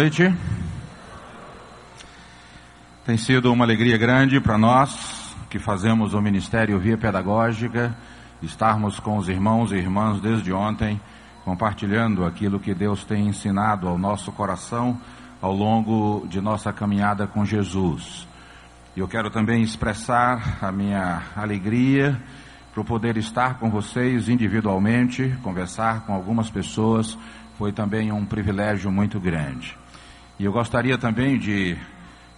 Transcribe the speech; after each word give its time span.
Noite. 0.00 0.34
Tem 3.04 3.18
sido 3.18 3.52
uma 3.52 3.66
alegria 3.66 3.98
grande 3.98 4.40
para 4.40 4.56
nós 4.56 5.36
que 5.50 5.58
fazemos 5.58 6.14
o 6.14 6.22
Ministério 6.22 6.78
Via 6.78 6.96
Pedagógica, 6.96 7.94
estarmos 8.40 8.98
com 8.98 9.18
os 9.18 9.28
irmãos 9.28 9.72
e 9.72 9.74
irmãs 9.74 10.18
desde 10.18 10.54
ontem, 10.54 10.98
compartilhando 11.44 12.24
aquilo 12.24 12.58
que 12.58 12.72
Deus 12.72 13.04
tem 13.04 13.28
ensinado 13.28 13.88
ao 13.88 13.98
nosso 13.98 14.32
coração 14.32 14.98
ao 15.38 15.52
longo 15.52 16.26
de 16.28 16.40
nossa 16.40 16.72
caminhada 16.72 17.26
com 17.26 17.44
Jesus. 17.44 18.26
E 18.96 19.00
eu 19.00 19.06
quero 19.06 19.28
também 19.28 19.62
expressar 19.62 20.56
a 20.62 20.72
minha 20.72 21.24
alegria 21.36 22.18
por 22.74 22.86
poder 22.86 23.18
estar 23.18 23.58
com 23.58 23.68
vocês 23.68 24.30
individualmente, 24.30 25.36
conversar 25.42 26.06
com 26.06 26.14
algumas 26.14 26.48
pessoas, 26.48 27.18
foi 27.58 27.70
também 27.70 28.10
um 28.10 28.24
privilégio 28.24 28.90
muito 28.90 29.20
grande. 29.20 29.78
E 30.40 30.44
eu 30.46 30.52
gostaria 30.52 30.96
também 30.96 31.38
de 31.38 31.76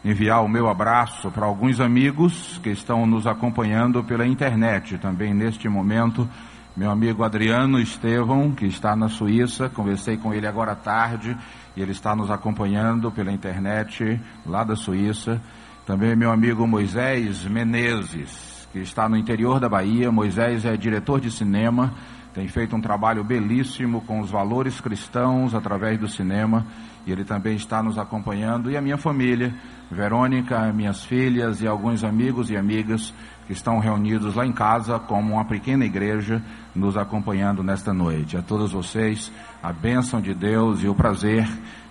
enviar 0.05 0.45
o 0.45 0.49
meu 0.49 0.69
abraço 0.69 1.31
para 1.31 1.47
alguns 1.47 1.79
amigos 1.79 2.59
que 2.61 2.71
estão 2.71 3.07
nos 3.07 3.29
acompanhando 3.29 4.03
pela 4.03 4.27
internet 4.27 4.99
também 4.99 5.33
neste 5.33 5.69
momento. 5.69 6.29
Meu 6.77 6.91
amigo 6.91 7.23
Adriano 7.23 7.79
Estevão, 7.79 8.51
que 8.51 8.67
está 8.67 8.97
na 8.97 9.09
Suíça, 9.09 9.69
conversei 9.69 10.17
com 10.17 10.35
ele 10.35 10.49
agora 10.49 10.73
à 10.73 10.75
tarde 10.75 11.37
e 11.77 11.81
ele 11.81 11.93
está 11.93 12.17
nos 12.17 12.29
acompanhando 12.29 13.09
pela 13.13 13.31
internet 13.31 14.21
lá 14.45 14.65
da 14.65 14.75
Suíça. 14.75 15.41
Também 15.87 16.17
meu 16.17 16.33
amigo 16.33 16.67
Moisés 16.67 17.45
Menezes, 17.45 18.67
que 18.73 18.81
está 18.81 19.09
no 19.09 19.17
interior 19.17 19.61
da 19.61 19.69
Bahia. 19.69 20.11
Moisés 20.11 20.65
é 20.65 20.77
diretor 20.77 21.21
de 21.21 21.31
cinema, 21.31 21.95
tem 22.35 22.49
feito 22.49 22.75
um 22.75 22.81
trabalho 22.81 23.23
belíssimo 23.23 24.01
com 24.03 24.21
os 24.21 24.31
valores 24.31 24.81
cristãos 24.81 25.55
através 25.55 25.99
do 25.99 26.09
cinema 26.09 26.67
e 27.07 27.13
ele 27.13 27.25
também 27.25 27.55
está 27.57 27.83
nos 27.83 27.99
acompanhando. 27.99 28.71
E 28.71 28.77
a 28.77 28.81
minha 28.81 28.97
família, 28.97 29.55
Verônica, 29.91 30.73
minhas 30.73 31.05
filhas 31.05 31.61
e 31.61 31.67
alguns 31.67 32.03
amigos 32.03 32.51
e 32.51 32.57
amigas 32.57 33.13
que 33.47 33.53
estão 33.53 33.79
reunidos 33.79 34.35
lá 34.35 34.47
em 34.47 34.53
casa 34.53 34.99
como 34.99 35.35
uma 35.35 35.45
pequena 35.45 35.85
igreja 35.85 36.41
nos 36.75 36.97
acompanhando 36.97 37.63
nesta 37.63 37.93
noite. 37.93 38.37
A 38.37 38.43
todos 38.43 38.73
vocês, 38.73 39.31
a 39.63 39.73
bênção 39.73 40.21
de 40.21 40.33
Deus 40.33 40.83
e 40.83 40.89
o 40.89 40.95
prazer 40.95 41.47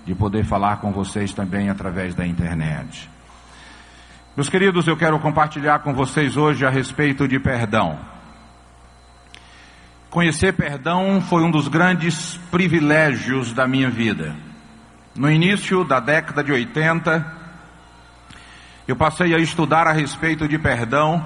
de 0.06 0.16
poder 0.16 0.44
falar 0.44 0.78
com 0.78 0.92
vocês 0.92 1.34
também 1.34 1.70
através 1.70 2.16
da 2.16 2.26
internet. 2.26 3.08
Meus 4.36 4.50
queridos, 4.50 4.88
eu 4.88 4.98
quero 4.98 5.20
compartilhar 5.20 5.80
com 5.80 5.94
vocês 5.94 6.36
hoje 6.38 6.66
a 6.66 6.70
respeito 6.70 7.28
de 7.28 7.38
perdão. 7.38 8.00
Conhecer 10.12 10.52
perdão 10.52 11.22
foi 11.22 11.42
um 11.42 11.50
dos 11.50 11.70
grandes 11.70 12.38
privilégios 12.52 13.54
da 13.54 13.66
minha 13.66 13.90
vida. 13.90 14.36
No 15.16 15.32
início 15.32 15.86
da 15.86 16.02
década 16.02 16.44
de 16.44 16.52
80, 16.52 17.26
eu 18.86 18.94
passei 18.94 19.34
a 19.34 19.40
estudar 19.40 19.88
a 19.88 19.94
respeito 19.94 20.50
de 20.50 20.60
perdão, 20.60 21.26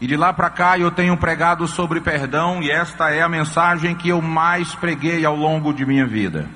e 0.00 0.06
de 0.08 0.16
lá 0.16 0.32
para 0.32 0.50
cá 0.50 0.76
eu 0.76 0.90
tenho 0.90 1.16
pregado 1.16 1.68
sobre 1.68 2.00
perdão, 2.00 2.60
e 2.60 2.72
esta 2.72 3.10
é 3.10 3.22
a 3.22 3.28
mensagem 3.28 3.94
que 3.94 4.08
eu 4.08 4.20
mais 4.20 4.74
preguei 4.74 5.24
ao 5.24 5.36
longo 5.36 5.72
de 5.72 5.86
minha 5.86 6.04
vida. 6.04 6.48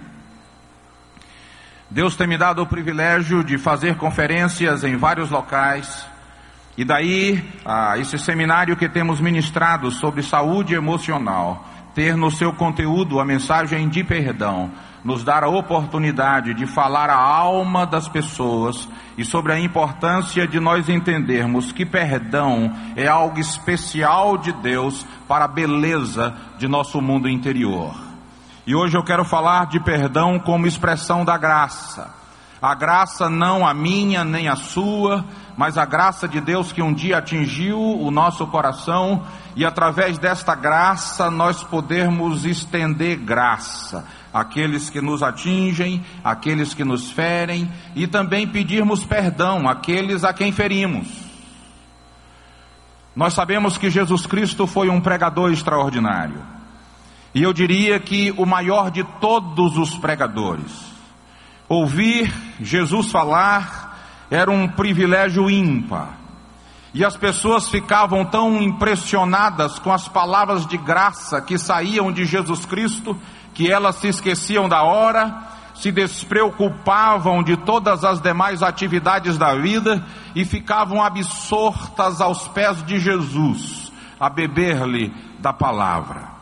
Deus 1.89 2.17
tem 2.17 2.27
me 2.27 2.37
dado 2.37 2.61
o 2.61 2.67
privilégio 2.67 3.45
de 3.45 3.57
fazer 3.57 3.95
conferências 3.95 4.83
em 4.83 4.97
vários 4.97 5.31
locais. 5.31 6.09
E 6.77 6.85
daí, 6.85 7.43
ah, 7.65 7.97
esse 7.99 8.19
seminário 8.19 8.77
que 8.77 8.89
temos 8.89 9.21
ministrado 9.21 9.91
sobre 9.91 10.23
saúde 10.23 10.75
emocional, 10.75 11.65
ter 11.95 12.15
no 12.15 12.31
seu 12.31 12.53
conteúdo 12.53 13.19
a 13.19 13.25
mensagem 13.25 13.89
de 13.89 14.05
perdão, 14.05 14.71
nos 15.03 15.25
dar 15.25 15.43
a 15.43 15.49
oportunidade 15.49 16.53
de 16.53 16.67
falar 16.67 17.09
a 17.09 17.17
alma 17.17 17.87
das 17.87 18.09
pessoas 18.09 18.87
e 19.17 19.25
sobre 19.25 19.53
a 19.53 19.59
importância 19.59 20.47
de 20.47 20.61
nós 20.61 20.91
entendermos 20.91 21.73
que 21.73 21.87
perdão 21.87 22.71
é 22.95 23.07
algo 23.07 23.39
especial 23.39 24.37
de 24.37 24.53
Deus 24.53 25.07
para 25.27 25.47
a 25.47 25.49
beleza 25.49 26.35
de 26.59 26.69
nosso 26.69 27.01
mundo 27.01 27.29
interior. 27.29 27.95
E 28.67 28.75
hoje 28.75 28.99
eu 28.99 29.03
quero 29.05 29.25
falar 29.25 29.69
de 29.69 29.81
perdão 29.81 30.39
como 30.39 30.67
expressão 30.67 31.25
da 31.25 31.39
graça. 31.39 32.16
A 32.61 32.75
graça 32.75 33.29
não 33.29 33.67
a 33.67 33.75
minha 33.75 34.25
nem 34.25 34.49
a 34.49 34.57
sua, 34.57 35.25
mas 35.57 35.77
a 35.77 35.85
graça 35.85 36.27
de 36.27 36.41
Deus 36.41 36.73
que 36.73 36.81
um 36.81 36.93
dia 36.93 37.19
atingiu 37.19 37.79
o 37.79 38.11
nosso 38.11 38.47
coração 38.47 39.25
e 39.55 39.65
através 39.65 40.19
desta 40.19 40.55
graça 40.55 41.31
nós 41.31 41.63
podermos 41.63 42.45
estender 42.45 43.17
graça 43.19 44.07
àqueles 44.33 44.89
que 44.89 45.01
nos 45.01 45.23
atingem, 45.23 46.05
àqueles 46.25 46.73
que 46.73 46.85
nos 46.85 47.11
ferem 47.11 47.71
e 47.95 48.07
também 48.07 48.47
pedirmos 48.47 49.05
perdão 49.05 49.69
àqueles 49.69 50.25
a 50.25 50.33
quem 50.33 50.51
ferimos. 50.51 51.09
Nós 53.15 53.33
sabemos 53.33 53.79
que 53.79 53.89
Jesus 53.91 54.27
Cristo 54.27 54.67
foi 54.67 54.91
um 54.91 55.01
pregador 55.01 55.51
extraordinário. 55.51 56.43
E 57.35 57.43
eu 57.43 57.53
diria 57.53 57.99
que 58.01 58.33
o 58.37 58.45
maior 58.45 58.91
de 58.91 59.05
todos 59.21 59.77
os 59.79 59.95
pregadores. 59.95 60.96
Ouvir 61.69 62.33
Jesus 62.61 63.11
falar 63.11 64.27
era 64.31 64.51
um 64.51 64.69
privilégio 64.69 65.51
ímpar. 65.51 66.17
E 66.95 67.05
as 67.05 67.17
pessoas 67.17 67.69
ficavam 67.69 68.25
tão 68.25 68.63
impressionadas 68.63 69.79
com 69.79 69.93
as 69.93 70.09
palavras 70.09 70.67
de 70.67 70.77
graça 70.77 71.41
que 71.43 71.59
saíam 71.59 72.11
de 72.11 72.25
Jesus 72.25 72.65
Cristo, 72.65 73.17
que 73.53 73.71
elas 73.71 73.97
se 73.97 74.09
esqueciam 74.09 74.69
da 74.69 74.83
hora, 74.83 75.43
se 75.75 75.93
despreocupavam 75.93 77.43
de 77.43 77.57
todas 77.57 78.03
as 78.05 78.21
demais 78.21 78.63
atividades 78.63 79.37
da 79.37 79.55
vida 79.55 80.03
e 80.35 80.45
ficavam 80.45 81.03
absortas 81.03 82.21
aos 82.21 82.49
pés 82.49 82.83
de 82.85 82.99
Jesus, 82.99 83.93
a 84.19 84.31
beber-lhe 84.31 85.13
da 85.39 85.53
palavra. 85.53 86.36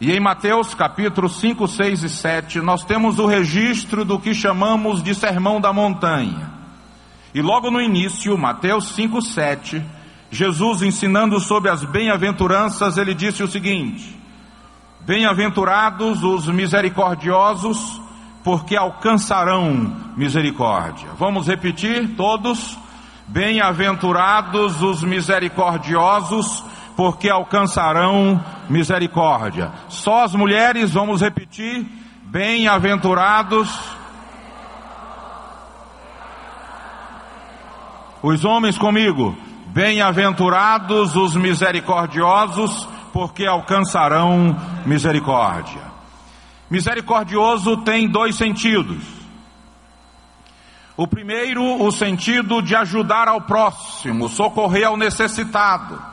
E 0.00 0.10
em 0.12 0.18
Mateus 0.18 0.72
capítulo 0.72 1.28
5, 1.28 1.68
6 1.68 2.04
e 2.04 2.08
7, 2.08 2.60
nós 2.62 2.82
temos 2.84 3.18
o 3.18 3.26
registro 3.26 4.02
do 4.02 4.18
que 4.18 4.34
chamamos 4.34 5.02
de 5.02 5.14
Sermão 5.14 5.60
da 5.60 5.74
Montanha. 5.74 6.50
E 7.34 7.42
logo 7.42 7.70
no 7.70 7.82
início, 7.82 8.36
Mateus 8.38 8.88
5, 8.94 9.20
7, 9.20 9.84
Jesus 10.30 10.80
ensinando 10.80 11.38
sobre 11.38 11.70
as 11.70 11.84
bem-aventuranças, 11.84 12.96
ele 12.96 13.12
disse 13.12 13.42
o 13.42 13.46
seguinte: 13.46 14.18
Bem-aventurados 15.02 16.22
os 16.22 16.48
misericordiosos, 16.48 18.00
porque 18.42 18.76
alcançarão 18.76 19.94
misericórdia. 20.16 21.10
Vamos 21.18 21.46
repetir 21.46 22.16
todos? 22.16 22.78
Bem-aventurados 23.28 24.80
os 24.80 25.02
misericordiosos, 25.02 26.64
porque 27.00 27.30
alcançarão 27.30 28.38
misericórdia. 28.68 29.72
Só 29.88 30.22
as 30.22 30.34
mulheres, 30.34 30.92
vamos 30.92 31.22
repetir, 31.22 31.86
bem-aventurados. 32.24 33.74
Os 38.22 38.44
homens 38.44 38.76
comigo, 38.76 39.34
bem-aventurados 39.68 41.16
os 41.16 41.34
misericordiosos, 41.34 42.86
porque 43.14 43.46
alcançarão 43.46 44.54
misericórdia. 44.84 45.80
Misericordioso 46.70 47.78
tem 47.78 48.06
dois 48.10 48.36
sentidos. 48.36 49.02
O 50.98 51.06
primeiro, 51.06 51.82
o 51.82 51.90
sentido 51.90 52.60
de 52.60 52.76
ajudar 52.76 53.26
ao 53.26 53.40
próximo, 53.40 54.28
socorrer 54.28 54.86
ao 54.86 54.98
necessitado 54.98 56.10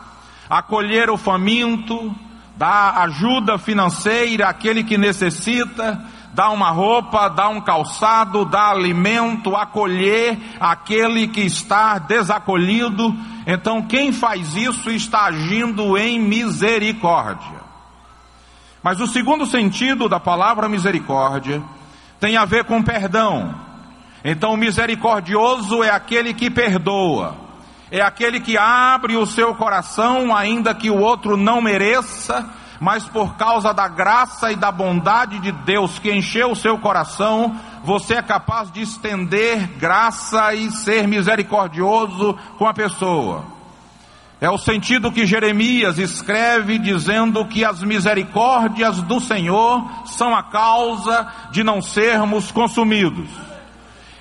acolher 0.49 1.09
o 1.09 1.17
faminto, 1.17 2.15
dar 2.55 2.97
ajuda 3.03 3.57
financeira 3.57 4.47
àquele 4.47 4.83
que 4.83 4.97
necessita, 4.97 6.03
dar 6.33 6.49
uma 6.49 6.69
roupa, 6.69 7.29
dar 7.29 7.49
um 7.49 7.61
calçado, 7.61 8.45
dar 8.45 8.71
alimento, 8.71 9.55
acolher 9.55 10.37
aquele 10.59 11.27
que 11.27 11.41
está 11.41 11.97
desacolhido. 11.99 13.15
Então, 13.45 13.81
quem 13.81 14.11
faz 14.11 14.55
isso 14.55 14.89
está 14.91 15.25
agindo 15.25 15.97
em 15.97 16.19
misericórdia. 16.19 17.57
Mas 18.83 18.99
o 18.99 19.07
segundo 19.07 19.45
sentido 19.45 20.07
da 20.07 20.19
palavra 20.19 20.69
misericórdia 20.69 21.61
tem 22.19 22.37
a 22.37 22.45
ver 22.45 22.63
com 22.65 22.81
perdão. 22.81 23.55
Então, 24.23 24.53
o 24.53 24.57
misericordioso 24.57 25.83
é 25.83 25.89
aquele 25.89 26.33
que 26.33 26.49
perdoa 26.49 27.46
é 27.89 28.01
aquele 28.01 28.39
que 28.39 28.57
abre 28.57 29.15
o 29.15 29.25
seu 29.25 29.55
coração, 29.55 30.35
ainda 30.35 30.75
que 30.75 30.89
o 30.89 30.97
outro 30.97 31.37
não 31.37 31.61
mereça, 31.61 32.47
mas 32.79 33.05
por 33.05 33.35
causa 33.35 33.73
da 33.73 33.87
graça 33.87 34.51
e 34.51 34.55
da 34.55 34.71
bondade 34.71 35.39
de 35.39 35.51
Deus 35.51 35.97
que 35.97 36.11
encheu 36.11 36.51
o 36.51 36.55
seu 36.55 36.77
coração, 36.77 37.55
você 37.83 38.15
é 38.15 38.21
capaz 38.21 38.71
de 38.71 38.81
estender 38.81 39.67
graça 39.77 40.53
e 40.53 40.69
ser 40.71 41.07
misericordioso 41.07 42.37
com 42.57 42.67
a 42.67 42.73
pessoa. 42.73 43.45
É 44.39 44.49
o 44.49 44.57
sentido 44.57 45.11
que 45.11 45.25
Jeremias 45.25 45.97
escreve 45.97 46.77
dizendo 46.77 47.43
que 47.45 47.65
as 47.65 47.81
misericórdias 47.81 49.01
do 49.01 49.19
Senhor 49.19 49.83
são 50.05 50.35
a 50.35 50.43
causa 50.43 51.27
de 51.49 51.63
não 51.63 51.81
sermos 51.81 52.51
consumidos. 52.51 53.46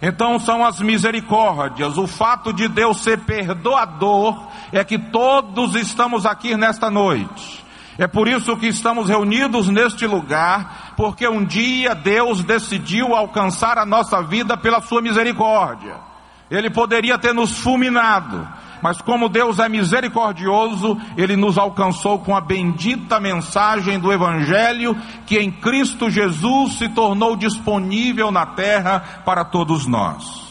Então 0.01 0.39
são 0.39 0.65
as 0.65 0.81
misericórdias, 0.81 1.97
o 1.97 2.07
fato 2.07 2.53
de 2.53 2.69
Deus 2.69 3.01
ser 3.01 3.21
perdoador 3.21 4.49
é 4.71 4.85
que 4.85 4.99
todos 4.99 5.75
estamos 5.75 6.27
aqui 6.27 6.57
nesta 6.57 6.91
noite. 6.91 7.65
É 7.99 8.07
por 8.07 8.29
isso 8.29 8.57
que 8.59 8.67
estamos 8.67 9.09
reunidos 9.09 9.69
neste 9.69 10.07
lugar, 10.07 10.93
porque 10.97 11.27
um 11.27 11.43
dia 11.43 11.95
Deus 11.95 12.43
decidiu 12.43 13.15
alcançar 13.15 13.79
a 13.79 13.87
nossa 13.87 14.23
vida 14.23 14.55
pela 14.55 14.83
sua 14.83 15.01
misericórdia. 15.01 15.95
Ele 16.51 16.69
poderia 16.69 17.17
ter 17.17 17.33
nos 17.33 17.59
fulminado, 17.59 18.47
mas 18.83 19.01
como 19.01 19.29
Deus 19.29 19.59
é 19.59 19.69
misericordioso, 19.69 20.99
Ele 21.17 21.37
nos 21.37 21.59
alcançou 21.59 22.19
com 22.19 22.37
a 22.37 22.41
bendita 22.41 23.19
mensagem 23.19 23.99
do 23.99 24.13
Evangelho, 24.13 24.97
que 25.27 25.39
em 25.39 25.51
Cristo 25.51 26.11
Jesus 26.11 26.75
se 26.75 26.89
tornou 26.89 27.37
disponível 27.37 28.31
na 28.31 28.47
terra 28.47 29.23
para 29.25 29.45
todos 29.45 29.87
nós. 29.87 30.47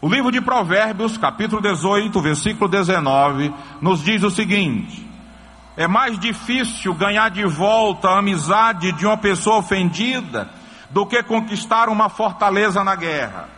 O 0.00 0.08
livro 0.08 0.30
de 0.30 0.40
Provérbios, 0.40 1.16
capítulo 1.16 1.62
18, 1.62 2.20
versículo 2.20 2.68
19, 2.68 3.52
nos 3.80 4.04
diz 4.04 4.22
o 4.22 4.30
seguinte: 4.30 5.04
é 5.76 5.88
mais 5.88 6.18
difícil 6.18 6.94
ganhar 6.94 7.30
de 7.30 7.44
volta 7.44 8.08
a 8.08 8.18
amizade 8.18 8.92
de 8.92 9.06
uma 9.06 9.16
pessoa 9.16 9.58
ofendida 9.58 10.48
do 10.90 11.04
que 11.04 11.22
conquistar 11.22 11.88
uma 11.88 12.08
fortaleza 12.08 12.84
na 12.84 12.94
guerra. 12.94 13.48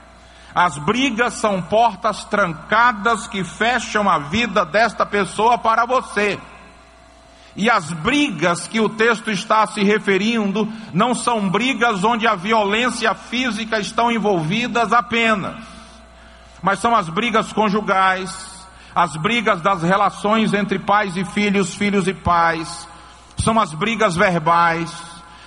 As 0.57 0.79
brigas 0.79 1.35
são 1.35 1.61
portas 1.61 2.25
trancadas 2.25 3.27
que 3.27 3.45
fecham 3.45 4.09
a 4.09 4.19
vida 4.19 4.65
desta 4.65 5.05
pessoa 5.05 5.59
para 5.59 5.85
você. 5.85 6.39
E 7.55 7.69
as 7.69 7.93
brigas 7.93 8.67
que 8.67 8.81
o 8.81 8.89
texto 8.89 9.31
está 9.31 9.67
se 9.67 9.85
referindo 9.85 10.67
não 10.95 11.15
são 11.15 11.47
brigas 11.51 12.03
onde 12.05 12.27
a 12.27 12.35
violência 12.35 13.15
física 13.15 13.79
estão 13.79 14.11
envolvidas 14.11 14.95
apenas, 14.95 15.63
mas 16.63 16.79
são 16.79 16.97
as 16.97 17.11
brigas 17.11 17.53
conjugais, 17.53 18.67
as 18.95 19.15
brigas 19.15 19.61
das 19.61 19.83
relações 19.83 20.55
entre 20.55 20.79
pais 20.79 21.19
e 21.19 21.25
filhos, 21.27 21.75
filhos 21.75 22.09
e 22.09 22.15
pais, 22.15 22.89
são 23.37 23.61
as 23.61 23.75
brigas 23.75 24.17
verbais, 24.17 24.91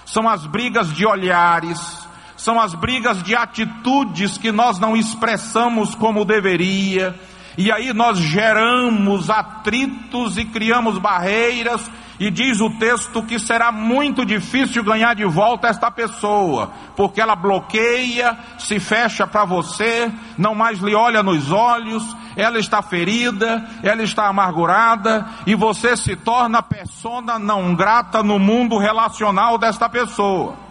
são 0.05 0.29
as 0.29 0.45
brigas 0.45 0.93
de 0.93 1.03
olhares, 1.03 2.07
são 2.39 2.57
as 2.57 2.73
brigas 2.73 3.21
de 3.21 3.35
atitudes 3.35 4.37
que 4.37 4.49
nós 4.49 4.79
não 4.79 4.95
expressamos 4.95 5.93
como 5.93 6.23
deveria, 6.23 7.13
e 7.57 7.69
aí 7.69 7.91
nós 7.91 8.17
geramos 8.17 9.29
atritos 9.29 10.37
e 10.37 10.45
criamos 10.45 10.97
barreiras 10.97 11.91
e 12.17 12.31
diz 12.31 12.61
o 12.61 12.69
texto 12.69 13.21
que 13.23 13.37
será 13.37 13.73
muito 13.73 14.25
difícil 14.25 14.81
ganhar 14.85 15.15
de 15.15 15.25
volta 15.25 15.67
esta 15.67 15.91
pessoa, 15.91 16.71
porque 16.95 17.19
ela 17.19 17.35
bloqueia, 17.35 18.37
se 18.57 18.79
fecha 18.79 19.27
para 19.27 19.43
você, 19.43 20.09
não 20.37 20.55
mais 20.55 20.79
lhe 20.79 20.95
olha 20.95 21.21
nos 21.21 21.51
olhos, 21.51 22.15
ela 22.37 22.57
está 22.57 22.81
ferida, 22.81 23.67
ela 23.83 24.01
está 24.01 24.27
amargurada 24.27 25.27
e 25.45 25.55
você 25.55 25.97
se 25.97 26.15
torna 26.15 26.63
persona 26.63 27.37
não 27.37 27.75
grata 27.75 28.23
no 28.23 28.39
mundo 28.39 28.77
relacional 28.77 29.57
desta 29.57 29.89
pessoa. 29.89 30.68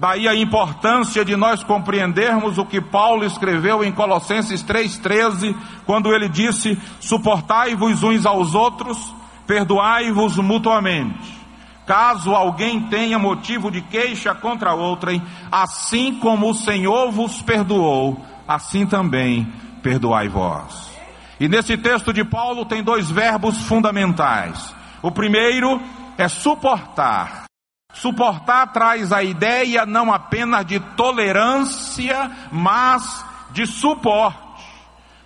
Daí 0.00 0.26
a 0.26 0.34
importância 0.34 1.22
de 1.22 1.36
nós 1.36 1.62
compreendermos 1.62 2.56
o 2.56 2.64
que 2.64 2.80
Paulo 2.80 3.22
escreveu 3.22 3.84
em 3.84 3.92
Colossenses 3.92 4.64
3,13, 4.64 5.54
quando 5.84 6.14
ele 6.14 6.26
disse: 6.26 6.80
suportai-vos 7.00 8.02
uns 8.02 8.24
aos 8.24 8.54
outros 8.54 9.14
perdoai-vos 9.46 10.38
mutuamente. 10.38 11.38
Caso 11.86 12.34
alguém 12.34 12.88
tenha 12.88 13.18
motivo 13.18 13.70
de 13.70 13.82
queixa 13.82 14.34
contra 14.34 14.72
outrem, 14.72 15.22
assim 15.52 16.14
como 16.14 16.48
o 16.48 16.54
Senhor 16.54 17.10
vos 17.10 17.42
perdoou, 17.42 18.24
assim 18.48 18.86
também 18.86 19.52
perdoai 19.82 20.30
vós. 20.30 20.90
E 21.38 21.46
nesse 21.46 21.76
texto 21.76 22.10
de 22.10 22.24
Paulo 22.24 22.64
tem 22.64 22.82
dois 22.82 23.10
verbos 23.10 23.58
fundamentais. 23.66 24.74
O 25.02 25.10
primeiro 25.10 25.78
é 26.16 26.26
suportar. 26.26 27.49
Suportar 27.92 28.72
traz 28.72 29.12
a 29.12 29.22
ideia 29.22 29.84
não 29.84 30.12
apenas 30.12 30.64
de 30.64 30.80
tolerância, 30.80 32.30
mas 32.50 33.24
de 33.50 33.66
suporte. 33.66 34.38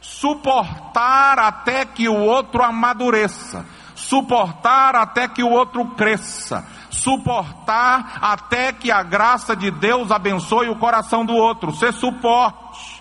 Suportar 0.00 1.38
até 1.38 1.84
que 1.84 2.08
o 2.08 2.16
outro 2.16 2.62
amadureça 2.62 3.64
suportar 4.04 4.94
até 4.94 5.26
que 5.26 5.42
o 5.42 5.50
outro 5.50 5.86
cresça, 5.90 6.66
suportar 6.90 8.18
até 8.20 8.72
que 8.72 8.90
a 8.90 9.02
graça 9.02 9.56
de 9.56 9.70
Deus 9.70 10.10
abençoe 10.10 10.68
o 10.68 10.76
coração 10.76 11.24
do 11.24 11.34
outro, 11.34 11.72
ser 11.72 11.92
suporte. 11.92 12.93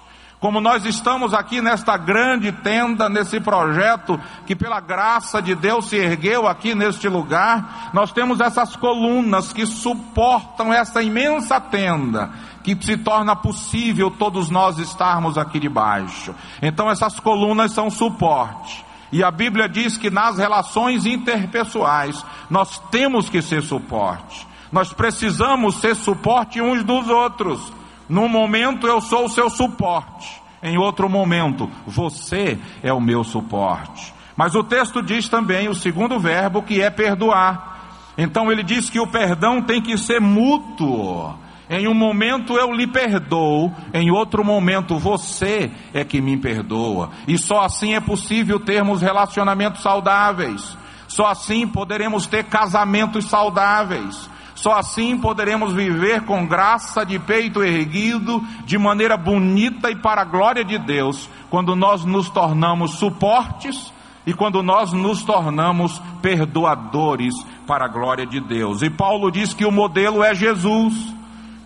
Como 0.44 0.60
nós 0.60 0.86
estamos 0.86 1.34
aqui 1.34 1.62
nesta 1.62 1.96
grande 1.96 2.52
tenda, 2.52 3.08
nesse 3.08 3.40
projeto 3.40 4.20
que 4.46 4.54
pela 4.54 4.82
graça 4.82 5.42
de 5.42 5.56
Deus 5.56 5.86
se 5.86 5.96
ergueu 5.96 6.50
aqui 6.50 6.76
neste 6.76 7.08
lugar, 7.08 7.92
nós 7.94 8.12
temos 8.12 8.42
essas 8.42 8.76
colunas 8.76 9.54
que 9.54 9.66
suportam 9.66 10.74
essa 10.74 11.02
imensa 11.02 11.62
tenda, 11.62 12.30
que 12.62 12.78
se 12.82 12.98
torna 12.98 13.38
possível 13.38 14.12
todos 14.12 14.50
nós 14.50 14.80
estarmos 14.80 15.38
aqui 15.38 15.62
debaixo. 15.62 16.36
Então 16.62 16.92
essas 16.92 17.22
colunas 17.22 17.72
são 17.72 17.90
suporte. 17.90 18.84
E 19.14 19.24
a 19.24 19.32
Bíblia 19.32 19.70
diz 19.70 19.96
que 19.96 20.10
nas 20.10 20.38
relações 20.38 21.06
interpessoais 21.06 22.22
nós 22.50 22.80
temos 22.92 23.30
que 23.30 23.42
ser 23.42 23.62
suporte. 23.62 24.46
Nós 24.74 24.92
precisamos 24.92 25.76
ser 25.76 25.96
suporte 25.96 26.60
uns 26.62 26.84
dos 26.84 27.08
outros. 27.08 27.72
Num 28.08 28.28
momento 28.28 28.88
eu 28.88 29.02
sou 29.02 29.26
o 29.26 29.30
seu 29.30 29.50
suporte, 29.50 30.42
em 30.62 30.78
outro 30.78 31.10
momento 31.10 31.70
você 31.86 32.60
é 32.82 32.92
o 32.92 33.02
meu 33.02 33.24
suporte. 33.24 34.14
Mas 34.36 34.56
o 34.56 34.64
texto 34.64 35.02
diz 35.02 35.30
também 35.30 35.70
o 35.70 35.76
segundo 35.76 36.20
verbo 36.20 36.64
que 36.64 36.82
é 36.82 36.90
perdoar. 36.90 37.74
Então 38.18 38.52
ele 38.52 38.64
diz 38.64 38.90
que 38.90 39.00
o 39.00 39.08
perdão 39.08 39.62
tem 39.62 39.82
que 39.82 39.98
ser 39.98 40.20
mútuo. 40.20 41.36
Em 41.70 41.88
um 41.88 41.94
momento 41.94 42.58
eu 42.58 42.72
lhe 42.72 42.86
perdoo, 42.86 43.72
em 43.94 44.12
outro 44.12 44.44
momento 44.44 44.98
você 44.98 45.72
é 45.94 46.04
que 46.04 46.22
me 46.22 46.38
perdoa. 46.38 47.10
E 47.28 47.38
só 47.38 47.62
assim 47.62 47.96
é 47.96 48.00
possível 48.00 48.60
termos 48.60 49.02
relacionamentos 49.02 49.82
saudáveis. 49.82 50.78
Só 51.08 51.28
assim 51.28 51.68
poderemos 51.68 52.28
ter 52.28 52.44
casamentos 52.44 53.26
saudáveis. 53.26 54.30
Só 54.64 54.76
assim 54.76 55.18
poderemos 55.18 55.74
viver 55.74 56.22
com 56.22 56.48
graça 56.48 57.06
de 57.06 57.20
peito 57.20 57.62
erguido, 57.62 58.42
de 58.64 58.78
maneira 58.78 59.18
bonita 59.18 59.92
e 59.92 59.96
para 59.98 60.22
a 60.22 60.24
glória 60.24 60.64
de 60.64 60.78
Deus, 60.78 61.30
quando 61.50 61.76
nós 61.76 62.06
nos 62.06 62.30
tornamos 62.30 62.92
suportes 62.92 63.92
e 64.26 64.34
quando 64.34 64.64
nós 64.64 64.94
nos 64.94 65.22
tornamos 65.22 66.02
perdoadores 66.22 67.36
para 67.68 67.84
a 67.84 67.88
glória 67.90 68.26
de 68.26 68.40
Deus. 68.40 68.82
E 68.82 68.90
Paulo 68.90 69.30
diz 69.30 69.54
que 69.54 69.66
o 69.66 69.72
modelo 69.72 70.24
é 70.24 70.34
Jesus. 70.34 70.94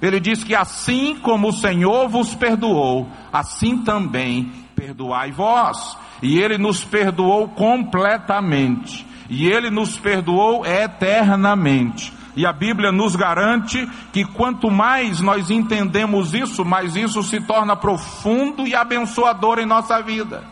Ele 0.02 0.20
diz 0.20 0.44
que 0.44 0.56
assim 0.56 1.20
como 1.22 1.50
o 1.50 1.54
Senhor 1.54 2.10
vos 2.10 2.34
perdoou, 2.34 3.08
assim 3.32 3.78
também 3.78 4.52
perdoai 4.76 5.32
vós. 5.32 5.96
E 6.20 6.40
ele 6.40 6.58
nos 6.58 6.84
perdoou 6.84 7.48
completamente. 7.50 9.06
E 9.30 9.46
ele 9.46 9.70
nos 9.70 10.00
perdoou 10.00 10.66
eternamente. 10.66 12.18
E 12.38 12.46
a 12.46 12.54
Bíblia 12.54 12.92
nos 12.92 13.16
garante 13.16 13.84
que 14.14 14.24
quanto 14.24 14.70
mais 14.70 15.20
nós 15.20 15.50
entendemos 15.50 16.36
isso, 16.36 16.64
mais 16.64 16.96
isso 16.96 17.24
se 17.24 17.42
torna 17.42 17.76
profundo 17.76 18.68
e 18.68 18.76
abençoador 18.76 19.58
em 19.58 19.66
nossa 19.66 20.00
vida. 20.04 20.44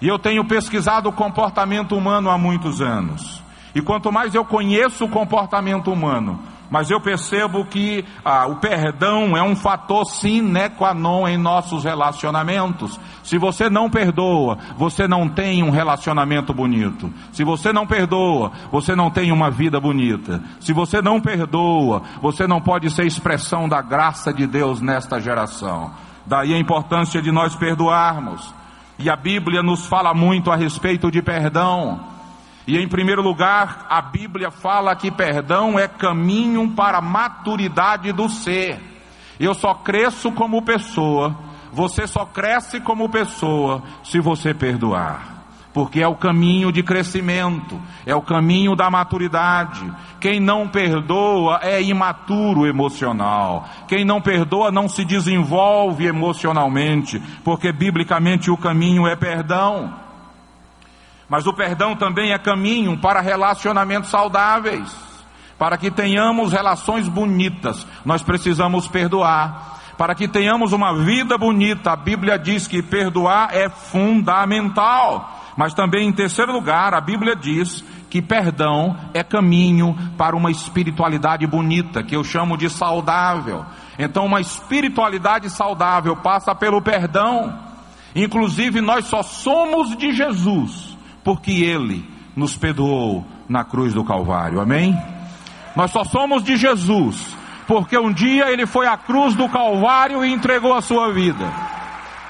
E 0.00 0.06
eu 0.06 0.20
tenho 0.20 0.46
pesquisado 0.46 1.08
o 1.08 1.12
comportamento 1.12 1.96
humano 1.96 2.30
há 2.30 2.38
muitos 2.38 2.80
anos. 2.80 3.42
E 3.74 3.82
quanto 3.82 4.12
mais 4.12 4.36
eu 4.36 4.44
conheço 4.44 5.04
o 5.04 5.08
comportamento 5.08 5.90
humano, 5.90 6.38
mas 6.70 6.90
eu 6.90 7.00
percebo 7.00 7.64
que 7.64 8.04
ah, 8.24 8.46
o 8.46 8.56
perdão 8.56 9.36
é 9.36 9.42
um 9.42 9.56
fator 9.56 10.04
sine 10.04 10.68
qua 10.70 10.92
non 10.92 11.26
em 11.26 11.38
nossos 11.38 11.84
relacionamentos. 11.84 12.98
Se 13.22 13.38
você 13.38 13.70
não 13.70 13.88
perdoa, 13.88 14.58
você 14.76 15.08
não 15.08 15.28
tem 15.28 15.62
um 15.62 15.70
relacionamento 15.70 16.52
bonito. 16.52 17.12
Se 17.32 17.44
você 17.44 17.72
não 17.72 17.86
perdoa, 17.86 18.52
você 18.70 18.94
não 18.94 19.10
tem 19.10 19.32
uma 19.32 19.50
vida 19.50 19.80
bonita. 19.80 20.42
Se 20.60 20.72
você 20.72 21.00
não 21.00 21.20
perdoa, 21.20 22.02
você 22.20 22.46
não 22.46 22.60
pode 22.60 22.90
ser 22.90 23.06
expressão 23.06 23.68
da 23.68 23.80
graça 23.80 24.32
de 24.32 24.46
Deus 24.46 24.80
nesta 24.80 25.20
geração. 25.20 25.90
Daí 26.26 26.52
a 26.52 26.58
importância 26.58 27.22
de 27.22 27.32
nós 27.32 27.54
perdoarmos. 27.54 28.54
E 28.98 29.08
a 29.08 29.16
Bíblia 29.16 29.62
nos 29.62 29.86
fala 29.86 30.12
muito 30.12 30.50
a 30.50 30.56
respeito 30.56 31.10
de 31.10 31.22
perdão. 31.22 32.17
E 32.68 32.76
em 32.76 32.86
primeiro 32.86 33.22
lugar, 33.22 33.86
a 33.88 34.02
Bíblia 34.02 34.50
fala 34.50 34.94
que 34.94 35.10
perdão 35.10 35.78
é 35.78 35.88
caminho 35.88 36.70
para 36.72 36.98
a 36.98 37.00
maturidade 37.00 38.12
do 38.12 38.28
ser. 38.28 38.78
Eu 39.40 39.54
só 39.54 39.72
cresço 39.72 40.30
como 40.32 40.60
pessoa, 40.60 41.34
você 41.72 42.06
só 42.06 42.26
cresce 42.26 42.78
como 42.78 43.08
pessoa 43.08 43.82
se 44.04 44.20
você 44.20 44.52
perdoar. 44.52 45.38
porque 45.72 46.02
é 46.02 46.08
o 46.08 46.16
caminho 46.16 46.72
de 46.72 46.82
crescimento, 46.82 47.80
é 48.04 48.12
o 48.12 48.20
caminho 48.20 48.74
da 48.74 48.90
maturidade. 48.90 49.88
Quem 50.20 50.40
não 50.40 50.66
perdoa 50.66 51.60
é 51.62 51.80
imaturo 51.80 52.66
emocional. 52.66 53.68
Quem 53.86 54.04
não 54.04 54.20
perdoa 54.20 54.72
não 54.72 54.88
se 54.88 55.04
desenvolve 55.04 56.06
emocionalmente, 56.06 57.22
porque 57.44 57.70
biblicamente 57.70 58.50
o 58.50 58.56
caminho 58.56 59.06
é 59.06 59.14
perdão. 59.14 60.07
Mas 61.28 61.46
o 61.46 61.52
perdão 61.52 61.94
também 61.94 62.32
é 62.32 62.38
caminho 62.38 62.96
para 62.98 63.20
relacionamentos 63.20 64.10
saudáveis. 64.10 64.90
Para 65.58 65.76
que 65.76 65.90
tenhamos 65.90 66.52
relações 66.52 67.08
bonitas, 67.08 67.86
nós 68.04 68.22
precisamos 68.22 68.88
perdoar. 68.88 69.78
Para 69.98 70.14
que 70.14 70.28
tenhamos 70.28 70.72
uma 70.72 70.94
vida 70.94 71.36
bonita, 71.36 71.90
a 71.90 71.96
Bíblia 71.96 72.38
diz 72.38 72.66
que 72.66 72.80
perdoar 72.80 73.50
é 73.52 73.68
fundamental. 73.68 75.36
Mas 75.56 75.74
também, 75.74 76.08
em 76.08 76.12
terceiro 76.12 76.52
lugar, 76.52 76.94
a 76.94 77.00
Bíblia 77.00 77.34
diz 77.34 77.84
que 78.08 78.22
perdão 78.22 78.96
é 79.12 79.24
caminho 79.24 79.96
para 80.16 80.36
uma 80.36 80.52
espiritualidade 80.52 81.46
bonita, 81.46 82.02
que 82.02 82.16
eu 82.16 82.22
chamo 82.22 82.56
de 82.56 82.70
saudável. 82.70 83.66
Então, 83.98 84.24
uma 84.24 84.40
espiritualidade 84.40 85.50
saudável 85.50 86.16
passa 86.16 86.54
pelo 86.54 86.80
perdão. 86.80 87.58
Inclusive, 88.14 88.80
nós 88.80 89.06
só 89.06 89.22
somos 89.24 89.96
de 89.96 90.12
Jesus 90.12 90.87
porque 91.28 91.50
Ele 91.50 92.08
nos 92.34 92.56
perdoou 92.56 93.22
na 93.46 93.62
cruz 93.62 93.92
do 93.92 94.02
Calvário. 94.02 94.62
Amém? 94.62 94.98
Nós 95.76 95.90
só 95.90 96.02
somos 96.02 96.42
de 96.42 96.56
Jesus 96.56 97.36
porque 97.66 97.98
um 97.98 98.10
dia 98.10 98.50
Ele 98.50 98.64
foi 98.64 98.86
à 98.86 98.96
cruz 98.96 99.34
do 99.34 99.46
Calvário 99.46 100.24
e 100.24 100.32
entregou 100.32 100.72
a 100.72 100.80
sua 100.80 101.12
vida. 101.12 101.52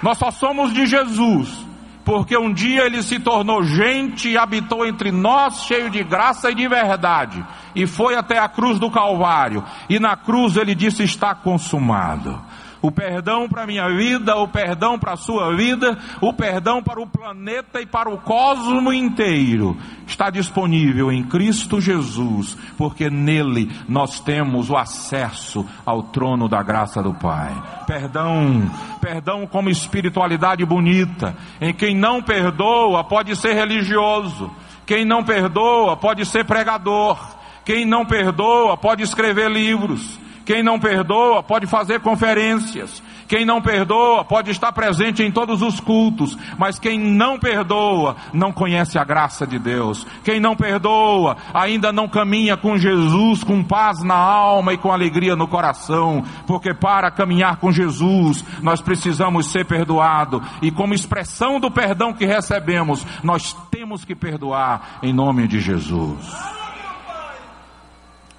Nós 0.02 0.18
só 0.18 0.32
somos 0.32 0.72
de 0.72 0.84
Jesus 0.84 1.64
porque 2.04 2.36
um 2.36 2.52
dia 2.52 2.86
ele 2.86 3.02
se 3.02 3.20
tornou 3.20 3.62
gente 3.62 4.30
e 4.30 4.38
habitou 4.38 4.84
entre 4.84 5.12
nós, 5.12 5.64
cheio 5.64 5.90
de 5.90 6.02
graça 6.02 6.50
e 6.50 6.54
de 6.54 6.66
verdade, 6.66 7.44
e 7.76 7.86
foi 7.86 8.16
até 8.16 8.38
a 8.38 8.48
cruz 8.48 8.78
do 8.78 8.90
Calvário, 8.90 9.62
e 9.90 10.00
na 10.00 10.16
cruz 10.16 10.56
ele 10.56 10.74
disse: 10.74 11.02
Está 11.02 11.34
consumado 11.34 12.40
o 12.80 12.90
perdão 12.90 13.48
para 13.48 13.62
a 13.62 13.66
minha 13.66 13.88
vida, 13.88 14.36
o 14.36 14.48
perdão 14.48 14.98
para 14.98 15.12
a 15.12 15.16
sua 15.16 15.54
vida, 15.54 15.98
o 16.20 16.32
perdão 16.32 16.82
para 16.82 17.00
o 17.00 17.06
planeta 17.06 17.80
e 17.80 17.86
para 17.86 18.08
o 18.08 18.18
cosmo 18.18 18.92
inteiro. 18.92 19.76
Está 20.06 20.30
disponível 20.30 21.10
em 21.10 21.22
Cristo 21.24 21.80
Jesus, 21.80 22.56
porque 22.76 23.10
nele 23.10 23.70
nós 23.88 24.20
temos 24.20 24.70
o 24.70 24.76
acesso 24.76 25.66
ao 25.84 26.04
trono 26.04 26.48
da 26.48 26.62
graça 26.62 27.02
do 27.02 27.12
Pai. 27.14 27.52
Perdão, 27.86 28.70
perdão 29.00 29.46
como 29.46 29.70
espiritualidade 29.70 30.64
bonita. 30.64 31.36
Em 31.60 31.74
quem 31.74 31.96
não 31.96 32.22
perdoa 32.22 33.04
pode 33.04 33.34
ser 33.36 33.54
religioso, 33.54 34.50
quem 34.86 35.04
não 35.04 35.24
perdoa 35.24 35.96
pode 35.96 36.24
ser 36.24 36.44
pregador, 36.44 37.18
quem 37.64 37.84
não 37.84 38.06
perdoa 38.06 38.76
pode 38.76 39.02
escrever 39.02 39.50
livros. 39.50 40.18
Quem 40.48 40.62
não 40.62 40.80
perdoa 40.80 41.42
pode 41.42 41.66
fazer 41.66 42.00
conferências. 42.00 43.02
Quem 43.28 43.44
não 43.44 43.60
perdoa 43.60 44.24
pode 44.24 44.50
estar 44.50 44.72
presente 44.72 45.22
em 45.22 45.30
todos 45.30 45.60
os 45.60 45.78
cultos. 45.78 46.38
Mas 46.56 46.78
quem 46.78 46.98
não 46.98 47.38
perdoa 47.38 48.16
não 48.32 48.50
conhece 48.50 48.98
a 48.98 49.04
graça 49.04 49.46
de 49.46 49.58
Deus. 49.58 50.06
Quem 50.24 50.40
não 50.40 50.56
perdoa 50.56 51.36
ainda 51.52 51.92
não 51.92 52.08
caminha 52.08 52.56
com 52.56 52.78
Jesus 52.78 53.44
com 53.44 53.62
paz 53.62 54.02
na 54.02 54.14
alma 54.14 54.72
e 54.72 54.78
com 54.78 54.90
alegria 54.90 55.36
no 55.36 55.46
coração. 55.46 56.24
Porque 56.46 56.72
para 56.72 57.10
caminhar 57.10 57.58
com 57.58 57.70
Jesus 57.70 58.42
nós 58.62 58.80
precisamos 58.80 59.52
ser 59.52 59.66
perdoados. 59.66 60.40
E 60.62 60.70
como 60.70 60.94
expressão 60.94 61.60
do 61.60 61.70
perdão 61.70 62.14
que 62.14 62.24
recebemos, 62.24 63.06
nós 63.22 63.54
temos 63.70 64.02
que 64.02 64.14
perdoar 64.14 64.98
em 65.02 65.12
nome 65.12 65.46
de 65.46 65.60
Jesus. 65.60 66.26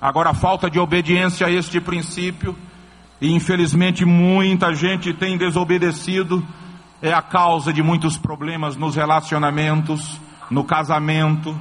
Agora, 0.01 0.29
a 0.29 0.33
falta 0.33 0.69
de 0.69 0.79
obediência 0.79 1.47
a 1.47 1.51
este 1.51 1.81
princípio, 1.81 2.55
e 3.19 3.33
infelizmente 3.33 4.05
muita 4.05 4.73
gente 4.73 5.13
tem 5.13 5.37
desobedecido, 5.37 6.45
é 7.01 7.13
a 7.13 7.21
causa 7.21 7.73
de 7.73 7.83
muitos 7.83 8.17
problemas 8.17 8.75
nos 8.75 8.95
relacionamentos, 8.95 10.19
no 10.49 10.63
casamento, 10.63 11.55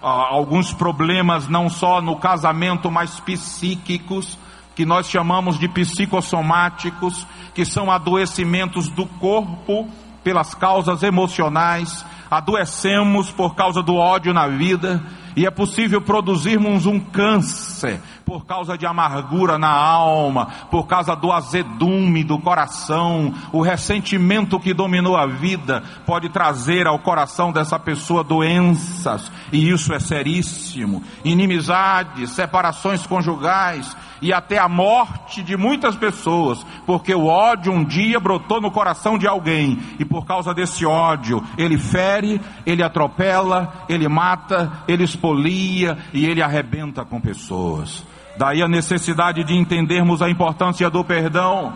alguns 0.00 0.72
problemas 0.72 1.48
não 1.48 1.68
só 1.68 2.00
no 2.00 2.16
casamento, 2.16 2.90
mas 2.90 3.20
psíquicos, 3.20 4.38
que 4.74 4.86
nós 4.86 5.08
chamamos 5.08 5.58
de 5.58 5.66
psicossomáticos, 5.68 7.26
que 7.54 7.64
são 7.64 7.90
adoecimentos 7.90 8.88
do 8.88 9.06
corpo 9.06 9.88
pelas 10.22 10.54
causas 10.54 11.02
emocionais, 11.02 12.04
adoecemos 12.30 13.30
por 13.30 13.54
causa 13.54 13.82
do 13.82 13.94
ódio 13.96 14.34
na 14.34 14.46
vida, 14.48 15.02
e 15.36 15.46
é 15.46 15.50
possível 15.50 16.00
produzirmos 16.00 16.86
um 16.86 16.98
câncer 16.98 18.00
por 18.28 18.44
causa 18.44 18.76
de 18.76 18.84
amargura 18.84 19.56
na 19.56 19.70
alma, 19.70 20.48
por 20.70 20.86
causa 20.86 21.16
do 21.16 21.32
azedume 21.32 22.22
do 22.22 22.38
coração, 22.38 23.32
o 23.50 23.62
ressentimento 23.62 24.60
que 24.60 24.74
dominou 24.74 25.16
a 25.16 25.24
vida 25.24 25.82
pode 26.04 26.28
trazer 26.28 26.86
ao 26.86 26.98
coração 26.98 27.50
dessa 27.50 27.78
pessoa 27.78 28.22
doenças, 28.22 29.32
e 29.50 29.70
isso 29.70 29.94
é 29.94 29.98
seríssimo. 29.98 31.02
Inimizades, 31.24 32.32
separações 32.32 33.06
conjugais 33.06 33.96
e 34.20 34.30
até 34.30 34.58
a 34.58 34.68
morte 34.68 35.42
de 35.42 35.56
muitas 35.56 35.96
pessoas, 35.96 36.62
porque 36.84 37.14
o 37.14 37.24
ódio 37.24 37.72
um 37.72 37.82
dia 37.82 38.20
brotou 38.20 38.60
no 38.60 38.70
coração 38.70 39.16
de 39.16 39.26
alguém, 39.26 39.78
e 39.98 40.04
por 40.04 40.26
causa 40.26 40.52
desse 40.52 40.84
ódio, 40.84 41.42
ele 41.56 41.78
fere, 41.78 42.42
ele 42.66 42.82
atropela, 42.82 43.86
ele 43.88 44.06
mata, 44.06 44.70
ele 44.86 45.04
expolia 45.04 45.96
e 46.12 46.26
ele 46.26 46.42
arrebenta 46.42 47.06
com 47.06 47.18
pessoas. 47.18 48.04
Daí 48.38 48.62
a 48.62 48.68
necessidade 48.68 49.42
de 49.42 49.52
entendermos 49.56 50.22
a 50.22 50.30
importância 50.30 50.88
do 50.88 51.02
perdão. 51.02 51.74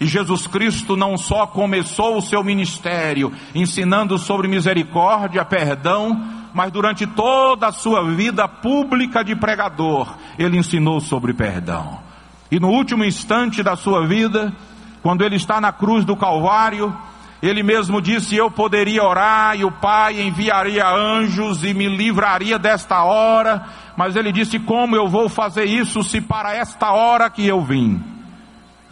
E 0.00 0.06
Jesus 0.06 0.46
Cristo 0.46 0.96
não 0.96 1.18
só 1.18 1.46
começou 1.46 2.16
o 2.16 2.22
seu 2.22 2.42
ministério 2.42 3.30
ensinando 3.54 4.16
sobre 4.18 4.48
misericórdia, 4.48 5.44
perdão, 5.44 6.18
mas 6.54 6.72
durante 6.72 7.06
toda 7.06 7.66
a 7.66 7.72
sua 7.72 8.02
vida 8.10 8.48
pública 8.48 9.22
de 9.22 9.36
pregador, 9.36 10.16
ele 10.38 10.56
ensinou 10.56 10.98
sobre 10.98 11.34
perdão. 11.34 12.00
E 12.50 12.58
no 12.58 12.70
último 12.70 13.04
instante 13.04 13.62
da 13.62 13.76
sua 13.76 14.06
vida, 14.06 14.50
quando 15.02 15.22
ele 15.22 15.36
está 15.36 15.60
na 15.60 15.72
cruz 15.72 16.06
do 16.06 16.16
Calvário, 16.16 16.96
ele 17.42 17.62
mesmo 17.62 18.00
disse: 18.00 18.36
Eu 18.36 18.50
poderia 18.50 19.02
orar 19.02 19.58
e 19.58 19.64
o 19.64 19.72
Pai 19.72 20.22
enviaria 20.22 20.88
anjos 20.88 21.64
e 21.64 21.74
me 21.74 21.88
livraria 21.88 22.58
desta 22.58 23.02
hora, 23.02 23.66
mas 23.96 24.14
ele 24.14 24.30
disse: 24.30 24.60
Como 24.60 24.94
eu 24.94 25.08
vou 25.08 25.28
fazer 25.28 25.64
isso 25.64 26.04
se 26.04 26.20
para 26.20 26.54
esta 26.54 26.92
hora 26.92 27.28
que 27.28 27.44
eu 27.44 27.60
vim? 27.60 28.00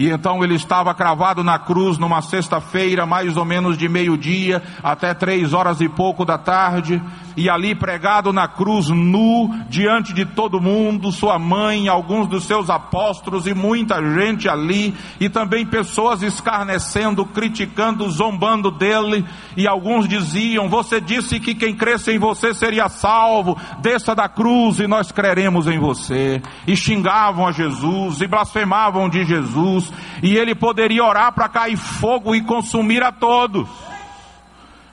E 0.00 0.08
então 0.08 0.42
ele 0.42 0.54
estava 0.54 0.94
cravado 0.94 1.44
na 1.44 1.58
cruz 1.58 1.98
numa 1.98 2.22
sexta-feira, 2.22 3.04
mais 3.04 3.36
ou 3.36 3.44
menos 3.44 3.76
de 3.76 3.86
meio-dia 3.86 4.62
até 4.82 5.12
três 5.12 5.52
horas 5.52 5.78
e 5.82 5.90
pouco 5.90 6.24
da 6.24 6.38
tarde, 6.38 7.02
e 7.36 7.50
ali 7.50 7.74
pregado 7.74 8.32
na 8.32 8.48
cruz, 8.48 8.88
nu, 8.88 9.50
diante 9.68 10.14
de 10.14 10.24
todo 10.24 10.58
mundo, 10.58 11.12
sua 11.12 11.38
mãe, 11.38 11.86
alguns 11.86 12.26
dos 12.28 12.44
seus 12.44 12.70
apóstolos 12.70 13.46
e 13.46 13.52
muita 13.52 14.02
gente 14.02 14.48
ali, 14.48 14.94
e 15.20 15.28
também 15.28 15.66
pessoas 15.66 16.22
escarnecendo, 16.22 17.26
criticando, 17.26 18.08
zombando 18.08 18.70
dele, 18.70 19.22
e 19.54 19.68
alguns 19.68 20.08
diziam: 20.08 20.66
Você 20.70 20.98
disse 20.98 21.38
que 21.38 21.54
quem 21.54 21.74
cresce 21.74 22.12
em 22.12 22.18
você 22.18 22.54
seria 22.54 22.88
salvo, 22.88 23.54
desça 23.82 24.14
da 24.14 24.30
cruz 24.30 24.80
e 24.80 24.86
nós 24.86 25.12
creremos 25.12 25.66
em 25.66 25.78
você. 25.78 26.40
E 26.66 26.74
xingavam 26.74 27.46
a 27.46 27.52
Jesus, 27.52 28.22
e 28.22 28.26
blasfemavam 28.26 29.06
de 29.06 29.26
Jesus 29.26 29.89
e 30.22 30.36
ele 30.36 30.54
poderia 30.54 31.04
orar 31.04 31.32
para 31.32 31.48
cair 31.48 31.76
fogo 31.76 32.34
e 32.34 32.42
consumir 32.42 33.02
a 33.02 33.12
todos. 33.12 33.68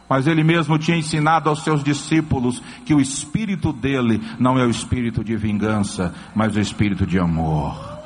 Mas 0.09 0.25
ele 0.25 0.43
mesmo 0.43 0.77
tinha 0.79 0.97
ensinado 0.97 1.49
aos 1.49 1.63
seus 1.63 1.83
discípulos 1.83 2.61
que 2.85 2.93
o 2.93 3.01
espírito 3.01 3.73
dele 3.73 4.21
não 4.39 4.57
é 4.57 4.65
o 4.65 4.69
espírito 4.69 5.23
de 5.23 5.35
vingança, 5.35 6.13
mas 6.33 6.55
o 6.55 6.59
espírito 6.59 7.05
de 7.05 7.19
amor. 7.19 7.97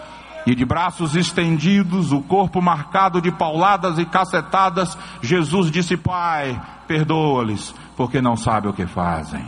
E 0.45 0.55
de 0.55 0.65
braços 0.65 1.15
estendidos, 1.15 2.11
o 2.11 2.21
corpo 2.21 2.61
marcado 2.61 3.21
de 3.21 3.31
pauladas 3.31 3.99
e 3.99 4.05
cacetadas, 4.05 4.97
Jesus 5.21 5.69
disse: 5.69 5.95
Pai, 5.95 6.59
perdoa-lhes, 6.87 7.75
porque 7.95 8.19
não 8.19 8.35
sabem 8.35 8.71
o 8.71 8.73
que 8.73 8.87
fazem. 8.87 9.45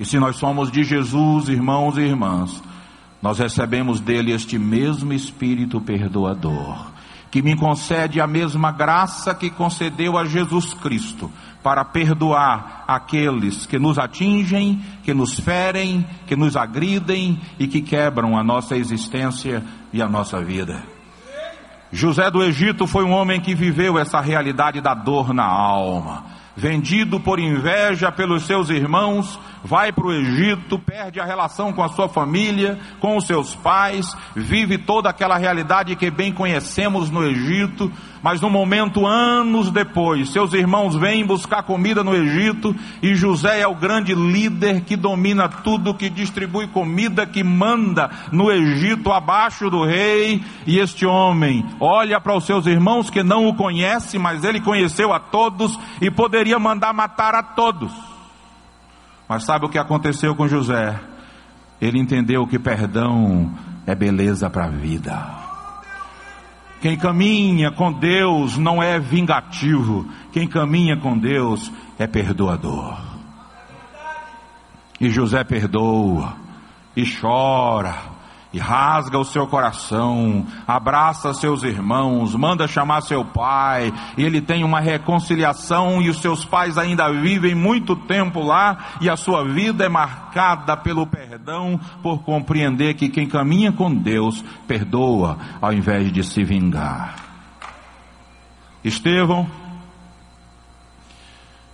E 0.00 0.04
se 0.04 0.18
nós 0.18 0.36
somos 0.36 0.72
de 0.72 0.82
Jesus, 0.82 1.48
irmãos 1.48 1.96
e 1.96 2.00
irmãs, 2.00 2.60
nós 3.22 3.38
recebemos 3.38 4.00
dele 4.00 4.32
este 4.32 4.58
mesmo 4.58 5.12
Espírito 5.12 5.80
perdoador, 5.80 6.90
que 7.30 7.42
me 7.42 7.54
concede 7.54 8.20
a 8.20 8.26
mesma 8.26 8.72
graça 8.72 9.34
que 9.34 9.50
concedeu 9.50 10.18
a 10.18 10.24
Jesus 10.24 10.74
Cristo, 10.74 11.30
para 11.62 11.84
perdoar 11.84 12.84
aqueles 12.88 13.66
que 13.66 13.78
nos 13.78 13.98
atingem, 13.98 14.80
que 15.02 15.12
nos 15.12 15.38
ferem, 15.38 16.06
que 16.26 16.34
nos 16.34 16.56
agridem 16.56 17.38
e 17.58 17.66
que 17.66 17.82
quebram 17.82 18.36
a 18.38 18.42
nossa 18.42 18.76
existência 18.76 19.62
e 19.92 20.00
a 20.00 20.08
nossa 20.08 20.42
vida. 20.42 20.82
José 21.92 22.30
do 22.30 22.42
Egito 22.42 22.86
foi 22.86 23.04
um 23.04 23.10
homem 23.10 23.40
que 23.40 23.54
viveu 23.54 23.98
essa 23.98 24.20
realidade 24.20 24.80
da 24.80 24.94
dor 24.94 25.34
na 25.34 25.44
alma 25.44 26.39
vendido 26.56 27.20
por 27.20 27.38
inveja 27.38 28.10
pelos 28.10 28.46
seus 28.46 28.70
irmãos, 28.70 29.38
vai 29.62 29.92
para 29.92 30.06
o 30.06 30.12
Egito, 30.12 30.78
perde 30.78 31.20
a 31.20 31.24
relação 31.24 31.72
com 31.72 31.82
a 31.82 31.88
sua 31.88 32.08
família, 32.08 32.78
com 32.98 33.16
os 33.16 33.26
seus 33.26 33.54
pais, 33.54 34.14
vive 34.34 34.78
toda 34.78 35.08
aquela 35.10 35.36
realidade 35.36 35.96
que 35.96 36.10
bem 36.10 36.32
conhecemos 36.32 37.10
no 37.10 37.24
Egito, 37.24 37.90
mas 38.22 38.40
no 38.40 38.50
momento, 38.50 39.06
anos 39.06 39.70
depois, 39.70 40.30
seus 40.30 40.52
irmãos 40.52 40.94
vêm 40.94 41.24
buscar 41.24 41.62
comida 41.62 42.04
no 42.04 42.14
Egito 42.14 42.76
e 43.02 43.14
José 43.14 43.60
é 43.60 43.66
o 43.66 43.74
grande 43.74 44.14
líder 44.14 44.82
que 44.82 44.94
domina 44.94 45.48
tudo, 45.48 45.94
que 45.94 46.10
distribui 46.10 46.66
comida, 46.66 47.26
que 47.26 47.42
manda 47.42 48.10
no 48.30 48.50
Egito 48.50 49.10
abaixo 49.10 49.70
do 49.70 49.84
rei. 49.84 50.44
E 50.66 50.78
este 50.78 51.06
homem 51.06 51.64
olha 51.80 52.20
para 52.20 52.36
os 52.36 52.44
seus 52.44 52.66
irmãos 52.66 53.08
que 53.08 53.22
não 53.22 53.48
o 53.48 53.54
conhece, 53.54 54.18
mas 54.18 54.44
ele 54.44 54.60
conheceu 54.60 55.14
a 55.14 55.18
todos 55.18 55.78
e 56.00 56.10
poderia 56.10 56.58
mandar 56.58 56.92
matar 56.92 57.34
a 57.34 57.42
todos. 57.42 57.92
Mas 59.26 59.44
sabe 59.44 59.64
o 59.64 59.68
que 59.68 59.78
aconteceu 59.78 60.34
com 60.34 60.46
José? 60.46 61.00
Ele 61.80 61.98
entendeu 61.98 62.46
que 62.46 62.58
perdão 62.58 63.50
é 63.86 63.94
beleza 63.94 64.50
para 64.50 64.66
a 64.66 64.70
vida. 64.70 65.39
Quem 66.80 66.96
caminha 66.96 67.70
com 67.70 67.92
Deus 67.92 68.56
não 68.56 68.82
é 68.82 68.98
vingativo, 68.98 70.06
quem 70.32 70.48
caminha 70.48 70.96
com 70.96 71.16
Deus 71.16 71.70
é 71.98 72.06
perdoador. 72.06 72.98
E 74.98 75.10
José 75.10 75.44
perdoa, 75.44 76.36
e 76.96 77.04
chora, 77.04 77.94
e 78.52 78.58
rasga 78.58 79.16
o 79.16 79.24
seu 79.24 79.46
coração, 79.46 80.44
abraça 80.66 81.32
seus 81.32 81.62
irmãos, 81.62 82.34
manda 82.34 82.66
chamar 82.66 83.02
seu 83.02 83.24
pai, 83.24 83.92
e 84.16 84.24
ele 84.24 84.40
tem 84.40 84.64
uma 84.64 84.80
reconciliação, 84.80 86.02
e 86.02 86.08
os 86.08 86.20
seus 86.20 86.44
pais 86.44 86.76
ainda 86.76 87.12
vivem 87.12 87.54
muito 87.54 87.94
tempo 87.94 88.42
lá, 88.42 88.96
e 89.00 89.08
a 89.08 89.16
sua 89.16 89.44
vida 89.44 89.84
é 89.84 89.88
marcada 89.88 90.76
pelo 90.76 91.06
perdão, 91.06 91.78
por 92.02 92.22
compreender 92.22 92.94
que 92.94 93.08
quem 93.08 93.28
caminha 93.28 93.70
com 93.70 93.94
Deus 93.94 94.44
perdoa, 94.66 95.38
ao 95.60 95.72
invés 95.72 96.12
de 96.12 96.24
se 96.24 96.42
vingar. 96.42 97.14
Estevão, 98.82 99.48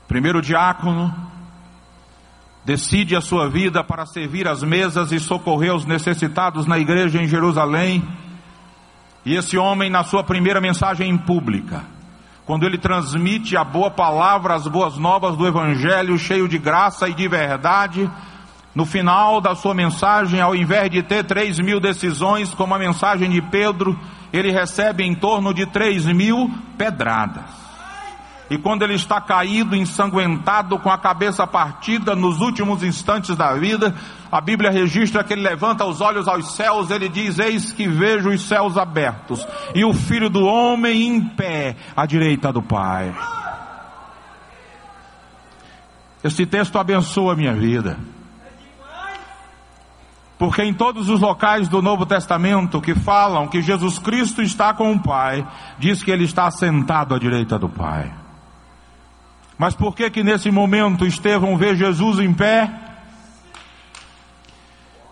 primeiro 0.07 0.43
diácono, 0.43 1.15
decide 2.67 3.15
a 3.15 3.21
sua 3.21 3.49
vida 3.49 3.85
para 3.85 4.05
servir 4.05 4.49
as 4.49 4.61
mesas 4.65 5.13
e 5.13 5.21
socorrer 5.21 5.73
os 5.73 5.87
necessitados 5.87 6.67
na 6.67 6.77
igreja 6.77 7.23
em 7.23 7.29
Jerusalém. 7.29 8.03
E 9.25 9.37
esse 9.37 9.57
homem, 9.57 9.89
na 9.89 10.03
sua 10.03 10.25
primeira 10.25 10.61
mensagem 10.61 11.17
pública, 11.17 11.85
quando 12.45 12.67
ele 12.67 12.77
transmite 12.77 13.57
a 13.57 13.63
boa 13.63 13.89
palavra, 13.89 14.55
as 14.55 14.67
boas 14.67 14.99
novas 14.99 15.37
do 15.37 15.47
Evangelho, 15.47 16.19
cheio 16.19 16.49
de 16.49 16.59
graça 16.59 17.09
e 17.09 17.15
de 17.15 17.29
verdade, 17.29 18.11
no 18.75 18.85
final 18.85 19.41
da 19.41 19.55
sua 19.55 19.73
mensagem, 19.73 20.41
ao 20.41 20.55
invés 20.55 20.91
de 20.91 21.05
ter 21.05 21.23
três 21.23 21.61
mil 21.61 21.79
decisões, 21.79 22.53
como 22.53 22.75
a 22.75 22.79
mensagem 22.81 23.31
de 23.31 23.41
Pedro, 23.43 23.97
ele 24.33 24.51
recebe 24.51 25.05
em 25.05 25.15
torno 25.15 25.55
de 25.55 25.67
três 25.67 26.05
mil 26.05 26.51
pedradas. 26.77 27.66
E 28.49 28.57
quando 28.57 28.83
ele 28.83 28.95
está 28.95 29.21
caído, 29.21 29.75
ensanguentado, 29.75 30.79
com 30.79 30.89
a 30.89 30.97
cabeça 30.97 31.47
partida 31.47 32.15
nos 32.15 32.41
últimos 32.41 32.83
instantes 32.83 33.35
da 33.35 33.55
vida, 33.55 33.93
a 34.31 34.41
Bíblia 34.41 34.71
registra 34.71 35.25
que 35.25 35.33
ele 35.33 35.43
levanta 35.43 35.85
os 35.85 36.01
olhos 36.01 36.29
aos 36.29 36.55
céus, 36.55 36.91
ele 36.91 37.09
diz: 37.09 37.41
Eis 37.41 37.73
que 37.73 37.89
vejo 37.89 38.29
os 38.31 38.43
céus 38.43 38.77
abertos 38.77 39.47
e 39.75 39.85
o 39.85 39.93
filho 39.93 40.31
do 40.31 40.45
homem 40.45 41.09
em 41.09 41.21
pé 41.21 41.77
à 41.97 42.07
direita 42.07 42.53
do 42.53 42.63
Pai. 42.63 43.13
Esse 46.23 46.47
texto 46.47 46.79
abençoa 46.79 47.33
a 47.33 47.37
minha 47.37 47.53
vida. 47.53 47.99
Porque 50.39 50.63
em 50.63 50.75
todos 50.75 51.09
os 51.09 51.21
locais 51.21 51.67
do 51.67 51.81
Novo 51.81 52.05
Testamento 52.05 52.81
que 52.81 52.95
falam 52.95 53.49
que 53.49 53.63
Jesus 53.63 53.99
Cristo 53.99 54.43
está 54.43 54.75
com 54.75 54.93
o 54.93 55.03
Pai, 55.03 55.47
diz 55.79 56.03
que 56.03 56.11
ele 56.11 56.25
está 56.25 56.51
sentado 56.51 57.15
à 57.15 57.19
direita 57.19 57.59
do 57.59 57.69
Pai. 57.69 58.26
Mas 59.59 59.75
por 59.75 59.95
que 59.95 60.11
que 60.11 60.23
nesse 60.23 60.51
momento 60.51 61.07
Estevão 61.07 61.57
vê 61.57 61.75
Jesus 61.75 62.19
em 62.19 62.33
pé? 62.33 62.71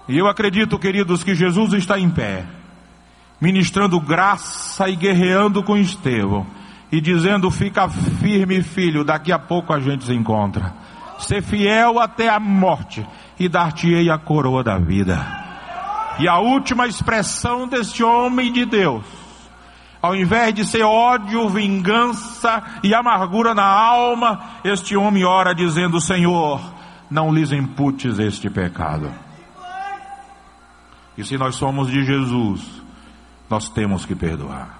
E 0.07 0.19
eu 0.19 0.27
acredito, 0.27 0.79
queridos, 0.79 1.25
que 1.25 1.35
Jesus 1.35 1.73
está 1.73 1.99
em 1.99 2.11
pé, 2.11 2.45
ministrando 3.41 3.99
graça 3.99 4.89
e 4.89 4.97
guerreando 4.97 5.63
com 5.63 5.79
Estevão, 5.79 6.47
e 6.93 7.01
dizendo: 7.01 7.51
Fica 7.51 7.89
firme, 7.89 8.63
filho, 8.63 9.03
daqui 9.03 9.33
a 9.33 9.39
pouco 9.39 9.73
a 9.73 9.81
gente 9.81 10.05
se 10.05 10.13
encontra. 10.13 10.75
Ser 11.19 11.43
fiel 11.43 11.99
até 11.99 12.29
a 12.29 12.39
morte, 12.39 13.07
e 13.41 13.49
dar-te-ei 13.49 14.11
a 14.11 14.19
coroa 14.19 14.63
da 14.63 14.79
vida. 14.79 15.27
E 16.19 16.29
a 16.29 16.39
última 16.39 16.87
expressão 16.87 17.67
deste 17.67 18.05
homem 18.05 18.53
de 18.53 18.67
Deus 18.67 19.24
ao 20.05 20.14
invés 20.14 20.53
de 20.53 20.67
ser 20.67 20.83
ódio, 20.83 21.49
vingança 21.49 22.62
e 22.83 22.95
amargura 22.95 23.55
na 23.55 23.64
alma, 23.64 24.61
este 24.62 24.95
homem 24.95 25.25
ora 25.25 25.55
dizendo: 25.55 25.99
Senhor, 25.99 26.61
não 27.11 27.33
lhes 27.33 27.53
imputes 27.53 28.19
este 28.19 28.51
pecado. 28.51 29.11
E 31.17 31.25
se 31.25 31.38
nós 31.38 31.55
somos 31.55 31.88
de 31.90 32.05
Jesus, 32.05 32.83
nós 33.49 33.71
temos 33.71 34.05
que 34.05 34.14
perdoar. 34.14 34.79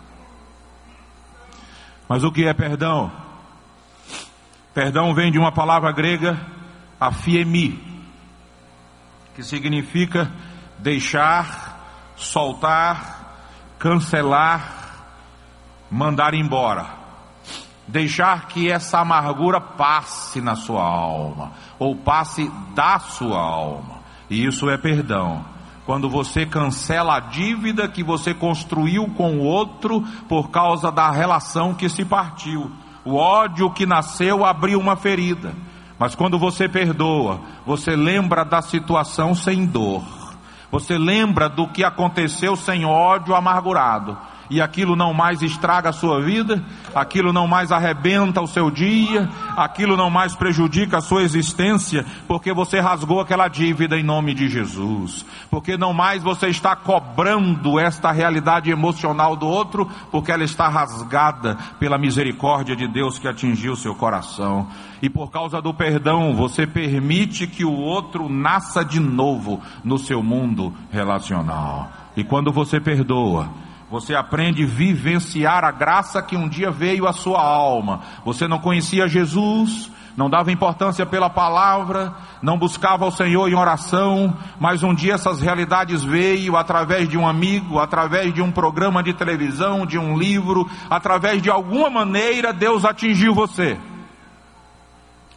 Mas 2.07 2.23
o 2.23 2.31
que 2.31 2.45
é 2.45 2.53
perdão? 2.53 3.11
Perdão 4.75 5.15
vem 5.15 5.33
de 5.33 5.39
uma 5.39 5.53
palavra 5.53 5.91
grega, 5.91 6.39
afiemi, 7.01 7.83
que 9.35 9.43
significa 9.43 10.31
deixar, 10.81 12.13
soltar, 12.15 13.39
cancelar, 13.79 14.84
mandar 15.95 16.35
embora, 16.35 16.87
deixar 17.87 18.49
que 18.49 18.69
essa 18.69 18.99
amargura 18.99 19.61
passe 19.61 20.41
na 20.41 20.57
sua 20.57 20.83
alma, 20.83 21.53
ou 21.79 21.95
passe 21.95 22.51
da 22.75 22.99
sua 22.99 23.39
alma, 23.39 24.01
e 24.29 24.45
isso 24.45 24.69
é 24.69 24.77
perdão. 24.77 25.45
Quando 25.87 26.11
você 26.11 26.45
cancela 26.45 27.17
a 27.17 27.21
dívida 27.21 27.87
que 27.87 28.03
você 28.03 28.35
construiu 28.35 29.07
com 29.11 29.37
o 29.37 29.45
outro 29.45 30.03
por 30.29 30.51
causa 30.51 30.91
da 30.91 31.13
relação 31.13 31.75
que 31.75 31.89
se 31.89 32.05
partiu, 32.05 32.73
o 33.05 33.15
ódio 33.15 33.71
que 33.71 33.87
nasceu 33.87 34.45
abriu 34.45 34.81
uma 34.81 34.97
ferida. 34.97 35.55
Mas 35.97 36.17
quando 36.17 36.41
você 36.41 36.69
perdoa, 36.69 37.41
você 37.65 37.95
lembra 37.95 38.45
da 38.45 38.61
situação 38.61 39.33
sem 39.33 39.65
dor. 39.65 40.03
Você 40.73 40.99
lembra 40.99 41.49
do 41.49 41.69
que 41.69 41.85
aconteceu 41.85 42.57
sem 42.57 42.85
ódio 42.85 43.35
amargurado 43.35 44.19
e 44.51 44.61
aquilo 44.61 44.95
não 44.97 45.13
mais 45.15 45.43
estraga 45.43 45.91
a 45.91 45.93
sua 45.93 46.21
vida, 46.21 46.63
aquilo 46.95 47.33
não 47.33 47.47
mais 47.47 47.73
arrebenta 47.73 48.41
o 48.41 48.47
seu 48.47 48.71
dia, 48.71 49.29
aquilo 49.57 49.97
não 49.97 50.11
mais 50.11 50.35
prejudica 50.35 50.99
a 50.99 51.01
sua 51.01 51.23
existência, 51.23 52.05
porque 52.27 52.53
você 52.53 52.81
rasgou 52.81 53.21
aquela 53.21 53.49
dívida 53.49 53.99
em 53.99 54.03
nome 54.03 54.35
de 54.35 54.49
Jesus, 54.49 55.25
porque 55.51 55.77
não 55.77 55.93
mais 55.93 56.23
você 56.23 56.49
está 56.49 56.77
cobrando 56.77 57.79
esta 57.79 58.11
realidade 58.11 58.71
emocional 58.71 59.37
do 59.37 59.47
outro, 59.47 59.89
porque 60.11 60.31
ela 60.31 60.45
está 60.45 60.69
rasgada 60.69 61.57
pela 61.79 61.99
misericórdia 61.99 62.77
de 62.77 62.87
Deus 62.87 63.19
que 63.19 63.29
atingiu 63.29 63.77
seu 63.77 63.95
coração. 63.95 64.69
E 65.03 65.11
por 65.11 65.31
causa 65.31 65.61
do 65.61 65.75
perdão, 65.75 66.35
você 66.35 66.67
permite 66.67 67.47
que 67.47 67.65
o 67.65 67.73
outro 67.73 68.29
nasça 68.29 68.85
de 68.85 68.99
novo 69.01 69.61
no 69.83 69.99
seu 69.99 70.23
mundo 70.23 70.73
relacional. 70.91 71.91
E 72.17 72.25
quando 72.25 72.53
você 72.53 72.81
perdoa, 72.81 73.51
você 73.95 74.13
aprende 74.13 74.65
a 74.65 74.67
vivenciar 74.67 75.63
a 75.63 75.71
graça 75.71 76.21
que 76.21 76.37
um 76.37 76.49
dia 76.49 76.69
veio 76.69 77.07
à 77.07 77.13
sua 77.13 77.41
alma. 77.41 78.01
Você 78.25 78.49
não 78.49 78.59
conhecia 78.59 79.07
Jesus, 79.07 79.89
não 80.17 80.29
dava 80.29 80.51
importância 80.51 81.07
pela 81.07 81.31
palavra, 81.31 82.13
não 82.43 82.59
buscava 82.59 83.07
o 83.07 83.13
Senhor 83.13 83.49
em 83.49 83.55
oração, 83.55 84.37
mas 84.59 84.83
um 84.83 84.93
dia 84.93 85.15
essas 85.15 85.41
realidades 85.41 86.03
veio 86.03 86.57
através 86.57 87.09
de 87.09 87.17
um 87.17 87.25
amigo, 87.25 87.79
através 87.79 88.35
de 88.35 88.43
um 88.43 88.51
programa 88.51 89.01
de 89.01 89.15
televisão, 89.15 89.87
de 89.87 89.97
um 89.97 90.19
livro, 90.19 90.69
através 90.91 91.41
de 91.41 91.49
alguma 91.49 91.89
maneira 91.89 92.53
Deus 92.53 92.85
atingiu 92.85 93.33
você. 93.33 93.79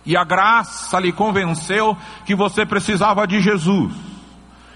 E 0.04 0.17
a 0.17 0.24
graça 0.24 1.00
lhe 1.00 1.12
convenceu 1.12 1.96
que 2.26 2.34
você 2.34 2.65
precisava 2.65 3.28
de 3.28 3.39
Jesus. 3.39 3.93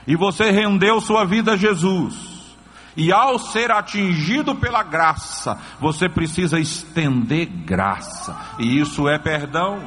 E 0.05 0.15
você 0.15 0.51
rendeu 0.51 1.01
sua 1.01 1.25
vida 1.25 1.53
a 1.53 1.57
Jesus. 1.57 2.30
E 2.95 3.11
ao 3.11 3.39
ser 3.39 3.71
atingido 3.71 4.55
pela 4.55 4.83
graça, 4.83 5.57
você 5.79 6.09
precisa 6.09 6.59
estender 6.59 7.47
graça, 7.47 8.37
e 8.59 8.79
isso 8.79 9.07
é 9.07 9.17
perdão. 9.17 9.79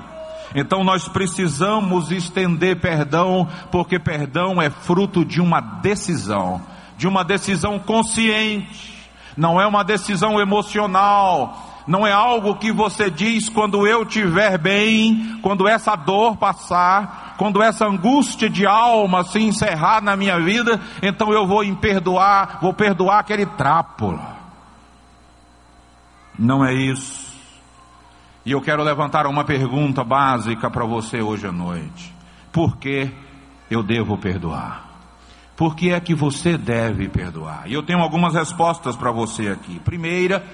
Então 0.54 0.84
nós 0.84 1.08
precisamos 1.08 2.10
estender 2.10 2.80
perdão, 2.80 3.48
porque 3.70 3.98
perdão 3.98 4.62
é 4.62 4.70
fruto 4.70 5.24
de 5.24 5.40
uma 5.40 5.60
decisão, 5.60 6.62
de 6.96 7.08
uma 7.08 7.24
decisão 7.24 7.78
consciente, 7.78 8.94
não 9.36 9.60
é 9.60 9.66
uma 9.66 9.82
decisão 9.82 10.40
emocional, 10.40 11.73
Não 11.86 12.06
é 12.06 12.12
algo 12.12 12.56
que 12.56 12.72
você 12.72 13.10
diz 13.10 13.48
quando 13.48 13.86
eu 13.86 14.02
estiver 14.02 14.56
bem, 14.56 15.38
quando 15.42 15.68
essa 15.68 15.94
dor 15.94 16.36
passar, 16.36 17.34
quando 17.36 17.62
essa 17.62 17.86
angústia 17.86 18.48
de 18.48 18.66
alma 18.66 19.22
se 19.22 19.38
encerrar 19.38 20.02
na 20.02 20.16
minha 20.16 20.40
vida, 20.40 20.80
então 21.02 21.32
eu 21.32 21.46
vou 21.46 21.62
perdoar, 21.76 22.58
vou 22.62 22.72
perdoar 22.72 23.18
aquele 23.18 23.44
trapo. 23.44 24.18
Não 26.38 26.64
é 26.64 26.72
isso. 26.72 27.34
E 28.46 28.52
eu 28.52 28.60
quero 28.60 28.82
levantar 28.82 29.26
uma 29.26 29.44
pergunta 29.44 30.02
básica 30.02 30.70
para 30.70 30.84
você 30.84 31.20
hoje 31.20 31.46
à 31.46 31.52
noite. 31.52 32.14
Por 32.52 32.76
que 32.76 33.10
eu 33.70 33.82
devo 33.82 34.16
perdoar? 34.16 34.84
Por 35.56 35.76
que 35.76 35.90
é 35.90 36.00
que 36.00 36.14
você 36.14 36.58
deve 36.58 37.08
perdoar? 37.08 37.62
E 37.66 37.74
eu 37.74 37.82
tenho 37.82 38.00
algumas 38.00 38.34
respostas 38.34 38.96
para 38.96 39.12
você 39.12 39.48
aqui. 39.48 39.78
Primeira, 39.80 40.44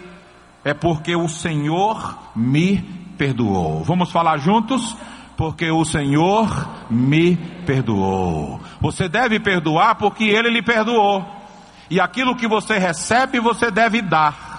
é 0.64 0.74
porque 0.74 1.16
o 1.16 1.28
Senhor 1.28 2.18
me 2.34 2.78
perdoou. 3.16 3.82
Vamos 3.82 4.10
falar 4.10 4.38
juntos? 4.38 4.96
Porque 5.36 5.70
o 5.70 5.84
Senhor 5.84 6.68
me 6.90 7.36
perdoou. 7.64 8.60
Você 8.80 9.08
deve 9.08 9.40
perdoar 9.40 9.94
porque 9.94 10.24
Ele 10.24 10.50
lhe 10.50 10.62
perdoou. 10.62 11.24
E 11.90 11.98
aquilo 12.00 12.36
que 12.36 12.46
você 12.46 12.78
recebe, 12.78 13.40
você 13.40 13.70
deve 13.70 14.02
dar. 14.02 14.50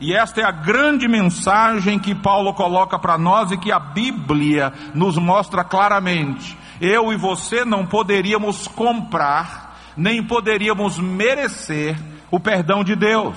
E 0.00 0.14
esta 0.14 0.40
é 0.40 0.44
a 0.44 0.50
grande 0.50 1.08
mensagem 1.08 1.98
que 1.98 2.14
Paulo 2.14 2.52
coloca 2.52 2.98
para 2.98 3.16
nós 3.16 3.50
e 3.50 3.56
que 3.56 3.72
a 3.72 3.78
Bíblia 3.78 4.72
nos 4.94 5.16
mostra 5.16 5.64
claramente. 5.64 6.56
Eu 6.80 7.12
e 7.12 7.16
você 7.16 7.64
não 7.64 7.86
poderíamos 7.86 8.68
comprar, 8.68 9.78
nem 9.96 10.22
poderíamos 10.22 10.98
merecer 10.98 11.96
o 12.30 12.38
perdão 12.38 12.84
de 12.84 12.94
Deus. 12.94 13.36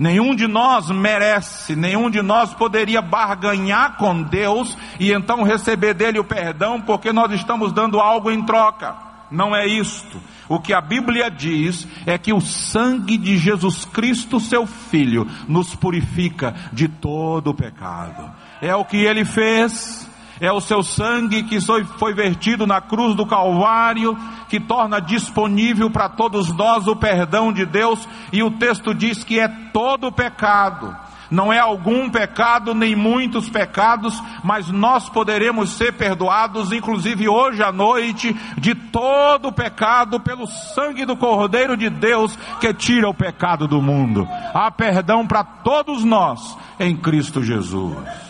Nenhum 0.00 0.34
de 0.34 0.46
nós 0.46 0.88
merece, 0.88 1.76
nenhum 1.76 2.08
de 2.08 2.22
nós 2.22 2.54
poderia 2.54 3.02
barganhar 3.02 3.98
com 3.98 4.22
Deus 4.22 4.74
e 4.98 5.12
então 5.12 5.42
receber 5.42 5.92
dele 5.92 6.18
o 6.18 6.24
perdão, 6.24 6.80
porque 6.80 7.12
nós 7.12 7.30
estamos 7.32 7.70
dando 7.70 8.00
algo 8.00 8.30
em 8.30 8.42
troca. 8.42 8.96
Não 9.30 9.54
é 9.54 9.66
isto. 9.66 10.18
O 10.48 10.58
que 10.58 10.72
a 10.72 10.80
Bíblia 10.80 11.30
diz 11.30 11.86
é 12.06 12.16
que 12.16 12.32
o 12.32 12.40
sangue 12.40 13.18
de 13.18 13.36
Jesus 13.36 13.84
Cristo, 13.84 14.40
seu 14.40 14.66
Filho, 14.66 15.28
nos 15.46 15.74
purifica 15.74 16.54
de 16.72 16.88
todo 16.88 17.50
o 17.50 17.54
pecado. 17.54 18.32
É 18.62 18.74
o 18.74 18.86
que 18.86 18.96
ele 18.96 19.26
fez 19.26 20.09
é 20.40 20.50
o 20.50 20.60
seu 20.60 20.82
sangue 20.82 21.42
que 21.42 21.58
foi 21.98 22.14
vertido 22.14 22.66
na 22.66 22.80
cruz 22.80 23.14
do 23.14 23.26
Calvário, 23.26 24.16
que 24.48 24.58
torna 24.58 25.00
disponível 25.00 25.90
para 25.90 26.08
todos 26.08 26.52
nós 26.54 26.86
o 26.86 26.96
perdão 26.96 27.52
de 27.52 27.66
Deus, 27.66 28.08
e 28.32 28.42
o 28.42 28.50
texto 28.50 28.94
diz 28.94 29.22
que 29.22 29.38
é 29.38 29.48
todo 29.72 30.10
pecado. 30.10 30.96
Não 31.30 31.52
é 31.52 31.60
algum 31.60 32.10
pecado, 32.10 32.74
nem 32.74 32.96
muitos 32.96 33.48
pecados, 33.48 34.20
mas 34.42 34.68
nós 34.68 35.08
poderemos 35.08 35.70
ser 35.70 35.92
perdoados, 35.92 36.72
inclusive 36.72 37.28
hoje 37.28 37.62
à 37.62 37.70
noite, 37.70 38.34
de 38.58 38.74
todo 38.74 39.52
pecado 39.52 40.18
pelo 40.18 40.48
sangue 40.48 41.04
do 41.04 41.16
Cordeiro 41.16 41.76
de 41.76 41.88
Deus 41.88 42.36
que 42.60 42.74
tira 42.74 43.08
o 43.08 43.14
pecado 43.14 43.68
do 43.68 43.80
mundo. 43.80 44.26
Há 44.52 44.72
perdão 44.72 45.24
para 45.24 45.44
todos 45.44 46.02
nós 46.02 46.58
em 46.80 46.96
Cristo 46.96 47.44
Jesus. 47.44 48.29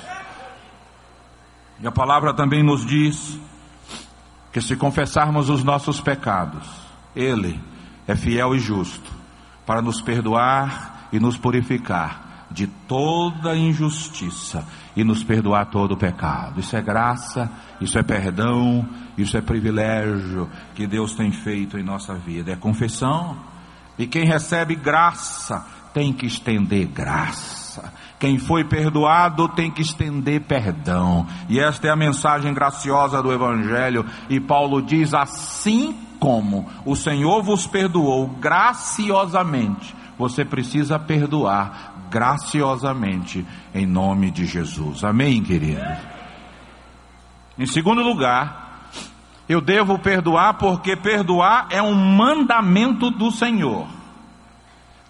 E 1.82 1.86
a 1.86 1.92
palavra 1.92 2.34
também 2.34 2.62
nos 2.62 2.84
diz 2.84 3.38
que 4.52 4.60
se 4.60 4.76
confessarmos 4.76 5.48
os 5.48 5.64
nossos 5.64 6.00
pecados, 6.00 6.66
Ele 7.14 7.58
é 8.06 8.14
fiel 8.14 8.54
e 8.54 8.58
justo 8.58 9.10
para 9.64 9.80
nos 9.80 10.00
perdoar 10.00 11.08
e 11.12 11.18
nos 11.18 11.36
purificar 11.36 12.46
de 12.50 12.66
toda 12.66 13.56
injustiça 13.56 14.66
e 14.96 15.04
nos 15.04 15.22
perdoar 15.22 15.66
todo 15.66 15.92
o 15.92 15.96
pecado. 15.96 16.58
Isso 16.58 16.76
é 16.76 16.82
graça, 16.82 17.50
isso 17.80 17.96
é 17.96 18.02
perdão, 18.02 18.86
isso 19.16 19.36
é 19.36 19.40
privilégio 19.40 20.50
que 20.74 20.86
Deus 20.86 21.14
tem 21.14 21.30
feito 21.30 21.78
em 21.78 21.82
nossa 21.82 22.14
vida. 22.14 22.52
É 22.52 22.56
confissão. 22.56 23.38
E 23.96 24.06
quem 24.06 24.24
recebe 24.24 24.74
graça 24.74 25.64
tem 25.94 26.12
que 26.12 26.26
estender 26.26 26.86
graça. 26.86 27.59
Quem 28.20 28.38
foi 28.38 28.62
perdoado 28.62 29.48
tem 29.48 29.70
que 29.70 29.80
estender 29.80 30.42
perdão. 30.42 31.26
E 31.48 31.58
esta 31.58 31.86
é 31.86 31.90
a 31.90 31.96
mensagem 31.96 32.52
graciosa 32.52 33.22
do 33.22 33.32
Evangelho. 33.32 34.04
E 34.28 34.38
Paulo 34.38 34.82
diz: 34.82 35.14
assim 35.14 35.96
como 36.20 36.68
o 36.84 36.94
Senhor 36.94 37.42
vos 37.42 37.66
perdoou 37.66 38.26
graciosamente, 38.28 39.96
você 40.18 40.44
precisa 40.44 40.98
perdoar 40.98 41.94
graciosamente 42.10 43.46
em 43.74 43.86
nome 43.86 44.30
de 44.30 44.44
Jesus. 44.44 45.02
Amém, 45.02 45.42
queridos? 45.42 45.96
Em 47.58 47.64
segundo 47.64 48.02
lugar, 48.02 48.90
eu 49.48 49.62
devo 49.62 49.98
perdoar 49.98 50.58
porque 50.58 50.94
perdoar 50.94 51.68
é 51.70 51.80
um 51.80 51.94
mandamento 51.94 53.10
do 53.10 53.30
Senhor. 53.30 53.99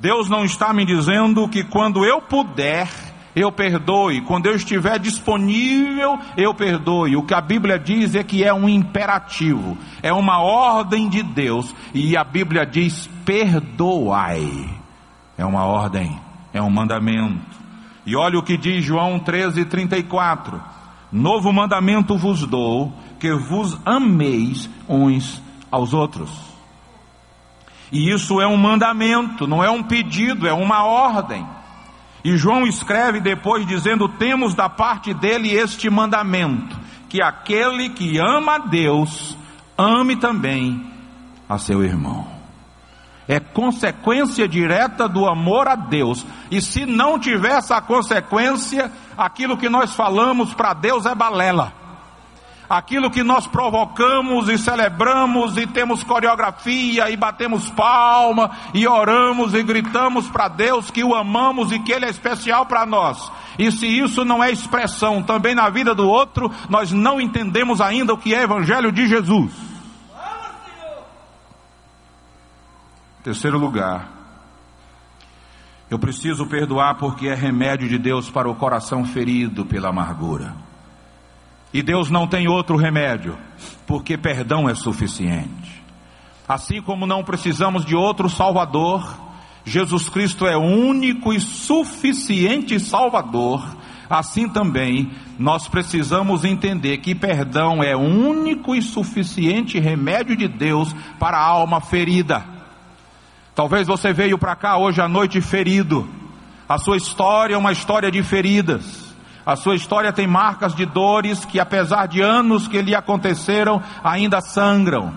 Deus 0.01 0.31
não 0.31 0.47
está 0.47 0.73
me 0.73 0.87
dizendo 0.87 1.47
que 1.47 1.63
quando 1.63 2.07
eu 2.07 2.23
puder, 2.23 2.89
eu 3.37 3.53
perdoe, 3.53 4.23
quando 4.23 4.47
eu 4.47 4.57
estiver 4.57 4.99
disponível, 4.99 6.19
eu 6.39 6.55
perdoe. 6.55 7.17
O 7.17 7.23
que 7.23 7.35
a 7.35 7.41
Bíblia 7.41 7.79
diz 7.79 8.15
é 8.15 8.25
que 8.25 8.43
é 8.43 8.53
um 8.53 8.67
imperativo, 8.67 9.77
é 10.03 10.11
uma 10.11 10.41
ordem 10.41 11.07
de 11.07 11.23
Deus, 11.23 11.75
e 11.93 12.17
a 12.17 12.25
Bíblia 12.25 12.65
diz: 12.65 13.11
perdoai. 13.27 14.71
É 15.37 15.45
uma 15.45 15.65
ordem, 15.65 16.19
é 16.53 16.63
um 16.63 16.71
mandamento. 16.71 17.59
E 18.07 18.17
olha 18.17 18.39
o 18.39 18.43
que 18.43 18.57
diz 18.57 18.83
João 18.83 19.19
13, 19.19 19.67
34: 19.67 20.61
Novo 21.13 21.53
mandamento 21.53 22.17
vos 22.17 22.47
dou, 22.47 22.91
que 23.19 23.35
vos 23.35 23.79
ameis 23.85 24.69
uns 24.89 25.43
aos 25.71 25.93
outros. 25.93 26.50
E 27.93 28.11
isso 28.11 28.41
é 28.41 28.47
um 28.47 28.57
mandamento, 28.57 29.47
não 29.47 29.65
é 29.65 29.71
um 29.71 29.83
pedido, 29.83 30.47
é 30.47 30.53
uma 30.53 30.85
ordem. 30.85 31.47
E 32.25 32.37
João 32.37 32.67
escreve 32.67 33.21
depois 33.21 33.67
dizendo: 33.67 34.09
Temos 34.09 34.55
da 34.55 34.69
parte 34.69 35.13
dele 35.13 35.51
este 35.53 35.91
mandamento, 35.91 36.79
que 37.09 37.23
aquele 37.23 37.91
que 37.91 38.19
ama 38.19 38.57
a 38.57 38.59
Deus, 38.59 39.37
ame 39.77 40.17
também 40.17 40.89
a 41.49 41.59
seu 41.59 41.83
irmão. 41.83 42.29
É 43.27 43.39
consequência 43.39 44.47
direta 44.49 45.09
do 45.09 45.27
amor 45.27 45.69
a 45.69 45.77
Deus. 45.77 46.27
E 46.51 46.61
se 46.61 46.85
não 46.85 47.19
tiver 47.19 47.53
essa 47.53 47.81
consequência, 47.81 48.91
aquilo 49.17 49.57
que 49.57 49.69
nós 49.69 49.95
falamos 49.95 50.53
para 50.53 50.75
Deus 50.75 51.07
é 51.07 51.15
balela 51.15 51.80
aquilo 52.71 53.11
que 53.11 53.25
nós 53.25 53.49
provocamos 53.49 54.49
e 54.49 54.57
celebramos 54.57 55.57
e 55.57 55.67
temos 55.67 56.05
coreografia 56.05 57.11
e 57.11 57.17
batemos 57.17 57.69
palma 57.71 58.53
e 58.73 58.87
oramos 58.87 59.55
e 59.55 59.63
gritamos 59.65 60.29
para 60.29 60.47
Deus 60.47 60.89
que 60.89 61.03
o 61.03 61.17
amamos 61.17 61.73
e 61.73 61.81
que 61.81 61.91
Ele 61.91 62.05
é 62.05 62.09
especial 62.09 62.65
para 62.67 62.87
nós. 62.87 63.31
E 63.59 63.73
se 63.73 63.89
isso 63.89 64.25
não 64.25 64.43
é 64.43 64.53
expressão 64.53 65.21
também 65.21 65.53
na 65.53 65.69
vida 65.69 65.93
do 65.97 66.09
outro, 66.09 66.49
nós 66.69 66.93
não 66.93 67.21
entendemos 67.21 67.81
ainda 67.81 68.15
o 68.15 68.19
que 68.19 68.33
é 68.33 68.45
Evangelho 68.45 68.93
de 68.93 69.09
Jesus. 69.09 69.53
Terceiro 73.25 73.59
lugar, 73.59 74.09
eu 75.91 75.99
preciso 75.99 76.47
perdoar 76.47 76.95
porque 76.95 77.27
é 77.27 77.35
remédio 77.35 77.89
de 77.89 77.99
Deus 77.99 78.31
para 78.31 78.49
o 78.49 78.55
coração 78.55 79.05
ferido 79.05 79.67
pela 79.67 79.89
amargura. 79.89 80.70
E 81.73 81.83
Deus 81.83 82.11
não 82.11 82.27
tem 82.27 82.49
outro 82.49 82.77
remédio, 82.77 83.39
porque 83.87 84.19
perdão 84.19 84.69
é 84.69 84.75
suficiente. 84.75 85.83
Assim 86.49 86.83
como 86.83 87.07
não 87.07 87.23
precisamos 87.23 87.85
de 87.85 87.95
outro 87.95 88.29
Salvador, 88.29 89.17
Jesus 89.65 90.09
Cristo 90.09 90.47
é 90.47 90.57
único 90.57 91.33
e 91.33 91.39
suficiente 91.39 92.81
Salvador, 92.81 93.77
assim 94.09 94.49
também 94.49 95.13
nós 95.39 95.69
precisamos 95.69 96.45
entender 96.45 96.99
que 96.99 97.15
perdão 97.15 97.83
é 97.83 97.95
único 97.95 98.75
e 98.75 98.83
suficiente 98.83 99.79
remédio 99.79 100.37
de 100.37 100.49
Deus 100.49 100.93
para 101.21 101.39
a 101.39 101.47
alma 101.47 101.81
ferida. 101.81 102.45
Talvez 103.55 103.87
você 103.87 104.13
veio 104.13 104.37
para 104.37 104.57
cá 104.57 104.77
hoje 104.77 105.01
à 105.01 105.09
noite 105.09 105.41
ferido, 105.41 106.09
a 106.69 106.79
sua 106.79 106.97
história 106.97 107.55
é 107.55 107.59
uma 107.59 107.73
história 107.73 108.11
de 108.11 108.23
feridas. 108.23 109.10
A 109.45 109.57
sua 109.57 109.75
história 109.75 110.13
tem 110.13 110.27
marcas 110.27 110.75
de 110.75 110.85
dores 110.85 111.45
que, 111.45 111.59
apesar 111.59 112.07
de 112.07 112.21
anos 112.21 112.69
que 112.69 112.83
lhe 112.83 112.95
aconteceram, 112.95 113.83
ainda 114.05 114.41
sangram. 114.41 115.13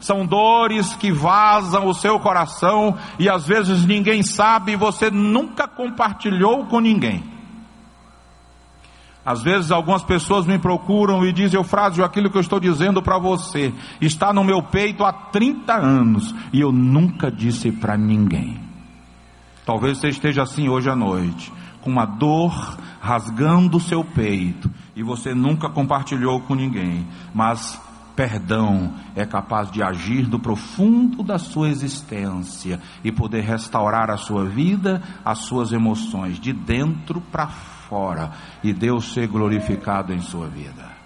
São 0.00 0.24
dores 0.24 0.94
que 0.94 1.10
vazam 1.10 1.86
o 1.86 1.94
seu 1.94 2.18
coração 2.20 2.96
e 3.18 3.28
às 3.28 3.46
vezes 3.46 3.84
ninguém 3.84 4.22
sabe 4.22 4.72
e 4.72 4.76
você 4.76 5.10
nunca 5.10 5.66
compartilhou 5.66 6.66
com 6.66 6.80
ninguém. 6.80 7.38
Às 9.28 9.42
vezes 9.42 9.70
algumas 9.70 10.02
pessoas 10.02 10.46
me 10.46 10.58
procuram 10.58 11.22
e 11.26 11.32
dizem, 11.32 11.58
Eufrásio, 11.58 12.04
aquilo 12.04 12.30
que 12.30 12.38
eu 12.38 12.40
estou 12.40 12.58
dizendo 12.58 13.02
para 13.02 13.18
você 13.18 13.74
está 14.00 14.32
no 14.32 14.42
meu 14.42 14.62
peito 14.62 15.04
há 15.04 15.12
30 15.12 15.74
anos 15.74 16.34
e 16.52 16.60
eu 16.60 16.72
nunca 16.72 17.30
disse 17.30 17.70
para 17.70 17.96
ninguém. 17.96 18.58
Talvez 19.66 19.98
você 19.98 20.08
esteja 20.08 20.44
assim 20.44 20.70
hoje 20.70 20.88
à 20.88 20.96
noite, 20.96 21.52
com 21.80 21.90
uma 21.90 22.04
dor 22.04 22.78
rasgando 23.00 23.76
o 23.76 23.80
seu 23.80 24.04
peito, 24.04 24.70
e 24.94 25.02
você 25.02 25.34
nunca 25.34 25.68
compartilhou 25.68 26.40
com 26.40 26.54
ninguém, 26.54 27.06
mas 27.32 27.80
perdão 28.18 28.94
é 29.14 29.24
capaz 29.24 29.70
de 29.70 29.80
agir 29.80 30.26
do 30.26 30.40
profundo 30.40 31.22
da 31.22 31.38
sua 31.38 31.68
existência 31.68 32.80
e 33.04 33.12
poder 33.12 33.42
restaurar 33.42 34.10
a 34.10 34.16
sua 34.16 34.44
vida, 34.44 35.00
as 35.24 35.38
suas 35.38 35.72
emoções, 35.72 36.40
de 36.40 36.52
dentro 36.52 37.20
para 37.20 37.46
fora, 37.46 38.32
e 38.62 38.72
Deus 38.72 39.12
ser 39.12 39.28
glorificado 39.28 40.12
em 40.12 40.20
sua 40.20 40.48
vida. 40.48 40.98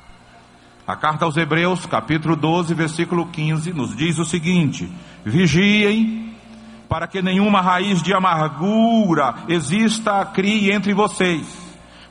A 0.87 0.97
carta 0.97 1.25
aos 1.27 1.37
Hebreus, 1.37 1.87
capítulo 1.87 2.35
12, 2.35 2.75
versículo 2.75 3.27
15, 3.27 3.73
nos 3.73 3.95
diz 3.95 4.19
o 4.19 4.25
seguinte: 4.25 4.91
Vigiem, 5.25 6.22
para 6.93 7.09
que 7.09 7.23
nenhuma 7.23 7.63
raiz 7.63 8.03
de 8.03 8.13
amargura 8.13 9.37
exista, 9.49 10.27
crie 10.27 10.71
entre 10.71 10.93
vocês, 10.93 11.47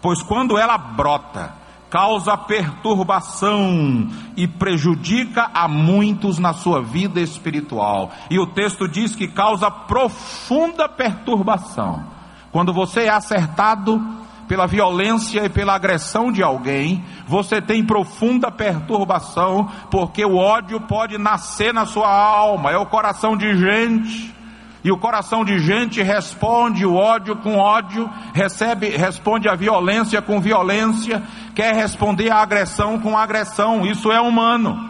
pois 0.02 0.24
quando 0.24 0.58
ela 0.58 0.76
brota, 0.76 1.54
causa 1.88 2.36
perturbação 2.36 4.10
e 4.36 4.48
prejudica 4.48 5.52
a 5.54 5.67
muitos 5.67 6.39
na 6.39 6.52
sua 6.54 6.82
vida 6.82 7.22
espiritual. 7.22 8.10
E 8.28 8.39
o 8.39 8.48
texto 8.48 8.88
diz 8.88 9.15
que 9.15 9.28
causa 9.28 9.70
profunda 9.70 10.89
perturbação. 10.89 12.04
Quando 12.52 12.74
você 12.74 13.02
é 13.02 13.10
acertado 13.10 14.02
pela 14.48 14.65
violência 14.65 15.46
e 15.46 15.50
pela 15.50 15.76
agressão 15.76 16.32
de 16.32 16.41
alguém, 16.41 17.06
você 17.28 17.62
tem 17.62 17.86
profunda 17.86 18.50
perturbação, 18.50 19.70
porque 19.91 20.26
o 20.26 20.38
ódio 20.38 20.82
pode 20.82 21.20
nascer 21.20 21.72
na 21.72 21.86
sua 21.86 22.10
alma, 22.12 22.72
é 22.72 22.78
o 22.78 22.88
coração 22.88 23.38
de 23.38 23.56
gente 23.56 24.40
e 24.84 24.91
o 24.91 24.98
coração 24.98 25.46
de 25.46 25.60
gente 25.60 26.02
responde 26.02 26.86
o 26.86 26.96
ódio 26.96 27.36
com 27.36 27.58
ódio, 27.58 28.10
recebe, 28.34 28.89
responde 28.89 29.48
a 29.48 29.56
violência 29.56 30.22
com 30.22 30.41
violência, 30.41 31.22
quer 31.54 31.76
responder 31.76 32.32
a 32.32 32.41
agressão 32.41 33.00
com 33.00 33.17
agressão. 33.17 33.86
Isso 33.86 34.12
é 34.12 34.20
humano. 34.20 34.89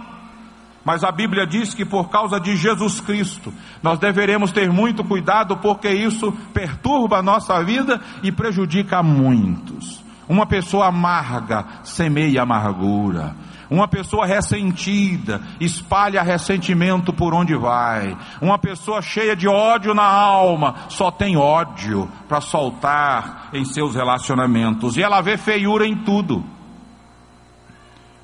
Mas 0.83 1.03
a 1.03 1.11
Bíblia 1.11 1.45
diz 1.45 1.73
que 1.73 1.85
por 1.85 2.09
causa 2.09 2.39
de 2.39 2.55
Jesus 2.55 3.01
Cristo, 3.01 3.53
nós 3.83 3.99
deveremos 3.99 4.51
ter 4.51 4.71
muito 4.71 5.03
cuidado 5.03 5.57
porque 5.57 5.89
isso 5.89 6.31
perturba 6.53 7.17
a 7.17 7.21
nossa 7.21 7.61
vida 7.63 8.01
e 8.23 8.31
prejudica 8.31 8.97
a 8.97 9.03
muitos. 9.03 10.03
Uma 10.27 10.45
pessoa 10.45 10.87
amarga 10.87 11.65
semeia 11.83 12.41
amargura. 12.41 13.35
Uma 13.71 13.87
pessoa 13.87 14.25
ressentida 14.25 15.41
espalha 15.57 16.21
ressentimento 16.21 17.13
por 17.13 17.33
onde 17.33 17.55
vai. 17.55 18.17
Uma 18.41 18.59
pessoa 18.59 19.01
cheia 19.01 19.33
de 19.33 19.47
ódio 19.47 19.93
na 19.93 20.03
alma 20.03 20.75
só 20.89 21.09
tem 21.09 21.37
ódio 21.37 22.11
para 22.27 22.41
soltar 22.41 23.47
em 23.53 23.63
seus 23.63 23.95
relacionamentos. 23.95 24.97
E 24.97 25.01
ela 25.01 25.21
vê 25.21 25.37
feiura 25.37 25.87
em 25.87 25.95
tudo. 25.95 26.43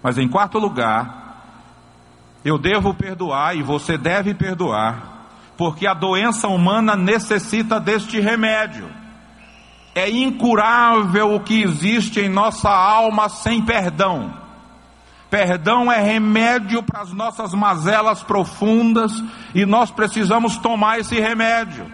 Mas 0.03 0.17
em 0.17 0.27
quarto 0.27 0.60
lugar, 0.60 1.45
eu 2.43 2.57
devo 2.57 2.93
perdoar 2.93 3.55
e 3.55 3.63
você 3.63 3.97
deve 3.97 4.33
perdoar, 4.33 5.27
porque 5.55 5.88
a 5.88 5.93
doença 5.93 6.49
humana 6.49 6.93
necessita 6.93 7.79
deste 7.79 8.19
remédio. 8.19 8.89
É 9.95 10.10
incurável 10.10 11.36
o 11.36 11.39
que 11.39 11.63
existe 11.63 12.19
em 12.19 12.27
nossa 12.27 12.69
alma 12.69 13.29
sem 13.29 13.62
perdão. 13.62 14.46
Perdão 15.29 15.91
é 15.91 16.01
remédio 16.01 16.81
para 16.81 17.01
as 17.01 17.11
nossas 17.11 17.53
mazelas 17.53 18.23
profundas 18.23 19.11
e 19.53 19.65
nós 19.65 19.91
precisamos 19.91 20.57
tomar 20.57 20.99
esse 20.99 21.19
remédio. 21.19 21.85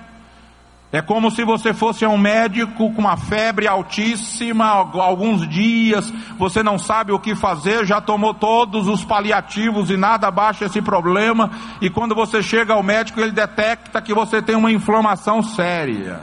É 0.91 1.01
como 1.01 1.31
se 1.31 1.43
você 1.43 1.73
fosse 1.73 2.05
a 2.05 2.09
um 2.09 2.19
médico 2.19 2.93
com 2.93 3.01
uma 3.01 3.17
febre 3.17 3.67
altíssima, 3.67 4.67
alguns 4.67 5.49
dias, 5.49 6.13
você 6.37 6.61
não 6.61 6.77
sabe 6.77 7.11
o 7.11 7.17
que 7.17 7.33
fazer, 7.33 7.83
já 7.83 7.99
tomou 7.99 8.31
todos 8.31 8.87
os 8.87 9.03
paliativos 9.03 9.89
e 9.89 9.97
nada 9.97 10.29
baixa 10.29 10.65
esse 10.65 10.83
problema, 10.83 11.49
e 11.81 11.89
quando 11.89 12.13
você 12.13 12.43
chega 12.43 12.73
ao 12.73 12.83
médico, 12.83 13.19
ele 13.19 13.31
detecta 13.31 13.99
que 14.03 14.13
você 14.13 14.39
tem 14.39 14.55
uma 14.55 14.71
inflamação 14.71 15.41
séria. 15.41 16.21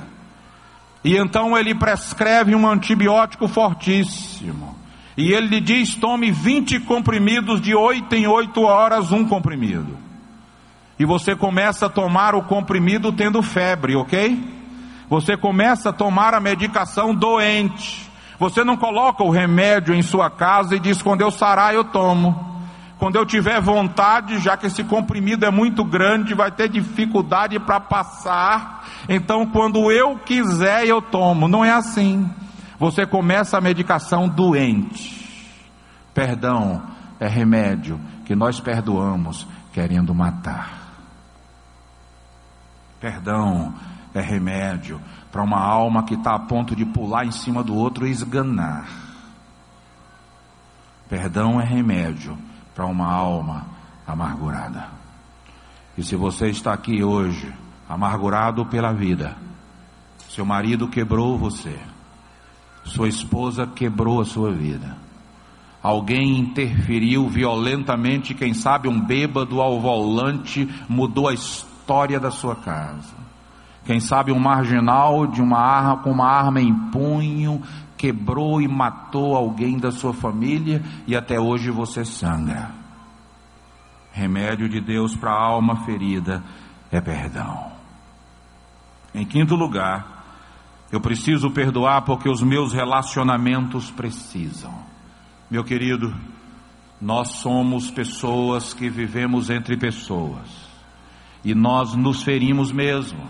E 1.02 1.16
então 1.16 1.58
ele 1.58 1.74
prescreve 1.74 2.54
um 2.54 2.68
antibiótico 2.68 3.48
fortíssimo. 3.48 4.79
E 5.16 5.32
ele 5.32 5.48
lhe 5.48 5.60
diz: 5.60 5.94
tome 5.94 6.30
20 6.30 6.80
comprimidos 6.80 7.60
de 7.60 7.74
8 7.74 8.14
em 8.14 8.26
8 8.26 8.60
horas, 8.62 9.12
um 9.12 9.24
comprimido. 9.26 9.98
E 10.98 11.04
você 11.04 11.34
começa 11.34 11.86
a 11.86 11.90
tomar 11.90 12.34
o 12.34 12.42
comprimido 12.42 13.12
tendo 13.12 13.42
febre, 13.42 13.96
ok? 13.96 14.38
Você 15.08 15.36
começa 15.36 15.90
a 15.90 15.92
tomar 15.92 16.34
a 16.34 16.40
medicação 16.40 17.14
doente. 17.14 18.08
Você 18.38 18.62
não 18.62 18.76
coloca 18.76 19.24
o 19.24 19.30
remédio 19.30 19.94
em 19.94 20.02
sua 20.02 20.30
casa 20.30 20.76
e 20.76 20.80
diz: 20.80 21.02
quando 21.02 21.22
eu 21.22 21.30
sarar, 21.30 21.74
eu 21.74 21.84
tomo. 21.84 22.48
Quando 22.98 23.16
eu 23.16 23.24
tiver 23.24 23.60
vontade, 23.62 24.38
já 24.38 24.58
que 24.58 24.66
esse 24.66 24.84
comprimido 24.84 25.46
é 25.46 25.50
muito 25.50 25.82
grande, 25.82 26.34
vai 26.34 26.50
ter 26.50 26.68
dificuldade 26.68 27.58
para 27.58 27.80
passar. 27.80 28.86
Então, 29.08 29.46
quando 29.46 29.90
eu 29.90 30.18
quiser, 30.18 30.86
eu 30.86 31.00
tomo. 31.00 31.48
Não 31.48 31.64
é 31.64 31.70
assim. 31.70 32.30
Você 32.80 33.04
começa 33.04 33.58
a 33.58 33.60
medicação 33.60 34.26
doente. 34.26 35.20
Perdão 36.14 36.82
é 37.20 37.28
remédio 37.28 38.00
que 38.24 38.34
nós 38.34 38.58
perdoamos 38.58 39.46
querendo 39.70 40.14
matar. 40.14 40.80
Perdão 42.98 43.74
é 44.14 44.20
remédio 44.22 44.98
para 45.30 45.42
uma 45.42 45.60
alma 45.60 46.04
que 46.04 46.14
está 46.14 46.34
a 46.34 46.38
ponto 46.38 46.74
de 46.74 46.86
pular 46.86 47.26
em 47.26 47.30
cima 47.30 47.62
do 47.62 47.74
outro 47.74 48.06
e 48.06 48.10
esganar. 48.10 48.88
Perdão 51.06 51.60
é 51.60 51.64
remédio 51.66 52.38
para 52.74 52.86
uma 52.86 53.12
alma 53.12 53.66
amargurada. 54.06 54.88
E 55.98 56.02
se 56.02 56.16
você 56.16 56.48
está 56.48 56.72
aqui 56.72 57.04
hoje, 57.04 57.52
amargurado 57.86 58.64
pela 58.64 58.90
vida, 58.90 59.36
seu 60.30 60.46
marido 60.46 60.88
quebrou 60.88 61.36
você, 61.36 61.78
sua 62.84 63.08
esposa 63.08 63.66
quebrou 63.66 64.20
a 64.20 64.24
sua 64.24 64.50
vida. 64.50 64.96
Alguém 65.82 66.38
interferiu 66.38 67.28
violentamente, 67.28 68.34
quem 68.34 68.52
sabe 68.52 68.86
um 68.86 69.00
bêbado 69.00 69.60
ao 69.60 69.80
volante 69.80 70.68
mudou 70.88 71.28
a 71.28 71.32
história 71.32 72.20
da 72.20 72.30
sua 72.30 72.54
casa. 72.54 73.14
Quem 73.84 73.98
sabe 73.98 74.30
um 74.30 74.38
marginal 74.38 75.26
de 75.26 75.40
uma 75.40 75.58
arma 75.58 76.02
com 76.02 76.10
uma 76.10 76.28
arma 76.28 76.60
em 76.60 76.74
punho 76.90 77.62
quebrou 77.96 78.60
e 78.60 78.68
matou 78.68 79.34
alguém 79.34 79.78
da 79.78 79.90
sua 79.90 80.12
família 80.12 80.82
e 81.06 81.16
até 81.16 81.40
hoje 81.40 81.70
você 81.70 82.04
sangra. 82.04 82.70
Remédio 84.12 84.68
de 84.68 84.80
Deus 84.80 85.14
para 85.16 85.30
a 85.30 85.42
alma 85.42 85.84
ferida 85.84 86.42
é 86.90 87.00
perdão. 87.00 87.72
Em 89.14 89.24
quinto 89.24 89.54
lugar, 89.54 90.19
eu 90.92 91.00
preciso 91.00 91.50
perdoar 91.50 92.03
porque 92.03 92.29
os 92.29 92.42
meus 92.42 92.72
relacionamentos 92.72 93.90
precisam. 93.90 94.74
Meu 95.50 95.62
querido, 95.62 96.14
nós 97.00 97.29
somos 97.37 97.90
pessoas 97.90 98.74
que 98.74 98.90
vivemos 98.90 99.50
entre 99.50 99.76
pessoas. 99.76 100.68
E 101.44 101.55
nós 101.55 101.94
nos 101.94 102.22
ferimos 102.22 102.72
mesmo. 102.72 103.20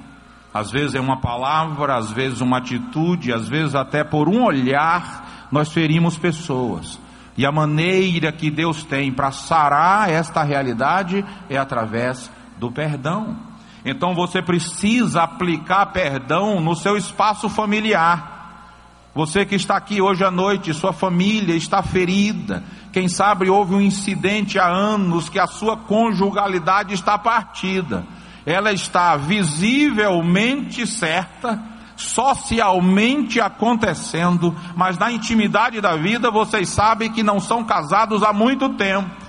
Às 0.53 0.71
vezes 0.71 0.95
é 0.95 1.01
uma 1.01 1.21
palavra, 1.21 1.97
às 1.97 2.11
vezes 2.11 2.41
uma 2.41 2.59
atitude, 2.59 3.33
às 3.33 3.49
vezes 3.49 3.75
até 3.75 4.03
por 4.03 4.29
um 4.29 4.43
olhar, 4.43 5.49
nós 5.53 5.73
ferimos 5.73 6.19
pessoas. 6.19 7.01
E 7.37 7.47
a 7.47 7.53
maneira 7.53 8.33
que 8.33 8.51
Deus 8.51 8.83
tem 8.85 9.13
para 9.13 9.31
sarar 9.31 10.11
esta 10.11 10.43
realidade 10.43 11.25
é 11.49 11.57
através 11.57 12.31
do 12.59 12.73
perdão. 12.73 13.50
Então 13.85 14.15
você 14.15 14.43
precisa 14.43 15.23
aplicar 15.23 15.87
perdão 15.87 16.61
no 16.61 16.75
seu 16.75 16.97
espaço 16.97 17.49
familiar. 17.49 18.39
Você 19.15 19.45
que 19.45 19.57
está 19.57 19.77
aqui 19.77 20.01
hoje 20.01 20.25
à 20.25 20.31
noite, 20.31 20.73
sua 20.73 20.93
família 20.93 21.55
está 21.55 21.83
ferida. 21.83 22.63
Quem 22.93 23.09
sabe 23.09 23.49
houve 23.49 23.75
um 23.75 23.81
incidente 23.81 24.59
há 24.59 24.69
anos 24.69 25.29
que 25.29 25.39
a 25.39 25.47
sua 25.47 25.77
conjugalidade 25.77 26.95
está 26.95 27.19
partida. 27.19 28.05
Ela 28.47 28.73
está 28.73 29.17
visivelmente 29.17 30.87
certa, 30.87 31.61
socialmente 31.97 33.41
acontecendo, 33.41 34.55
mas 34.77 34.97
na 34.97 35.11
intimidade 35.11 35.81
da 35.81 35.97
vida 35.97 36.31
vocês 36.31 36.69
sabem 36.69 37.13
que 37.13 37.23
não 37.23 37.41
são 37.41 37.65
casados 37.65 38.23
há 38.23 38.33
muito 38.33 38.69
tempo 38.71 39.20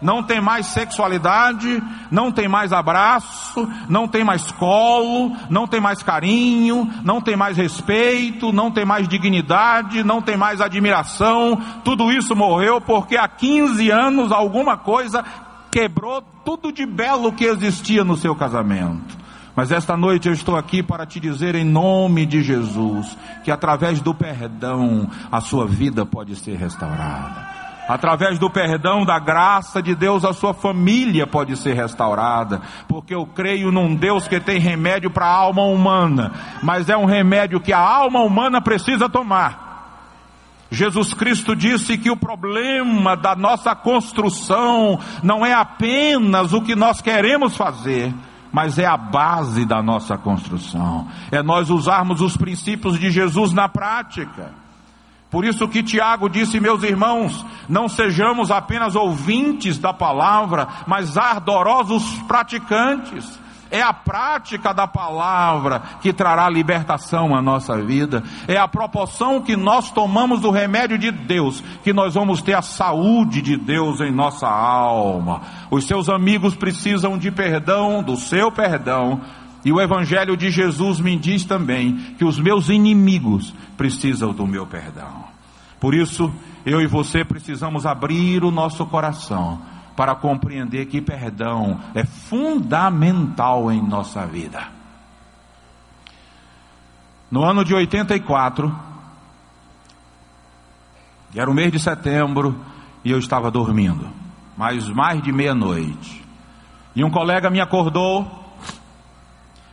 não 0.00 0.22
tem 0.22 0.40
mais 0.40 0.66
sexualidade, 0.66 1.82
não 2.10 2.32
tem 2.32 2.48
mais 2.48 2.72
abraço, 2.72 3.68
não 3.88 4.08
tem 4.08 4.24
mais 4.24 4.50
colo, 4.52 5.36
não 5.48 5.66
tem 5.66 5.80
mais 5.80 6.02
carinho, 6.02 6.90
não 7.04 7.20
tem 7.20 7.36
mais 7.36 7.56
respeito, 7.56 8.52
não 8.52 8.70
tem 8.70 8.84
mais 8.84 9.06
dignidade, 9.06 10.02
não 10.02 10.22
tem 10.22 10.36
mais 10.36 10.60
admiração. 10.60 11.60
Tudo 11.84 12.10
isso 12.10 12.34
morreu 12.34 12.80
porque 12.80 13.16
há 13.16 13.28
15 13.28 13.90
anos 13.90 14.32
alguma 14.32 14.76
coisa 14.76 15.24
quebrou 15.70 16.22
tudo 16.44 16.72
de 16.72 16.84
belo 16.84 17.32
que 17.32 17.44
existia 17.44 18.02
no 18.04 18.16
seu 18.16 18.34
casamento. 18.34 19.20
Mas 19.54 19.70
esta 19.70 19.96
noite 19.96 20.28
eu 20.28 20.32
estou 20.32 20.56
aqui 20.56 20.82
para 20.82 21.04
te 21.04 21.20
dizer 21.20 21.54
em 21.54 21.64
nome 21.64 22.24
de 22.24 22.42
Jesus 22.42 23.16
que 23.44 23.50
através 23.50 24.00
do 24.00 24.14
perdão 24.14 25.10
a 25.30 25.40
sua 25.40 25.66
vida 25.66 26.06
pode 26.06 26.36
ser 26.36 26.56
restaurada. 26.56 27.49
Através 27.90 28.38
do 28.38 28.48
perdão, 28.48 29.04
da 29.04 29.18
graça 29.18 29.82
de 29.82 29.96
Deus, 29.96 30.24
a 30.24 30.32
sua 30.32 30.54
família 30.54 31.26
pode 31.26 31.56
ser 31.56 31.74
restaurada. 31.74 32.62
Porque 32.86 33.12
eu 33.12 33.26
creio 33.26 33.72
num 33.72 33.96
Deus 33.96 34.28
que 34.28 34.38
tem 34.38 34.60
remédio 34.60 35.10
para 35.10 35.26
a 35.26 35.34
alma 35.34 35.64
humana, 35.64 36.30
mas 36.62 36.88
é 36.88 36.96
um 36.96 37.04
remédio 37.04 37.60
que 37.60 37.72
a 37.72 37.80
alma 37.80 38.20
humana 38.20 38.60
precisa 38.62 39.08
tomar. 39.08 39.98
Jesus 40.70 41.12
Cristo 41.12 41.56
disse 41.56 41.98
que 41.98 42.12
o 42.12 42.16
problema 42.16 43.16
da 43.16 43.34
nossa 43.34 43.74
construção 43.74 45.00
não 45.20 45.44
é 45.44 45.52
apenas 45.52 46.52
o 46.52 46.62
que 46.62 46.76
nós 46.76 47.00
queremos 47.00 47.56
fazer, 47.56 48.14
mas 48.52 48.78
é 48.78 48.86
a 48.86 48.96
base 48.96 49.66
da 49.66 49.82
nossa 49.82 50.16
construção. 50.16 51.08
É 51.32 51.42
nós 51.42 51.70
usarmos 51.70 52.20
os 52.20 52.36
princípios 52.36 53.00
de 53.00 53.10
Jesus 53.10 53.52
na 53.52 53.68
prática. 53.68 54.59
Por 55.30 55.44
isso 55.44 55.68
que 55.68 55.82
Tiago 55.82 56.28
disse, 56.28 56.58
meus 56.58 56.82
irmãos, 56.82 57.46
não 57.68 57.88
sejamos 57.88 58.50
apenas 58.50 58.96
ouvintes 58.96 59.78
da 59.78 59.92
palavra, 59.92 60.66
mas 60.86 61.16
ardorosos 61.16 62.04
praticantes. 62.26 63.38
É 63.70 63.80
a 63.80 63.92
prática 63.92 64.74
da 64.74 64.88
palavra 64.88 65.80
que 66.02 66.12
trará 66.12 66.48
libertação 66.50 67.36
à 67.36 67.40
nossa 67.40 67.80
vida. 67.80 68.24
É 68.48 68.56
a 68.56 68.66
proporção 68.66 69.40
que 69.40 69.56
nós 69.56 69.92
tomamos 69.92 70.40
do 70.40 70.50
remédio 70.50 70.98
de 70.98 71.12
Deus 71.12 71.62
que 71.84 71.92
nós 71.92 72.14
vamos 72.14 72.42
ter 72.42 72.54
a 72.54 72.62
saúde 72.62 73.40
de 73.40 73.56
Deus 73.56 74.00
em 74.00 74.10
nossa 74.10 74.48
alma. 74.48 75.42
Os 75.70 75.86
seus 75.86 76.08
amigos 76.08 76.56
precisam 76.56 77.16
de 77.16 77.30
perdão, 77.30 78.02
do 78.02 78.16
seu 78.16 78.50
perdão. 78.50 79.20
E 79.64 79.72
o 79.72 79.80
Evangelho 79.80 80.36
de 80.36 80.50
Jesus 80.50 81.00
me 81.00 81.16
diz 81.16 81.44
também 81.44 81.96
que 82.16 82.24
os 82.24 82.38
meus 82.38 82.68
inimigos 82.68 83.54
precisam 83.76 84.32
do 84.32 84.46
meu 84.46 84.66
perdão. 84.66 85.24
Por 85.78 85.94
isso, 85.94 86.32
eu 86.64 86.80
e 86.80 86.86
você 86.86 87.24
precisamos 87.24 87.86
abrir 87.86 88.44
o 88.44 88.50
nosso 88.50 88.86
coração 88.86 89.60
para 89.96 90.14
compreender 90.14 90.86
que 90.86 91.00
perdão 91.00 91.78
é 91.94 92.04
fundamental 92.04 93.70
em 93.70 93.82
nossa 93.82 94.26
vida. 94.26 94.68
No 97.30 97.44
ano 97.44 97.64
de 97.64 97.74
84, 97.74 98.74
era 101.34 101.50
o 101.50 101.54
mês 101.54 101.70
de 101.70 101.78
setembro, 101.78 102.58
e 103.04 103.10
eu 103.10 103.18
estava 103.18 103.50
dormindo, 103.50 104.08
mas 104.56 104.88
mais 104.88 105.22
de 105.22 105.30
meia-noite. 105.30 106.24
E 106.96 107.04
um 107.04 107.10
colega 107.10 107.48
me 107.50 107.60
acordou 107.60 108.39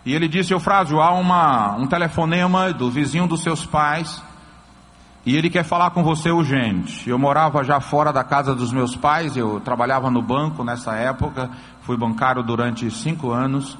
e 0.08 0.15
ele 0.15 0.30
disse: 0.30 0.54
Eufrásio, 0.54 1.02
há 1.02 1.12
uma, 1.12 1.76
um 1.76 1.86
telefonema 1.86 2.72
do 2.72 2.89
vizinho 2.89 3.28
dos 3.28 3.43
seus 3.43 3.65
pais 3.65 4.24
e 5.26 5.36
ele 5.36 5.50
quer 5.50 5.65
falar 5.65 5.89
com 5.89 6.02
você 6.02 6.32
urgente. 6.32 7.10
Eu 7.10 7.20
morava 7.20 7.62
já 7.62 7.82
fora 7.82 8.13
da 8.13 8.24
casa 8.24 8.56
dos 8.56 8.72
meus 8.72 8.96
pais, 8.96 9.36
eu 9.36 9.60
trabalhava 9.60 10.10
no 10.10 10.22
banco 10.22 10.63
nessa 10.63 10.96
época, 10.96 11.50
fui 11.82 11.98
bancário 11.98 12.41
durante 12.41 12.89
cinco 12.89 13.32
anos. 13.32 13.78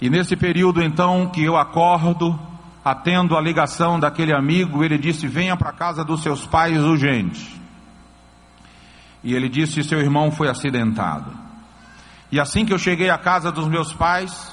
E 0.00 0.10
nesse 0.10 0.34
período 0.34 0.82
então 0.82 1.28
que 1.28 1.44
eu 1.44 1.56
acordo, 1.56 2.36
atendo 2.84 3.36
a 3.36 3.40
ligação 3.40 4.00
daquele 4.00 4.34
amigo, 4.34 4.82
ele 4.82 4.98
disse: 4.98 5.28
Venha 5.28 5.56
para 5.56 5.70
a 5.70 5.72
casa 5.72 6.04
dos 6.04 6.20
seus 6.20 6.44
pais 6.44 6.82
urgente. 6.82 7.62
E 9.22 9.32
ele 9.32 9.48
disse: 9.48 9.84
Seu 9.84 10.00
irmão 10.00 10.32
foi 10.32 10.48
acidentado. 10.48 11.30
E 12.32 12.40
assim 12.40 12.66
que 12.66 12.72
eu 12.72 12.78
cheguei 12.80 13.08
à 13.08 13.16
casa 13.16 13.52
dos 13.52 13.68
meus 13.68 13.92
pais, 13.92 14.52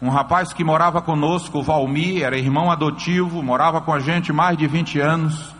um 0.00 0.10
rapaz 0.10 0.52
que 0.52 0.62
morava 0.62 1.00
conosco, 1.00 1.58
o 1.58 1.62
Valmir, 1.62 2.22
era 2.22 2.38
irmão 2.38 2.70
adotivo, 2.70 3.42
morava 3.42 3.80
com 3.80 3.92
a 3.92 3.98
gente 3.98 4.32
mais 4.32 4.58
de 4.58 4.66
20 4.66 5.00
anos, 5.00 5.54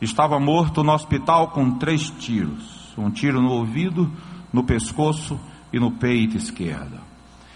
estava 0.00 0.38
morto 0.38 0.84
no 0.84 0.92
hospital 0.92 1.48
com 1.48 1.78
três 1.78 2.10
tiros: 2.10 2.92
um 2.98 3.10
tiro 3.10 3.40
no 3.40 3.50
ouvido, 3.50 4.10
no 4.52 4.62
pescoço 4.62 5.40
e 5.72 5.80
no 5.80 5.92
peito 5.92 6.36
esquerdo. 6.36 6.98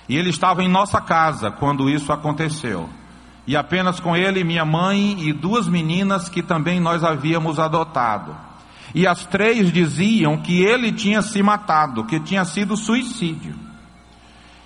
E 0.09 0.17
ele 0.17 0.31
estava 0.31 0.63
em 0.63 0.69
nossa 0.69 1.01
casa 1.01 1.51
quando 1.51 1.91
isso 1.91 2.13
aconteceu. 2.13 2.89
E 3.47 3.57
apenas 3.57 4.01
com 4.01 4.17
ele, 4.17 4.45
minha 4.45 4.65
mãe 4.65 5.17
e 5.21 5.33
duas 5.33 5.69
meninas 5.69 6.29
que 6.29 6.43
também 6.43 6.81
nós 6.81 7.05
havíamos 7.05 7.59
adotado. 7.59 8.35
E 8.95 9.07
as 9.07 9.27
três 9.27 9.73
diziam 9.73 10.39
que 10.39 10.63
ele 10.63 10.93
tinha 10.93 11.23
se 11.23 11.43
matado, 11.43 12.05
que 12.05 12.21
tinha 12.21 12.45
sido 12.45 12.77
suicídio. 12.77 13.55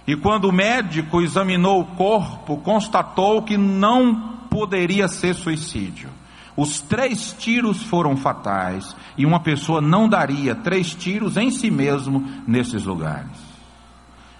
E 0.06 0.14
quando 0.16 0.48
o 0.48 0.52
médico 0.52 1.20
examinou 1.20 1.80
o 1.80 1.86
corpo, 1.96 2.58
constatou 2.58 3.42
que 3.42 3.56
não 3.56 4.36
poderia 4.48 5.08
ser 5.08 5.34
suicídio. 5.34 6.08
Os 6.56 6.80
três 6.80 7.34
tiros 7.38 7.82
foram 7.82 8.16
fatais 8.16 8.96
e 9.18 9.26
uma 9.26 9.40
pessoa 9.40 9.80
não 9.80 10.08
daria 10.08 10.54
três 10.54 10.94
tiros 10.94 11.36
em 11.36 11.50
si 11.50 11.70
mesmo 11.70 12.24
nesses 12.46 12.84
lugares. 12.84 13.38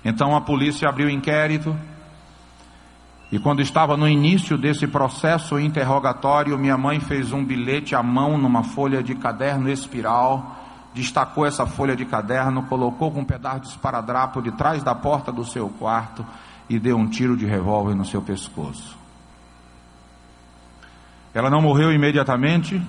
Então 0.05 0.35
a 0.35 0.41
polícia 0.41 0.89
abriu 0.89 1.11
inquérito 1.11 1.77
e 3.31 3.39
quando 3.41 3.61
estava 3.61 3.97
no 3.97 4.09
início 4.09 4.57
desse 4.57 4.87
processo 4.87 5.59
interrogatório, 5.59 6.57
minha 6.57 6.79
mãe 6.79 7.01
fez 7.01 7.33
um 7.33 7.45
bilhete 7.45 7.95
à 7.95 8.03
mão 8.03 8.39
numa 8.39 8.63
folha 8.63 9.03
de 9.03 9.17
caderno 9.17 9.69
espiral, 9.69 10.57
destacou 10.97 11.45
essa 11.45 11.67
folha 11.67 11.95
de 11.95 12.07
caderno, 12.07 12.63
colocou 12.63 13.13
com 13.13 13.21
um 13.21 13.25
pedaço 13.25 13.61
de 13.61 13.69
esparadrapo 13.69 14.41
de 14.41 14.51
trás 14.53 14.83
da 14.83 14.95
porta 14.95 15.31
do 15.31 15.45
seu 15.45 15.69
quarto 15.69 16.25
e 16.71 16.79
deu 16.79 16.97
um 16.97 17.07
tiro 17.07 17.37
de 17.37 17.45
revólver 17.45 17.95
no 17.95 18.05
seu 18.05 18.23
pescoço. 18.23 18.97
Ela 21.35 21.51
não 21.51 21.61
morreu 21.61 21.93
imediatamente, 21.93 22.81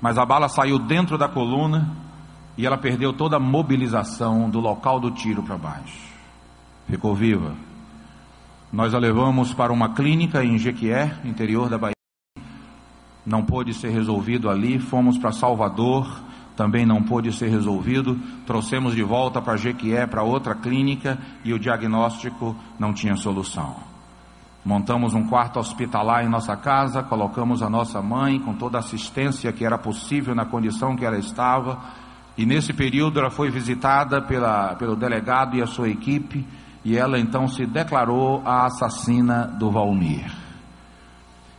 mas 0.00 0.16
a 0.16 0.24
bala 0.24 0.48
saiu 0.48 0.78
dentro 0.78 1.18
da 1.18 1.28
coluna 1.28 1.96
e 2.56 2.64
ela 2.64 2.78
perdeu 2.78 3.12
toda 3.12 3.38
a 3.38 3.40
mobilização 3.40 4.48
do 4.48 4.60
local 4.60 5.00
do 5.00 5.10
tiro 5.10 5.42
para 5.42 5.58
baixo. 5.58 6.12
Ficou 6.86 7.12
viva. 7.12 7.56
Nós 8.72 8.94
a 8.94 8.98
levamos 8.98 9.52
para 9.52 9.72
uma 9.72 9.94
clínica 9.94 10.44
em 10.44 10.56
Jequié, 10.58 11.12
interior 11.24 11.68
da 11.68 11.76
Bahia. 11.76 11.96
Não 13.26 13.44
pôde 13.44 13.74
ser 13.74 13.90
resolvido 13.90 14.48
ali. 14.48 14.78
Fomos 14.78 15.18
para 15.18 15.32
Salvador, 15.32 16.22
também 16.56 16.84
não 16.84 17.02
pôde 17.02 17.32
ser 17.32 17.48
resolvido. 17.48 18.18
Trouxemos 18.46 18.94
de 18.94 19.02
volta 19.02 19.40
para 19.40 19.56
Jequié, 19.56 20.06
para 20.06 20.22
outra 20.22 20.54
clínica, 20.54 21.18
e 21.44 21.52
o 21.52 21.58
diagnóstico 21.58 22.56
não 22.78 22.92
tinha 22.92 23.16
solução. 23.16 23.76
Montamos 24.64 25.12
um 25.12 25.24
quarto 25.24 25.58
hospitalar 25.58 26.24
em 26.24 26.28
nossa 26.28 26.56
casa, 26.56 27.02
colocamos 27.02 27.62
a 27.62 27.68
nossa 27.68 28.00
mãe 28.00 28.38
com 28.38 28.54
toda 28.54 28.78
a 28.78 28.80
assistência 28.80 29.52
que 29.52 29.64
era 29.64 29.76
possível 29.76 30.34
na 30.34 30.44
condição 30.44 30.94
que 30.94 31.04
ela 31.04 31.18
estava. 31.18 31.80
E 32.38 32.46
nesse 32.46 32.72
período 32.72 33.18
ela 33.18 33.30
foi 33.30 33.50
visitada 33.50 34.22
pela, 34.22 34.76
pelo 34.76 34.94
delegado 34.94 35.56
e 35.56 35.62
a 35.62 35.66
sua 35.66 35.88
equipe, 35.88 36.46
e 36.84 36.96
ela 36.96 37.18
então 37.18 37.48
se 37.48 37.66
declarou 37.66 38.40
a 38.44 38.66
assassina 38.66 39.46
do 39.46 39.70
Valmir. 39.70 40.41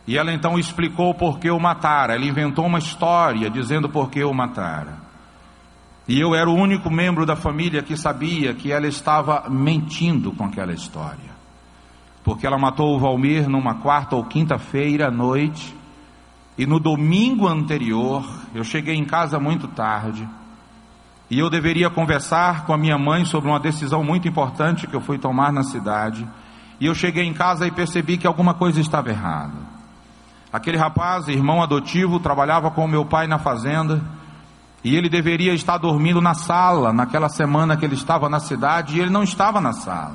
E 0.06 0.18
ela 0.18 0.32
então 0.32 0.58
explicou 0.58 1.14
por 1.14 1.38
que 1.38 1.50
o 1.50 1.58
matara. 1.58 2.14
Ela 2.14 2.24
inventou 2.24 2.66
uma 2.66 2.78
história 2.78 3.48
dizendo 3.48 3.88
por 3.88 4.10
que 4.10 4.22
o 4.22 4.34
matara. 4.34 5.02
E 6.06 6.20
eu 6.20 6.34
era 6.34 6.50
o 6.50 6.54
único 6.54 6.90
membro 6.90 7.24
da 7.24 7.34
família 7.34 7.82
que 7.82 7.96
sabia 7.96 8.52
que 8.52 8.70
ela 8.70 8.86
estava 8.86 9.48
mentindo 9.48 10.32
com 10.32 10.44
aquela 10.44 10.72
história 10.72 11.34
porque 12.24 12.46
ela 12.46 12.58
matou 12.58 12.96
o 12.96 12.98
Valmir 12.98 13.48
numa 13.48 13.74
quarta 13.74 14.16
ou 14.16 14.24
quinta-feira 14.24 15.08
à 15.08 15.10
noite, 15.10 15.76
e 16.56 16.64
no 16.64 16.80
domingo 16.80 17.46
anterior, 17.46 18.24
eu 18.54 18.64
cheguei 18.64 18.94
em 18.94 19.04
casa 19.04 19.38
muito 19.38 19.68
tarde, 19.68 20.26
e 21.30 21.38
eu 21.38 21.50
deveria 21.50 21.90
conversar 21.90 22.64
com 22.64 22.72
a 22.72 22.78
minha 22.78 22.96
mãe 22.96 23.24
sobre 23.26 23.50
uma 23.50 23.60
decisão 23.60 24.02
muito 24.02 24.26
importante 24.26 24.86
que 24.86 24.94
eu 24.94 25.00
fui 25.02 25.18
tomar 25.18 25.52
na 25.52 25.62
cidade, 25.62 26.26
e 26.80 26.86
eu 26.86 26.94
cheguei 26.94 27.24
em 27.24 27.34
casa 27.34 27.66
e 27.66 27.70
percebi 27.70 28.16
que 28.16 28.26
alguma 28.26 28.54
coisa 28.54 28.80
estava 28.80 29.10
errada. 29.10 29.63
Aquele 30.54 30.78
rapaz, 30.78 31.26
irmão 31.26 31.60
adotivo, 31.60 32.20
trabalhava 32.20 32.70
com 32.70 32.86
meu 32.86 33.04
pai 33.04 33.26
na 33.26 33.40
fazenda, 33.40 34.00
e 34.84 34.94
ele 34.94 35.08
deveria 35.08 35.52
estar 35.52 35.78
dormindo 35.78 36.20
na 36.20 36.32
sala 36.32 36.92
naquela 36.92 37.28
semana 37.28 37.76
que 37.76 37.84
ele 37.84 37.96
estava 37.96 38.28
na 38.28 38.38
cidade, 38.38 38.96
e 38.96 39.00
ele 39.00 39.10
não 39.10 39.24
estava 39.24 39.60
na 39.60 39.72
sala. 39.72 40.14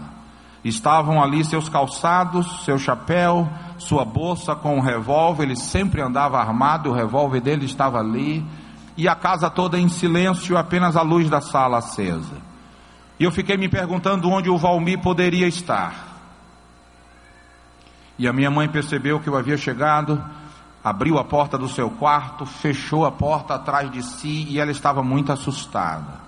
Estavam 0.64 1.22
ali 1.22 1.44
seus 1.44 1.68
calçados, 1.68 2.64
seu 2.64 2.80
chapéu, 2.80 3.50
sua 3.78 4.06
bolsa 4.06 4.56
com 4.56 4.78
um 4.78 4.82
revólver, 4.82 5.44
ele 5.44 5.58
sempre 5.58 6.02
andava 6.02 6.40
armado, 6.40 6.90
o 6.90 6.94
revólver 6.94 7.42
dele 7.42 7.66
estava 7.66 8.00
ali, 8.00 8.46
e 8.96 9.10
a 9.10 9.16
casa 9.16 9.50
toda 9.50 9.78
em 9.78 9.90
silêncio, 9.90 10.58
apenas 10.58 10.96
a 10.96 11.02
luz 11.02 11.30
da 11.30 11.42
sala 11.42 11.80
acesa. 11.80 12.38
E 13.20 13.26
eu 13.26 13.32
fiquei 13.34 13.58
me 13.58 13.68
perguntando 13.68 14.30
onde 14.30 14.50
o 14.50 14.58
Valmir 14.58 15.02
poderia 15.02 15.50
estar. 15.50 16.09
E 18.20 18.28
a 18.28 18.34
minha 18.34 18.52
mãe 18.52 18.68
percebeu 18.68 19.22
que 19.22 19.30
eu 19.30 19.38
havia 19.38 19.56
chegado, 19.56 20.22
abriu 20.84 21.18
a 21.18 21.24
porta 21.24 21.58
do 21.58 21.70
seu 21.70 21.90
quarto, 21.90 22.46
fechou 22.46 23.06
a 23.06 23.12
porta 23.12 23.56
atrás 23.56 23.90
de 23.90 24.04
si 24.04 24.46
e 24.50 24.60
ela 24.60 24.72
estava 24.72 25.02
muito 25.02 25.32
assustada. 25.32 26.20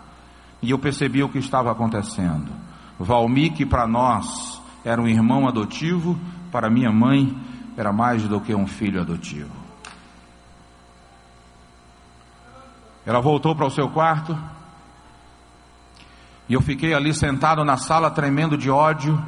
E 0.61 0.71
eu 0.71 0.79
percebi 0.79 1.21
o 1.21 1.27
que 1.27 1.37
estava 1.37 1.69
acontecendo. 1.69 2.49
Valmir, 2.97 3.51
que 3.51 3.65
para 3.65 3.85
nós 3.85 4.61
era 4.85 5.01
um 5.01 5.07
irmão 5.07 5.49
adotivo, 5.49 6.17
para 6.49 6.69
minha 6.69 6.93
mãe 6.93 7.35
era 7.75 7.91
mais 7.91 8.25
do 8.25 8.39
que 8.39 8.55
um 8.55 8.65
filho 8.65 9.01
adotivo. 9.01 9.51
Ela 13.05 13.19
voltou 13.19 13.53
para 13.53 13.65
o 13.65 13.71
seu 13.71 13.89
quarto 13.89 14.37
e 16.47 16.53
eu 16.53 16.61
fiquei 16.61 16.93
ali 16.93 17.13
sentado 17.13 17.65
na 17.65 17.75
sala 17.75 18.09
tremendo 18.09 18.57
de 18.57 18.69
ódio 18.69 19.21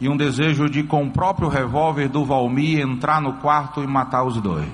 e 0.00 0.08
um 0.08 0.16
desejo 0.16 0.68
de, 0.68 0.82
com 0.82 1.04
o 1.04 1.10
próprio 1.10 1.48
revólver 1.48 2.08
do 2.08 2.24
Valmir, 2.24 2.80
entrar 2.80 3.20
no 3.20 3.34
quarto 3.34 3.82
e 3.82 3.86
matar 3.86 4.24
os 4.24 4.40
dois. 4.40 4.68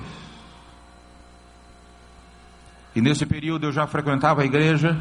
E 2.95 3.01
nesse 3.01 3.25
período 3.25 3.67
eu 3.67 3.71
já 3.71 3.87
frequentava 3.87 4.41
a 4.41 4.45
igreja, 4.45 4.99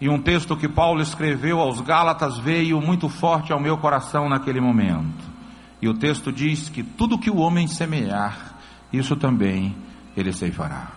e 0.00 0.08
um 0.08 0.20
texto 0.20 0.56
que 0.56 0.68
Paulo 0.68 1.00
escreveu 1.00 1.60
aos 1.60 1.80
Gálatas 1.80 2.38
veio 2.38 2.80
muito 2.80 3.08
forte 3.08 3.52
ao 3.52 3.60
meu 3.60 3.78
coração 3.78 4.28
naquele 4.28 4.60
momento. 4.60 5.24
E 5.80 5.88
o 5.88 5.94
texto 5.94 6.32
diz 6.32 6.68
que 6.68 6.82
tudo 6.82 7.18
que 7.18 7.30
o 7.30 7.38
homem 7.38 7.66
semear, 7.66 8.54
isso 8.92 9.16
também 9.16 9.74
ele 10.16 10.32
ceifará. 10.32 10.92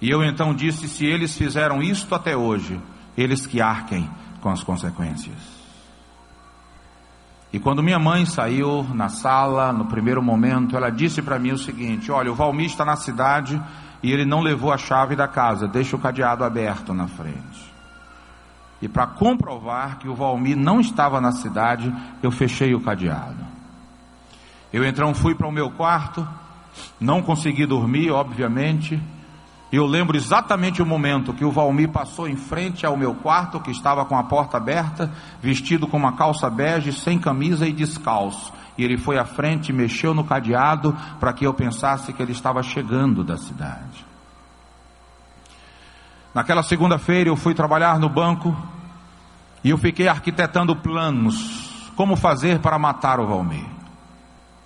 E 0.00 0.10
eu 0.10 0.22
então 0.22 0.54
disse: 0.54 0.88
se 0.88 1.06
eles 1.06 1.36
fizeram 1.36 1.82
isto 1.82 2.14
até 2.14 2.36
hoje, 2.36 2.80
eles 3.16 3.46
que 3.46 3.60
arquem 3.60 4.08
com 4.40 4.50
as 4.50 4.62
consequências. 4.62 5.63
E 7.54 7.60
quando 7.60 7.84
minha 7.84 8.00
mãe 8.00 8.26
saiu 8.26 8.82
na 8.94 9.08
sala, 9.08 9.72
no 9.72 9.84
primeiro 9.84 10.20
momento, 10.20 10.76
ela 10.76 10.90
disse 10.90 11.22
para 11.22 11.38
mim 11.38 11.52
o 11.52 11.56
seguinte: 11.56 12.10
Olha, 12.10 12.32
o 12.32 12.34
Valmir 12.34 12.66
está 12.66 12.84
na 12.84 12.96
cidade 12.96 13.62
e 14.02 14.10
ele 14.10 14.24
não 14.24 14.40
levou 14.40 14.72
a 14.72 14.76
chave 14.76 15.14
da 15.14 15.28
casa, 15.28 15.68
deixa 15.68 15.94
o 15.94 15.98
cadeado 16.00 16.42
aberto 16.42 16.92
na 16.92 17.06
frente. 17.06 17.72
E 18.82 18.88
para 18.88 19.06
comprovar 19.06 20.00
que 20.00 20.08
o 20.08 20.16
Valmir 20.16 20.56
não 20.56 20.80
estava 20.80 21.20
na 21.20 21.30
cidade, 21.30 21.94
eu 22.20 22.32
fechei 22.32 22.74
o 22.74 22.80
cadeado. 22.80 23.46
Eu 24.72 24.84
então 24.84 25.14
fui 25.14 25.32
para 25.36 25.46
o 25.46 25.52
meu 25.52 25.70
quarto, 25.70 26.26
não 26.98 27.22
consegui 27.22 27.66
dormir, 27.66 28.10
obviamente, 28.10 29.00
eu 29.76 29.86
lembro 29.86 30.16
exatamente 30.16 30.82
o 30.82 30.86
momento 30.86 31.32
que 31.32 31.44
o 31.44 31.50
Valmir 31.50 31.88
passou 31.88 32.28
em 32.28 32.36
frente 32.36 32.84
ao 32.84 32.96
meu 32.96 33.14
quarto, 33.14 33.58
que 33.58 33.70
estava 33.70 34.04
com 34.04 34.16
a 34.16 34.22
porta 34.22 34.58
aberta, 34.58 35.10
vestido 35.40 35.86
com 35.86 35.96
uma 35.96 36.12
calça 36.12 36.50
bege, 36.50 36.92
sem 36.92 37.18
camisa 37.18 37.66
e 37.66 37.72
descalço. 37.72 38.52
E 38.76 38.84
ele 38.84 38.98
foi 38.98 39.18
à 39.18 39.24
frente, 39.24 39.72
mexeu 39.72 40.12
no 40.12 40.22
cadeado 40.22 40.96
para 41.18 41.32
que 41.32 41.46
eu 41.46 41.54
pensasse 41.54 42.12
que 42.12 42.22
ele 42.22 42.32
estava 42.32 42.62
chegando 42.62 43.24
da 43.24 43.36
cidade. 43.36 44.04
Naquela 46.34 46.62
segunda-feira 46.62 47.30
eu 47.30 47.36
fui 47.36 47.54
trabalhar 47.54 47.98
no 47.98 48.08
banco 48.08 48.54
e 49.62 49.70
eu 49.70 49.78
fiquei 49.78 50.08
arquitetando 50.08 50.76
planos, 50.76 51.90
como 51.96 52.16
fazer 52.16 52.58
para 52.58 52.78
matar 52.78 53.18
o 53.18 53.26
Valmir. 53.26 53.66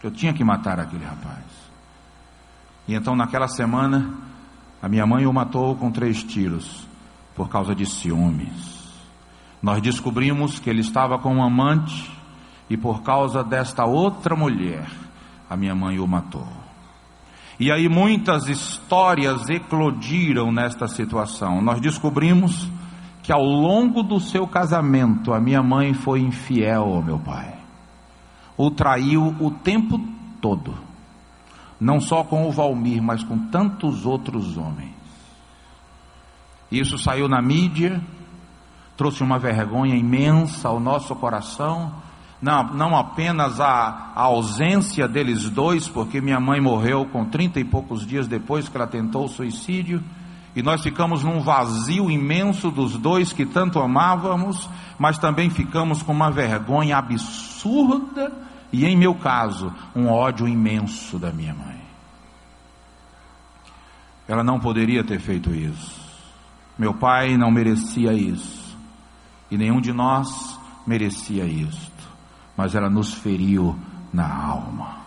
Eu 0.02 0.10
tinha 0.10 0.32
que 0.32 0.42
matar 0.42 0.80
aquele 0.80 1.04
rapaz. 1.04 1.44
E 2.86 2.94
então 2.94 3.14
naquela 3.14 3.46
semana 3.46 4.27
a 4.80 4.88
minha 4.88 5.06
mãe 5.06 5.26
o 5.26 5.32
matou 5.32 5.74
com 5.74 5.90
três 5.90 6.22
tiros 6.22 6.86
por 7.34 7.48
causa 7.48 7.74
de 7.74 7.84
ciúmes. 7.84 8.78
Nós 9.62 9.82
descobrimos 9.82 10.58
que 10.58 10.70
ele 10.70 10.80
estava 10.80 11.18
com 11.18 11.34
um 11.34 11.42
amante 11.42 12.10
e 12.70 12.76
por 12.76 13.02
causa 13.02 13.42
desta 13.42 13.84
outra 13.84 14.36
mulher, 14.36 14.86
a 15.50 15.56
minha 15.56 15.74
mãe 15.74 15.98
o 15.98 16.06
matou. 16.06 16.46
E 17.58 17.72
aí 17.72 17.88
muitas 17.88 18.46
histórias 18.46 19.48
eclodiram 19.48 20.52
nesta 20.52 20.86
situação. 20.86 21.60
Nós 21.60 21.80
descobrimos 21.80 22.70
que 23.22 23.32
ao 23.32 23.42
longo 23.42 24.02
do 24.02 24.20
seu 24.20 24.46
casamento, 24.46 25.34
a 25.34 25.40
minha 25.40 25.62
mãe 25.62 25.92
foi 25.92 26.20
infiel 26.20 26.84
ao 26.84 27.02
meu 27.02 27.18
pai. 27.18 27.52
O 28.56 28.70
traiu 28.70 29.34
o 29.40 29.50
tempo 29.50 30.00
todo 30.40 30.87
não 31.80 32.00
só 32.00 32.24
com 32.24 32.48
o 32.48 32.52
Valmir, 32.52 33.02
mas 33.02 33.22
com 33.22 33.38
tantos 33.48 34.04
outros 34.04 34.56
homens. 34.56 34.94
Isso 36.70 36.98
saiu 36.98 37.28
na 37.28 37.40
mídia, 37.40 38.00
trouxe 38.96 39.22
uma 39.22 39.38
vergonha 39.38 39.94
imensa 39.94 40.68
ao 40.68 40.80
nosso 40.80 41.14
coração, 41.16 41.92
não, 42.42 42.62
não 42.74 42.96
apenas 42.96 43.60
a, 43.60 44.12
a, 44.14 44.22
ausência 44.22 45.08
deles 45.08 45.48
dois, 45.50 45.88
porque 45.88 46.20
minha 46.20 46.38
mãe 46.38 46.60
morreu 46.60 47.06
com 47.06 47.24
trinta 47.24 47.58
e 47.58 47.64
poucos 47.64 48.06
dias 48.06 48.28
depois 48.28 48.68
que 48.68 48.76
ela 48.76 48.86
tentou 48.86 49.24
o 49.24 49.28
suicídio, 49.28 50.02
e 50.54 50.62
nós 50.62 50.82
ficamos 50.82 51.22
num 51.22 51.40
vazio 51.40 52.10
imenso 52.10 52.70
dos 52.70 52.96
dois 52.96 53.32
que 53.32 53.46
tanto 53.46 53.78
amávamos, 53.78 54.68
mas 54.98 55.18
também 55.18 55.50
ficamos 55.50 56.02
com 56.02 56.12
uma 56.12 56.30
vergonha 56.30 56.96
absurda 56.96 58.47
e, 58.72 58.84
em 58.84 58.96
meu 58.96 59.14
caso, 59.14 59.72
um 59.94 60.08
ódio 60.08 60.46
imenso 60.46 61.18
da 61.18 61.32
minha 61.32 61.54
mãe. 61.54 61.80
Ela 64.26 64.44
não 64.44 64.60
poderia 64.60 65.02
ter 65.02 65.18
feito 65.18 65.54
isso. 65.54 65.98
Meu 66.78 66.92
pai 66.92 67.36
não 67.36 67.50
merecia 67.50 68.12
isso. 68.12 68.76
E 69.50 69.56
nenhum 69.56 69.80
de 69.80 69.92
nós 69.92 70.60
merecia 70.86 71.44
isto. 71.44 72.08
Mas 72.54 72.74
ela 72.74 72.90
nos 72.90 73.14
feriu 73.14 73.76
na 74.12 74.30
alma. 74.30 74.98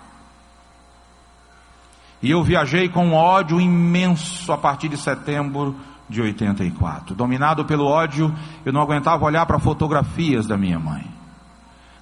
E 2.22 2.32
eu 2.32 2.44
viajei 2.44 2.90
com 2.90 3.08
um 3.08 3.14
ódio 3.14 3.62
imenso 3.62 4.52
a 4.52 4.58
partir 4.58 4.90
de 4.90 4.98
setembro 4.98 5.76
de 6.10 6.22
84. 6.22 7.16
Dominado 7.16 7.64
pelo 7.66 7.86
ódio, 7.86 8.34
eu 8.66 8.74
não 8.74 8.82
aguentava 8.82 9.24
olhar 9.26 9.46
para 9.46 9.60
fotografias 9.60 10.48
da 10.48 10.58
minha 10.58 10.80
mãe. 10.80 11.21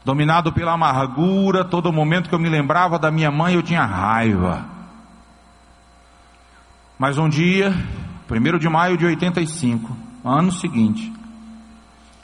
Dominado 0.03 0.51
pela 0.53 0.73
amargura, 0.73 1.65
todo 1.65 1.91
momento 1.91 2.29
que 2.29 2.35
eu 2.35 2.39
me 2.39 2.49
lembrava 2.49 2.97
da 2.97 3.11
minha 3.11 3.29
mãe, 3.29 3.53
eu 3.53 3.61
tinha 3.61 3.85
raiva. 3.85 4.65
Mas 6.97 7.17
um 7.17 7.29
dia, 7.29 7.73
1 8.29 8.57
de 8.57 8.69
maio 8.69 8.97
de 8.97 9.05
85, 9.05 9.95
ano 10.23 10.51
seguinte, 10.51 11.11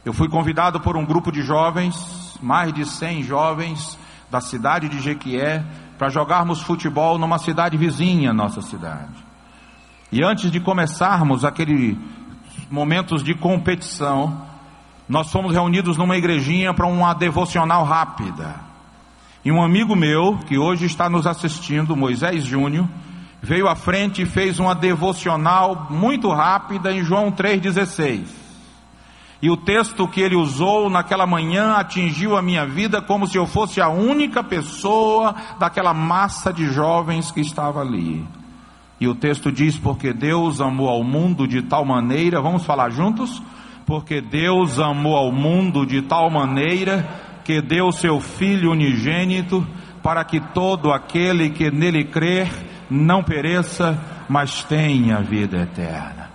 eu 0.04 0.14
fui 0.14 0.30
convidado 0.30 0.80
por 0.80 0.96
um 0.96 1.06
grupo 1.06 1.32
de 1.32 1.42
jovens, 1.42 2.38
mais 2.42 2.74
de 2.74 2.86
100 2.86 3.24
jovens 3.24 3.98
da 4.30 4.40
cidade 4.40 4.88
de 4.90 5.00
Jequié, 5.00 5.64
para 5.98 6.10
jogarmos 6.10 6.62
futebol 6.62 7.18
numa 7.18 7.40
cidade 7.40 7.78
vizinha 7.78 8.32
à 8.32 8.34
nossa 8.34 8.62
cidade. 8.62 9.26
E 10.12 10.24
antes 10.24 10.52
de 10.52 10.60
começarmos 10.60 11.44
aqueles 11.44 11.98
momentos 12.70 13.24
de 13.24 13.34
competição, 13.34 14.46
nós 15.08 15.32
fomos 15.32 15.54
reunidos 15.54 15.98
numa 15.98 16.18
igrejinha 16.18 16.74
para 16.74 16.88
uma 16.88 17.14
devocional 17.14 17.84
rápida. 17.84 18.56
E 19.44 19.52
um 19.52 19.62
amigo 19.62 19.96
meu, 19.96 20.40
que 20.48 20.58
hoje 20.58 20.86
está 20.86 21.08
nos 21.08 21.28
assistindo, 21.28 21.96
Moisés 21.96 22.44
Júnior, 22.44 22.88
veio 23.42 23.68
à 23.68 23.76
frente 23.76 24.24
e 24.24 24.26
fez 24.26 24.60
uma 24.60 24.74
devocional 24.74 25.88
muito 25.92 26.30
rápida 26.30 26.92
em 26.92 27.04
João 27.04 27.32
3,16. 27.32 28.26
E 29.40 29.50
o 29.50 29.56
texto 29.56 30.08
que 30.08 30.22
ele 30.22 30.36
usou 30.36 30.90
naquela 30.90 31.28
manhã 31.28 31.76
atingiu 31.76 32.36
a 32.36 32.42
minha 32.42 32.66
vida 32.66 33.00
como 33.00 33.28
se 33.28 33.38
eu 33.38 33.46
fosse 33.46 33.80
a 33.80 33.88
única 33.88 34.44
pessoa 34.44 35.36
daquela 35.60 35.94
massa 35.94 36.52
de 36.52 36.66
jovens 36.66 37.30
que 37.30 37.42
estava 37.42 37.82
ali. 37.82 38.26
E 39.00 39.08
o 39.08 39.14
texto 39.14 39.52
diz: 39.52 39.78
Porque 39.78 40.12
Deus 40.14 40.60
amou 40.62 40.90
ao 40.90 41.04
mundo 41.04 41.48
de 41.48 41.62
tal 41.62 41.86
maneira, 41.86 42.42
vamos 42.42 42.66
falar 42.66 42.90
juntos? 42.90 43.44
Porque 43.86 44.20
Deus 44.20 44.80
amou 44.80 45.16
ao 45.16 45.32
mundo 45.32 45.86
de 45.86 46.02
tal 46.02 46.30
maneira 46.30 47.08
que 47.44 47.62
deu 47.62 47.92
seu 47.92 48.20
Filho 48.20 48.72
unigênito 48.72 49.66
para 50.02 50.24
que 50.24 50.40
todo 50.40 50.92
aquele 50.92 51.50
que 51.50 51.70
nele 51.70 52.04
crer 52.04 52.50
não 52.90 53.24
pereça, 53.24 53.98
mas 54.28 54.64
tenha 54.64 55.22
vida 55.22 55.58
eterna. 55.58 56.26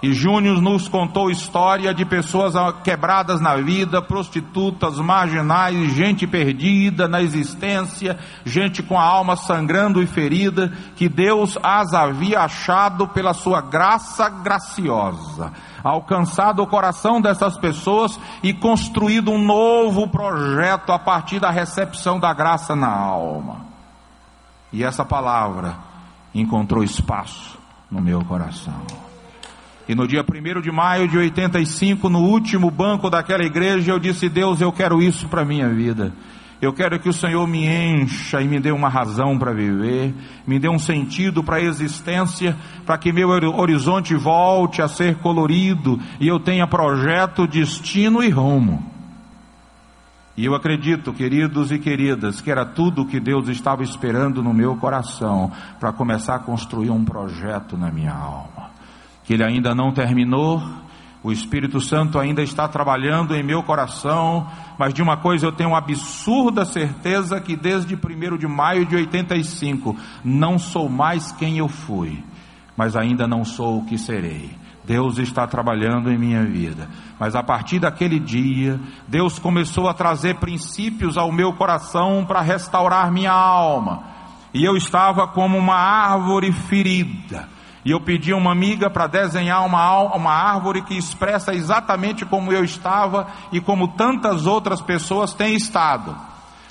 E 0.00 0.12
Júnior 0.12 0.62
nos 0.62 0.86
contou 0.86 1.28
história 1.28 1.92
de 1.92 2.04
pessoas 2.04 2.54
quebradas 2.84 3.40
na 3.40 3.56
vida, 3.56 4.00
prostitutas, 4.00 4.96
marginais, 4.98 5.92
gente 5.92 6.24
perdida 6.24 7.08
na 7.08 7.20
existência, 7.20 8.16
gente 8.44 8.80
com 8.80 8.96
a 8.96 9.02
alma 9.02 9.34
sangrando 9.34 10.00
e 10.00 10.06
ferida, 10.06 10.72
que 10.94 11.08
Deus 11.08 11.58
as 11.64 11.92
havia 11.94 12.42
achado 12.42 13.08
pela 13.08 13.34
sua 13.34 13.60
graça 13.60 14.28
graciosa, 14.28 15.52
alcançado 15.82 16.62
o 16.62 16.66
coração 16.66 17.20
dessas 17.20 17.56
pessoas 17.56 18.18
e 18.42 18.52
construído 18.52 19.30
um 19.30 19.42
novo 19.42 20.08
projeto 20.08 20.92
a 20.92 20.98
partir 20.98 21.40
da 21.40 21.50
recepção 21.50 22.18
da 22.18 22.32
graça 22.32 22.74
na 22.74 22.90
alma. 22.90 23.66
E 24.72 24.84
essa 24.84 25.04
palavra 25.04 25.76
encontrou 26.34 26.84
espaço 26.84 27.58
no 27.90 28.00
meu 28.00 28.24
coração. 28.24 28.82
E 29.88 29.94
no 29.94 30.06
dia 30.06 30.22
1 30.22 30.60
de 30.60 30.70
maio 30.70 31.08
de 31.08 31.16
85, 31.16 32.10
no 32.10 32.20
último 32.20 32.70
banco 32.70 33.08
daquela 33.08 33.42
igreja, 33.42 33.92
eu 33.92 33.98
disse: 33.98 34.28
Deus, 34.28 34.60
eu 34.60 34.70
quero 34.70 35.00
isso 35.00 35.26
para 35.28 35.46
minha 35.46 35.68
vida. 35.70 36.12
Eu 36.60 36.72
quero 36.72 36.98
que 36.98 37.08
o 37.08 37.12
Senhor 37.12 37.46
me 37.46 37.66
encha 37.66 38.40
e 38.42 38.48
me 38.48 38.58
dê 38.58 38.72
uma 38.72 38.88
razão 38.88 39.38
para 39.38 39.52
viver, 39.52 40.12
me 40.44 40.58
dê 40.58 40.68
um 40.68 40.78
sentido 40.78 41.42
para 41.44 41.56
a 41.56 41.62
existência, 41.62 42.56
para 42.84 42.98
que 42.98 43.12
meu 43.12 43.28
horizonte 43.28 44.16
volte 44.16 44.82
a 44.82 44.88
ser 44.88 45.16
colorido 45.18 46.00
e 46.18 46.26
eu 46.26 46.40
tenha 46.40 46.66
projeto, 46.66 47.46
destino 47.46 48.24
e 48.24 48.28
rumo. 48.28 48.84
E 50.36 50.44
eu 50.44 50.54
acredito, 50.54 51.12
queridos 51.12 51.70
e 51.70 51.78
queridas, 51.78 52.40
que 52.40 52.50
era 52.50 52.64
tudo 52.64 53.02
o 53.02 53.06
que 53.06 53.18
Deus 53.18 53.48
estava 53.48 53.82
esperando 53.82 54.42
no 54.42 54.54
meu 54.54 54.76
coração 54.76 55.50
para 55.78 55.92
começar 55.92 56.36
a 56.36 56.38
construir 56.38 56.90
um 56.90 57.04
projeto 57.04 57.76
na 57.76 57.90
minha 57.90 58.12
alma. 58.12 58.70
Que 59.24 59.34
Ele 59.34 59.44
ainda 59.44 59.74
não 59.74 59.92
terminou, 59.92 60.62
o 61.28 61.32
Espírito 61.32 61.78
Santo 61.78 62.18
ainda 62.18 62.42
está 62.42 62.66
trabalhando 62.66 63.34
em 63.34 63.42
meu 63.42 63.62
coração, 63.62 64.46
mas 64.78 64.94
de 64.94 65.02
uma 65.02 65.18
coisa 65.18 65.44
eu 65.44 65.52
tenho 65.52 65.74
absurda 65.74 66.64
certeza 66.64 67.38
que 67.38 67.54
desde 67.54 67.94
1 67.94 68.38
de 68.38 68.46
maio 68.46 68.86
de 68.86 68.96
85 68.96 69.94
não 70.24 70.58
sou 70.58 70.88
mais 70.88 71.30
quem 71.32 71.58
eu 71.58 71.68
fui, 71.68 72.24
mas 72.74 72.96
ainda 72.96 73.26
não 73.26 73.44
sou 73.44 73.78
o 73.78 73.84
que 73.84 73.98
serei. 73.98 74.56
Deus 74.86 75.18
está 75.18 75.46
trabalhando 75.46 76.10
em 76.10 76.16
minha 76.16 76.42
vida. 76.44 76.88
Mas 77.20 77.36
a 77.36 77.42
partir 77.42 77.78
daquele 77.78 78.18
dia, 78.18 78.80
Deus 79.06 79.38
começou 79.38 79.86
a 79.86 79.92
trazer 79.92 80.36
princípios 80.36 81.18
ao 81.18 81.30
meu 81.30 81.52
coração 81.52 82.24
para 82.24 82.40
restaurar 82.40 83.12
minha 83.12 83.32
alma. 83.32 84.02
E 84.54 84.64
eu 84.64 84.78
estava 84.78 85.28
como 85.28 85.58
uma 85.58 85.76
árvore 85.76 86.50
ferida. 86.52 87.57
E 87.84 87.90
eu 87.90 88.00
pedi 88.00 88.32
a 88.32 88.36
uma 88.36 88.52
amiga 88.52 88.90
para 88.90 89.06
desenhar 89.06 89.64
uma, 89.64 90.00
uma 90.14 90.32
árvore 90.32 90.82
que 90.82 90.96
expressa 90.96 91.54
exatamente 91.54 92.24
como 92.24 92.52
eu 92.52 92.64
estava 92.64 93.28
e 93.52 93.60
como 93.60 93.88
tantas 93.88 94.46
outras 94.46 94.80
pessoas 94.80 95.32
têm 95.32 95.54
estado. 95.54 96.16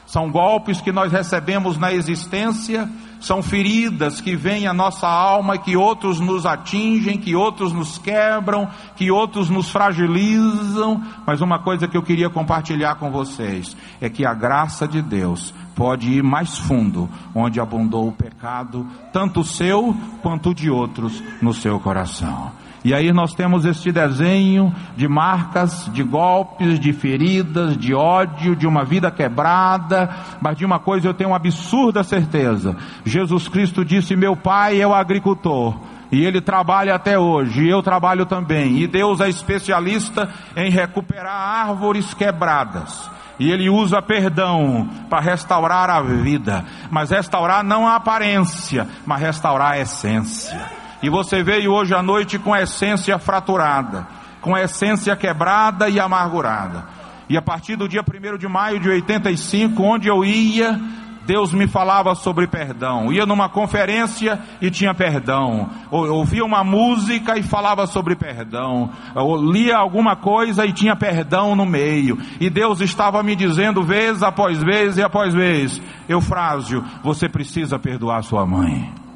São 0.08 0.32
golpes 0.32 0.82
que 0.82 0.92
nós 0.92 1.12
recebemos 1.12 1.78
na 1.78 1.94
existência 1.94 2.90
são 3.20 3.42
feridas 3.42 4.22
que 4.22 4.36
vêm 4.36 4.68
à 4.68 4.74
nossa 4.74 5.08
alma, 5.08 5.58
que 5.58 5.76
outros 5.76 6.20
nos 6.20 6.46
atingem, 6.46 7.18
que 7.18 7.36
outros 7.36 7.74
nos 7.74 7.98
quebram, 7.98 8.70
que 8.96 9.12
outros 9.12 9.50
nos 9.50 9.70
fragilizam. 9.70 11.04
Mas 11.26 11.42
uma 11.42 11.60
coisa 11.60 11.88
que 11.88 11.98
eu 11.98 12.04
queria 12.04 12.30
compartilhar 12.30 12.96
com 12.96 13.12
vocês 13.12 13.76
é 14.00 14.10
que 14.10 14.26
a 14.26 14.34
graça 14.34 14.88
de 14.88 15.02
Deus 15.02 15.54
pode 15.76 16.12
ir 16.12 16.24
mais 16.24 16.58
fundo, 16.58 17.10
onde 17.36 17.60
abundou 17.60 18.08
o 18.08 18.12
pecado, 18.12 18.86
tanto 19.12 19.42
o 19.42 19.46
seu 19.46 19.96
quanto 20.22 20.50
o 20.50 20.56
de 20.56 20.70
outros 20.70 21.24
no 21.42 21.54
seu 21.54 21.80
coração. 21.80 22.52
E 22.88 22.94
aí 22.94 23.12
nós 23.12 23.34
temos 23.34 23.66
este 23.66 23.92
desenho 23.92 24.74
de 24.96 25.10
marcas, 25.10 25.92
de 25.92 26.02
golpes, 26.04 26.80
de 26.80 26.94
feridas, 26.94 27.76
de 27.76 27.94
ódio, 27.94 28.56
de 28.56 28.66
uma 28.66 28.86
vida 28.86 29.12
quebrada, 29.12 30.10
mas 30.40 30.58
de 30.58 30.64
uma 30.64 30.80
coisa 30.80 31.06
eu 31.06 31.14
tenho 31.14 31.32
uma 31.32 31.36
absurda 31.36 32.02
certeza. 32.02 32.78
Jesus 33.04 33.50
Cristo 33.50 33.84
disse: 33.84 34.16
Meu 34.16 34.38
pai 34.38 34.80
é 34.80 34.88
o 34.88 34.94
agricultor. 34.94 35.78
E 36.10 36.24
ele 36.24 36.40
trabalha 36.40 36.96
até 36.96 37.20
hoje, 37.20 37.66
e 37.66 37.70
eu 37.70 37.84
trabalho 37.84 38.26
também. 38.26 38.78
E 38.78 38.88
Deus 38.88 39.20
é 39.20 39.28
especialista 39.28 40.30
em 40.56 40.72
recuperar 40.72 41.68
árvores 41.68 42.14
quebradas. 42.14 43.12
E 43.38 43.52
ele 43.52 43.70
usa 43.70 44.02
perdão 44.02 44.88
para 45.10 45.20
restaurar 45.20 45.90
a 45.90 46.02
vida. 46.02 46.64
Mas 46.90 47.10
restaurar 47.10 47.66
não 47.66 47.86
a 47.86 47.98
aparência, 47.98 48.88
mas 49.06 49.20
restaurar 49.20 49.74
a 49.74 49.80
essência. 49.80 50.87
E 51.02 51.10
você 51.10 51.44
veio 51.44 51.72
hoje 51.72 51.94
à 51.94 52.02
noite 52.02 52.40
com 52.40 52.54
a 52.54 52.62
essência 52.62 53.18
fraturada, 53.20 54.08
com 54.42 54.56
a 54.56 54.62
essência 54.62 55.16
quebrada 55.16 55.90
e 55.90 56.00
amargurada. 56.00 56.86
E 57.30 57.38
a 57.38 57.42
partir 57.42 57.76
do 57.76 57.88
dia 57.88 58.02
1 58.02 58.38
de 58.38 58.48
maio 58.48 58.80
de 58.80 58.90
85, 58.90 59.84
onde 59.84 60.08
eu 60.08 60.24
ia, 60.24 60.80
Deus 61.28 61.54
me 61.54 61.68
falava 61.68 62.16
sobre 62.16 62.48
perdão. 62.48 63.12
Ia 63.12 63.26
numa 63.26 63.50
conferência 63.50 64.40
e 64.62 64.72
tinha 64.72 64.94
perdão. 64.94 65.70
Ouvia 65.92 66.46
uma 66.46 66.64
música 66.64 67.38
e 67.38 67.44
falava 67.44 67.86
sobre 67.86 68.16
perdão. 68.16 68.90
Ou 69.14 69.36
lia 69.52 69.76
alguma 69.76 70.16
coisa 70.16 70.66
e 70.66 70.72
tinha 70.72 70.96
perdão 70.96 71.54
no 71.54 71.66
meio. 71.66 72.18
E 72.40 72.50
Deus 72.50 72.80
estava 72.80 73.22
me 73.22 73.36
dizendo 73.36 73.84
vez 73.84 74.24
após 74.24 74.64
vez 74.64 74.98
e 74.98 75.04
após 75.04 75.34
vez: 75.34 75.82
Eufrásio, 76.08 76.82
você 77.04 77.28
precisa 77.28 77.78
perdoar 77.78 78.24
sua 78.24 78.46
mãe. 78.46 79.07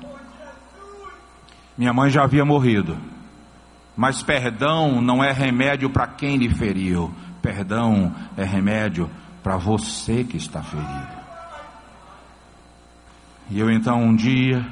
Minha 1.78 1.94
mãe 1.94 2.10
já 2.10 2.24
havia 2.24 2.46
morrido. 2.46 2.98
Mas 3.96 4.24
perdão 4.24 5.02
não 5.02 5.24
é 5.24 5.32
remédio 5.32 5.90
para 5.90 6.08
quem 6.08 6.38
lhe 6.38 6.50
feriu. 6.50 7.14
Perdão 7.42 8.14
é 8.38 8.44
remédio 8.44 9.10
para 9.44 9.58
você 9.58 10.24
que 10.24 10.38
está 10.38 10.62
ferido. 10.62 11.22
E 13.50 13.60
eu 13.60 13.70
então 13.70 14.02
um 14.02 14.16
dia, 14.16 14.66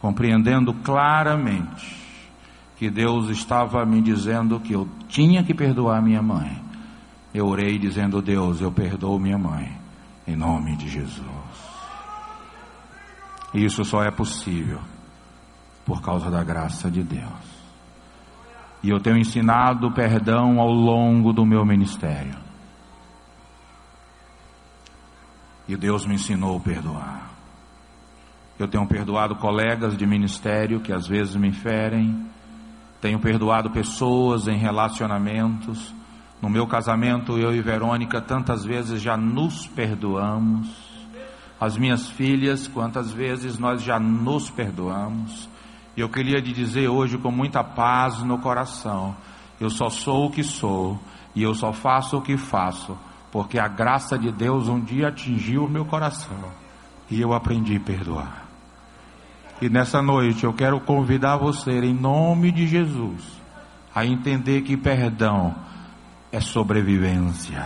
compreendendo 0.00 0.72
claramente 0.72 2.02
que 2.76 2.88
Deus 2.88 3.28
estava 3.28 3.84
me 3.84 4.00
dizendo 4.00 4.58
que 4.58 4.72
eu 4.72 4.88
tinha 5.08 5.44
que 5.44 5.52
perdoar 5.52 6.02
minha 6.02 6.22
mãe, 6.22 6.62
eu 7.34 7.46
orei 7.46 7.78
dizendo: 7.78 8.22
Deus, 8.22 8.60
eu 8.60 8.72
perdoo 8.72 9.18
minha 9.18 9.36
mãe, 9.36 9.70
em 10.26 10.36
nome 10.36 10.76
de 10.76 10.88
Jesus. 10.88 11.24
Isso 13.52 13.84
só 13.84 14.02
é 14.02 14.10
possível 14.10 14.80
por 15.84 16.00
causa 16.02 16.30
da 16.30 16.42
graça 16.42 16.90
de 16.90 17.02
Deus. 17.02 17.64
E 18.82 18.90
eu 18.90 19.00
tenho 19.00 19.16
ensinado 19.16 19.90
perdão 19.92 20.60
ao 20.60 20.70
longo 20.70 21.32
do 21.32 21.46
meu 21.46 21.64
ministério. 21.64 22.36
E 25.66 25.76
Deus 25.76 26.04
me 26.04 26.14
ensinou 26.14 26.58
a 26.58 26.60
perdoar. 26.60 27.30
Eu 28.58 28.68
tenho 28.68 28.86
perdoado 28.86 29.36
colegas 29.36 29.96
de 29.96 30.06
ministério 30.06 30.80
que 30.80 30.92
às 30.92 31.06
vezes 31.06 31.34
me 31.34 31.52
ferem. 31.52 32.26
Tenho 33.00 33.18
perdoado 33.18 33.70
pessoas 33.70 34.46
em 34.46 34.56
relacionamentos. 34.56 35.94
No 36.40 36.50
meu 36.50 36.66
casamento, 36.66 37.38
eu 37.38 37.54
e 37.54 37.62
Verônica 37.62 38.20
tantas 38.20 38.64
vezes 38.64 39.00
já 39.00 39.16
nos 39.16 39.66
perdoamos. 39.66 40.68
As 41.58 41.78
minhas 41.78 42.10
filhas, 42.10 42.68
quantas 42.68 43.10
vezes 43.10 43.58
nós 43.58 43.82
já 43.82 43.98
nos 43.98 44.50
perdoamos. 44.50 45.48
E 45.96 46.00
eu 46.00 46.08
queria 46.08 46.42
te 46.42 46.52
dizer 46.52 46.88
hoje 46.88 47.18
com 47.18 47.30
muita 47.30 47.62
paz 47.62 48.22
no 48.22 48.38
coração: 48.38 49.16
eu 49.60 49.70
só 49.70 49.88
sou 49.88 50.26
o 50.26 50.30
que 50.30 50.42
sou 50.42 50.98
e 51.34 51.42
eu 51.42 51.54
só 51.54 51.72
faço 51.72 52.16
o 52.16 52.22
que 52.22 52.36
faço, 52.36 52.96
porque 53.30 53.58
a 53.58 53.68
graça 53.68 54.18
de 54.18 54.30
Deus 54.32 54.68
um 54.68 54.80
dia 54.80 55.08
atingiu 55.08 55.64
o 55.64 55.70
meu 55.70 55.84
coração 55.84 56.52
e 57.10 57.20
eu 57.20 57.32
aprendi 57.32 57.76
a 57.76 57.80
perdoar. 57.80 58.44
E 59.60 59.68
nessa 59.68 60.02
noite 60.02 60.44
eu 60.44 60.52
quero 60.52 60.80
convidar 60.80 61.36
você, 61.36 61.70
em 61.70 61.94
nome 61.94 62.50
de 62.50 62.66
Jesus, 62.66 63.22
a 63.94 64.04
entender 64.04 64.62
que 64.62 64.76
perdão 64.76 65.54
é 66.32 66.40
sobrevivência. 66.40 67.64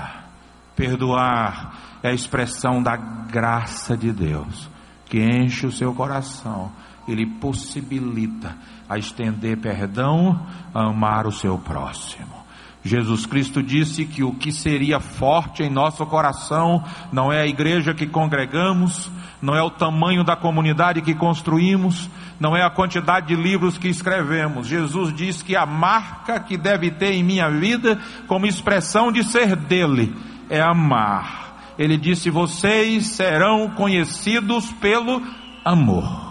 Perdoar 0.76 1.99
é 2.03 2.11
a 2.11 2.14
expressão 2.14 2.83
da 2.83 2.97
graça 2.97 3.97
de 3.97 4.12
Deus 4.12 4.68
que 5.07 5.18
enche 5.18 5.66
o 5.66 5.72
seu 5.72 5.95
coração 5.95 6.70
ele 7.12 7.26
possibilita 7.26 8.56
a 8.88 8.98
estender 8.98 9.59
perdão, 9.59 10.46
a 10.74 10.86
amar 10.86 11.26
o 11.26 11.32
seu 11.32 11.59
próximo. 11.59 12.38
Jesus 12.82 13.26
Cristo 13.26 13.62
disse 13.62 14.04
que 14.06 14.22
o 14.22 14.32
que 14.32 14.52
seria 14.52 15.00
forte 15.00 15.62
em 15.62 15.70
nosso 15.70 16.06
coração 16.06 16.82
não 17.12 17.32
é 17.32 17.42
a 17.42 17.46
igreja 17.46 17.92
que 17.92 18.06
congregamos, 18.06 19.11
não 19.42 19.54
é 19.54 19.62
o 19.62 19.70
tamanho 19.70 20.24
da 20.24 20.36
comunidade 20.36 21.02
que 21.02 21.14
construímos, 21.14 22.09
não 22.40 22.56
é 22.56 22.62
a 22.62 22.70
quantidade 22.70 23.28
de 23.28 23.36
livros 23.36 23.76
que 23.76 23.88
escrevemos. 23.88 24.66
Jesus 24.66 25.12
diz 25.12 25.42
que 25.42 25.56
a 25.56 25.66
marca 25.66 26.40
que 26.40 26.56
deve 26.56 26.90
ter 26.90 27.12
em 27.12 27.22
minha 27.22 27.50
vida, 27.50 27.98
como 28.26 28.46
expressão 28.46 29.11
de 29.11 29.24
ser 29.24 29.56
dele, 29.56 30.14
é 30.48 30.61
amar. 30.61 31.74
Ele 31.78 31.96
disse: 31.96 32.30
Vocês 32.30 33.09
serão 33.09 33.70
conhecidos 33.70 34.70
pelo 34.72 35.22
amor. 35.64 36.28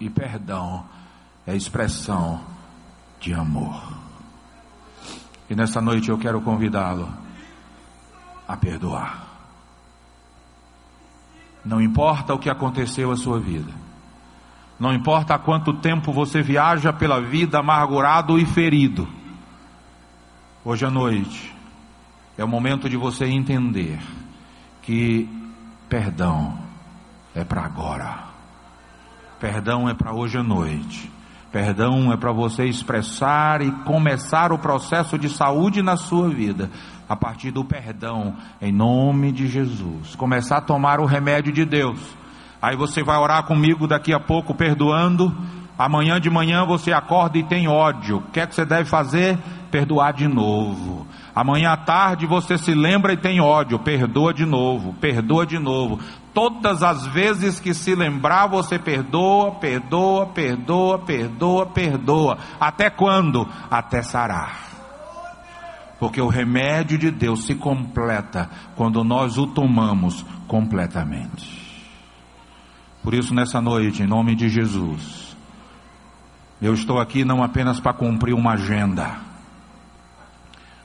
E 0.00 0.08
perdão 0.08 0.84
é 1.46 1.56
expressão 1.56 2.40
de 3.20 3.32
amor. 3.34 3.82
E 5.50 5.54
nessa 5.54 5.80
noite 5.80 6.08
eu 6.08 6.18
quero 6.18 6.40
convidá-lo 6.40 7.08
a 8.46 8.56
perdoar. 8.56 9.26
Não 11.64 11.80
importa 11.80 12.34
o 12.34 12.38
que 12.38 12.48
aconteceu 12.48 13.10
à 13.10 13.16
sua 13.16 13.40
vida. 13.40 13.72
Não 14.78 14.92
importa 14.92 15.34
há 15.34 15.38
quanto 15.38 15.72
tempo 15.74 16.12
você 16.12 16.40
viaja 16.40 16.92
pela 16.92 17.20
vida 17.20 17.58
amargurado 17.58 18.38
e 18.38 18.46
ferido. 18.46 19.08
Hoje 20.64 20.84
à 20.84 20.90
noite 20.90 21.54
é 22.36 22.44
o 22.44 22.48
momento 22.48 22.88
de 22.88 22.96
você 22.96 23.26
entender 23.26 23.98
que 24.82 25.28
perdão 25.88 26.58
é 27.34 27.42
para 27.42 27.62
agora. 27.64 28.27
Perdão 29.40 29.88
é 29.88 29.94
para 29.94 30.12
hoje 30.12 30.36
à 30.36 30.42
noite. 30.42 31.10
Perdão 31.52 32.12
é 32.12 32.16
para 32.16 32.32
você 32.32 32.64
expressar 32.64 33.62
e 33.62 33.70
começar 33.84 34.52
o 34.52 34.58
processo 34.58 35.16
de 35.16 35.28
saúde 35.28 35.80
na 35.80 35.96
sua 35.96 36.28
vida. 36.28 36.68
A 37.08 37.16
partir 37.16 37.50
do 37.50 37.64
perdão, 37.64 38.34
em 38.60 38.72
nome 38.72 39.30
de 39.32 39.46
Jesus. 39.46 40.14
Começar 40.16 40.58
a 40.58 40.60
tomar 40.60 41.00
o 41.00 41.06
remédio 41.06 41.52
de 41.52 41.64
Deus. 41.64 42.00
Aí 42.60 42.76
você 42.76 43.02
vai 43.02 43.16
orar 43.16 43.44
comigo 43.44 43.86
daqui 43.86 44.12
a 44.12 44.20
pouco, 44.20 44.54
perdoando. 44.54 45.34
Amanhã 45.78 46.20
de 46.20 46.28
manhã 46.28 46.66
você 46.66 46.92
acorda 46.92 47.38
e 47.38 47.44
tem 47.44 47.68
ódio. 47.68 48.18
O 48.18 48.22
que 48.32 48.40
é 48.40 48.46
que 48.46 48.54
você 48.54 48.64
deve 48.64 48.90
fazer? 48.90 49.38
Perdoar 49.70 50.12
de 50.12 50.26
novo. 50.26 51.06
Amanhã 51.38 51.70
à 51.70 51.76
tarde 51.76 52.26
você 52.26 52.58
se 52.58 52.74
lembra 52.74 53.12
e 53.12 53.16
tem 53.16 53.40
ódio, 53.40 53.78
perdoa 53.78 54.34
de 54.34 54.44
novo, 54.44 54.92
perdoa 54.94 55.46
de 55.46 55.56
novo. 55.56 56.00
Todas 56.34 56.82
as 56.82 57.06
vezes 57.06 57.60
que 57.60 57.72
se 57.72 57.94
lembrar, 57.94 58.48
você 58.48 58.76
perdoa, 58.76 59.52
perdoa, 59.52 60.26
perdoa, 60.26 60.98
perdoa, 60.98 61.66
perdoa. 61.66 62.38
Até 62.58 62.90
quando? 62.90 63.48
Até 63.70 64.02
sarar. 64.02 64.64
Porque 66.00 66.20
o 66.20 66.26
remédio 66.26 66.98
de 66.98 67.12
Deus 67.12 67.44
se 67.44 67.54
completa 67.54 68.50
quando 68.74 69.04
nós 69.04 69.38
o 69.38 69.46
tomamos 69.46 70.26
completamente. 70.48 71.86
Por 73.00 73.14
isso, 73.14 73.32
nessa 73.32 73.60
noite, 73.60 74.02
em 74.02 74.08
nome 74.08 74.34
de 74.34 74.48
Jesus, 74.48 75.36
eu 76.60 76.74
estou 76.74 76.98
aqui 76.98 77.24
não 77.24 77.44
apenas 77.44 77.78
para 77.78 77.92
cumprir 77.92 78.34
uma 78.34 78.54
agenda. 78.54 79.27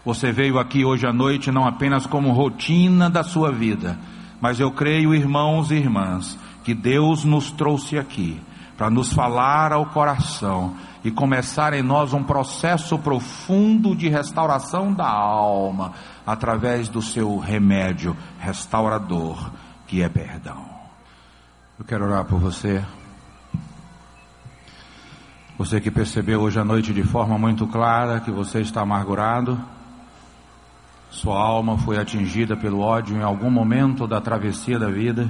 Você 0.06 0.32
veio 0.32 0.60
aqui 0.60 0.84
hoje 0.84 1.08
à 1.08 1.14
noite 1.14 1.52
não 1.52 1.66
apenas 1.66 2.06
como 2.06 2.32
rotina 2.32 3.10
da 3.10 3.24
sua 3.24 3.52
vida, 3.52 3.98
mas 4.42 4.60
eu 4.60 4.70
creio, 4.70 5.16
irmãos 5.16 5.72
e 5.72 5.76
irmãs, 5.76 6.38
que 6.64 6.74
Deus 6.74 7.24
nos 7.24 7.52
trouxe 7.52 7.98
aqui 7.98 8.42
para 8.78 8.90
nos 8.90 9.14
falar 9.14 9.72
ao 9.72 9.86
coração 9.86 10.76
e 11.06 11.12
começar 11.12 11.74
em 11.74 11.82
nós 11.82 12.12
um 12.12 12.24
processo 12.24 12.98
profundo 13.00 13.96
de 13.96 14.10
restauração 14.10 14.94
da 14.94 15.08
alma 15.08 15.94
através 16.26 16.90
do 16.90 17.02
seu 17.02 17.38
remédio 17.38 18.16
restaurador, 18.40 19.52
que 19.88 20.02
é 20.02 20.10
perdão. 20.10 20.66
Eu 21.80 21.86
quero 21.86 22.06
orar 22.06 22.26
por 22.26 22.40
você. 22.40 22.84
Você 25.58 25.80
que 25.80 25.92
percebeu 25.92 26.42
hoje 26.42 26.60
à 26.60 26.64
noite 26.66 26.94
de 26.94 27.04
forma 27.04 27.38
muito 27.38 27.68
clara 27.68 28.20
que 28.20 28.32
você 28.32 28.60
está 28.60 28.82
amargurado, 28.82 29.62
sua 31.14 31.40
alma 31.40 31.78
foi 31.78 32.00
atingida 32.00 32.58
pelo 32.58 32.80
ódio 32.80 33.16
em 33.16 33.22
algum 33.22 33.52
momento 33.52 34.08
da 34.08 34.20
travessia 34.20 34.80
da 34.80 34.90
vida, 34.90 35.30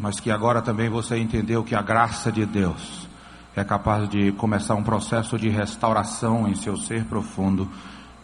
mas 0.00 0.18
que 0.18 0.32
agora 0.32 0.60
também 0.60 0.88
você 0.88 1.16
entendeu 1.16 1.62
que 1.62 1.76
a 1.76 1.80
graça 1.80 2.32
de 2.32 2.44
Deus 2.44 3.08
é 3.54 3.62
capaz 3.62 4.08
de 4.08 4.32
começar 4.32 4.74
um 4.74 4.82
processo 4.82 5.38
de 5.38 5.48
restauração 5.48 6.48
em 6.48 6.56
seu 6.56 6.76
ser 6.76 7.04
profundo, 7.04 7.68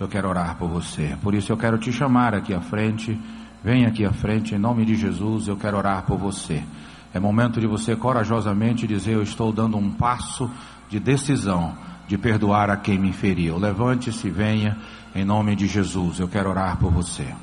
eu 0.00 0.08
quero 0.08 0.28
orar 0.28 0.56
por 0.56 0.68
você. 0.68 1.16
Por 1.22 1.36
isso 1.36 1.52
eu 1.52 1.56
quero 1.56 1.78
te 1.78 1.92
chamar 1.92 2.34
aqui 2.34 2.52
à 2.52 2.60
frente. 2.60 3.16
Venha 3.62 3.86
aqui 3.86 4.04
à 4.04 4.12
frente, 4.12 4.56
em 4.56 4.58
nome 4.58 4.84
de 4.84 4.96
Jesus, 4.96 5.46
eu 5.46 5.56
quero 5.56 5.76
orar 5.76 6.04
por 6.04 6.18
você. 6.18 6.64
É 7.14 7.20
momento 7.20 7.60
de 7.60 7.66
você 7.66 7.94
corajosamente 7.94 8.88
dizer: 8.88 9.14
Eu 9.14 9.22
estou 9.22 9.52
dando 9.52 9.76
um 9.76 9.90
passo 9.90 10.50
de 10.88 10.98
decisão 10.98 11.74
de 12.08 12.16
perdoar 12.16 12.70
a 12.70 12.76
quem 12.76 12.98
me 12.98 13.12
feriu. 13.12 13.58
Levante-se, 13.58 14.30
venha, 14.30 14.76
em 15.14 15.24
nome 15.24 15.54
de 15.54 15.66
Jesus, 15.66 16.18
eu 16.18 16.26
quero 16.26 16.48
orar 16.48 16.78
por 16.78 16.90
você. 16.90 17.34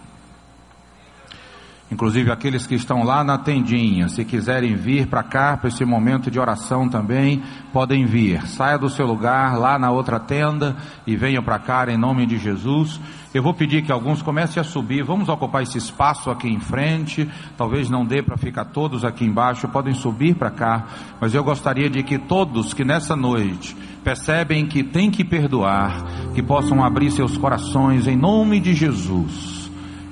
Inclusive 1.91 2.31
aqueles 2.31 2.65
que 2.65 2.73
estão 2.73 3.03
lá 3.03 3.23
na 3.23 3.37
tendinha, 3.37 4.09
se 4.09 4.25
quiserem 4.25 4.75
vir 4.75 5.05
para 5.05 5.21
cá, 5.21 5.55
para 5.55 5.67
esse 5.67 5.85
momento 5.85 6.31
de 6.31 6.39
oração 6.39 6.89
também, 6.89 7.43
podem 7.71 8.07
vir. 8.07 8.41
Saia 8.47 8.75
do 8.75 8.89
seu 8.89 9.05
lugar 9.05 9.55
lá 9.59 9.77
na 9.77 9.91
outra 9.91 10.19
tenda 10.19 10.75
e 11.05 11.15
venham 11.15 11.43
para 11.43 11.59
cá 11.59 11.85
em 11.87 11.95
nome 11.97 12.25
de 12.25 12.39
Jesus. 12.39 12.99
Eu 13.31 13.43
vou 13.43 13.53
pedir 13.53 13.83
que 13.83 13.91
alguns 13.91 14.23
comecem 14.23 14.59
a 14.59 14.63
subir. 14.63 15.03
Vamos 15.03 15.29
ocupar 15.29 15.61
esse 15.61 15.77
espaço 15.77 16.31
aqui 16.31 16.47
em 16.47 16.59
frente. 16.59 17.29
Talvez 17.55 17.87
não 17.87 18.03
dê 18.03 18.23
para 18.23 18.35
ficar 18.35 18.65
todos 18.65 19.05
aqui 19.05 19.23
embaixo. 19.23 19.67
Podem 19.67 19.93
subir 19.93 20.33
para 20.33 20.49
cá. 20.49 20.87
Mas 21.21 21.35
eu 21.35 21.43
gostaria 21.43 21.89
de 21.89 22.01
que 22.01 22.17
todos 22.17 22.73
que 22.73 22.83
nessa 22.83 23.15
noite 23.15 23.77
percebem 24.03 24.65
que 24.65 24.83
tem 24.83 25.11
que 25.11 25.23
perdoar, 25.23 26.03
que 26.33 26.41
possam 26.41 26.83
abrir 26.83 27.11
seus 27.11 27.37
corações 27.37 28.07
em 28.07 28.15
nome 28.15 28.59
de 28.59 28.73
Jesus 28.73 29.54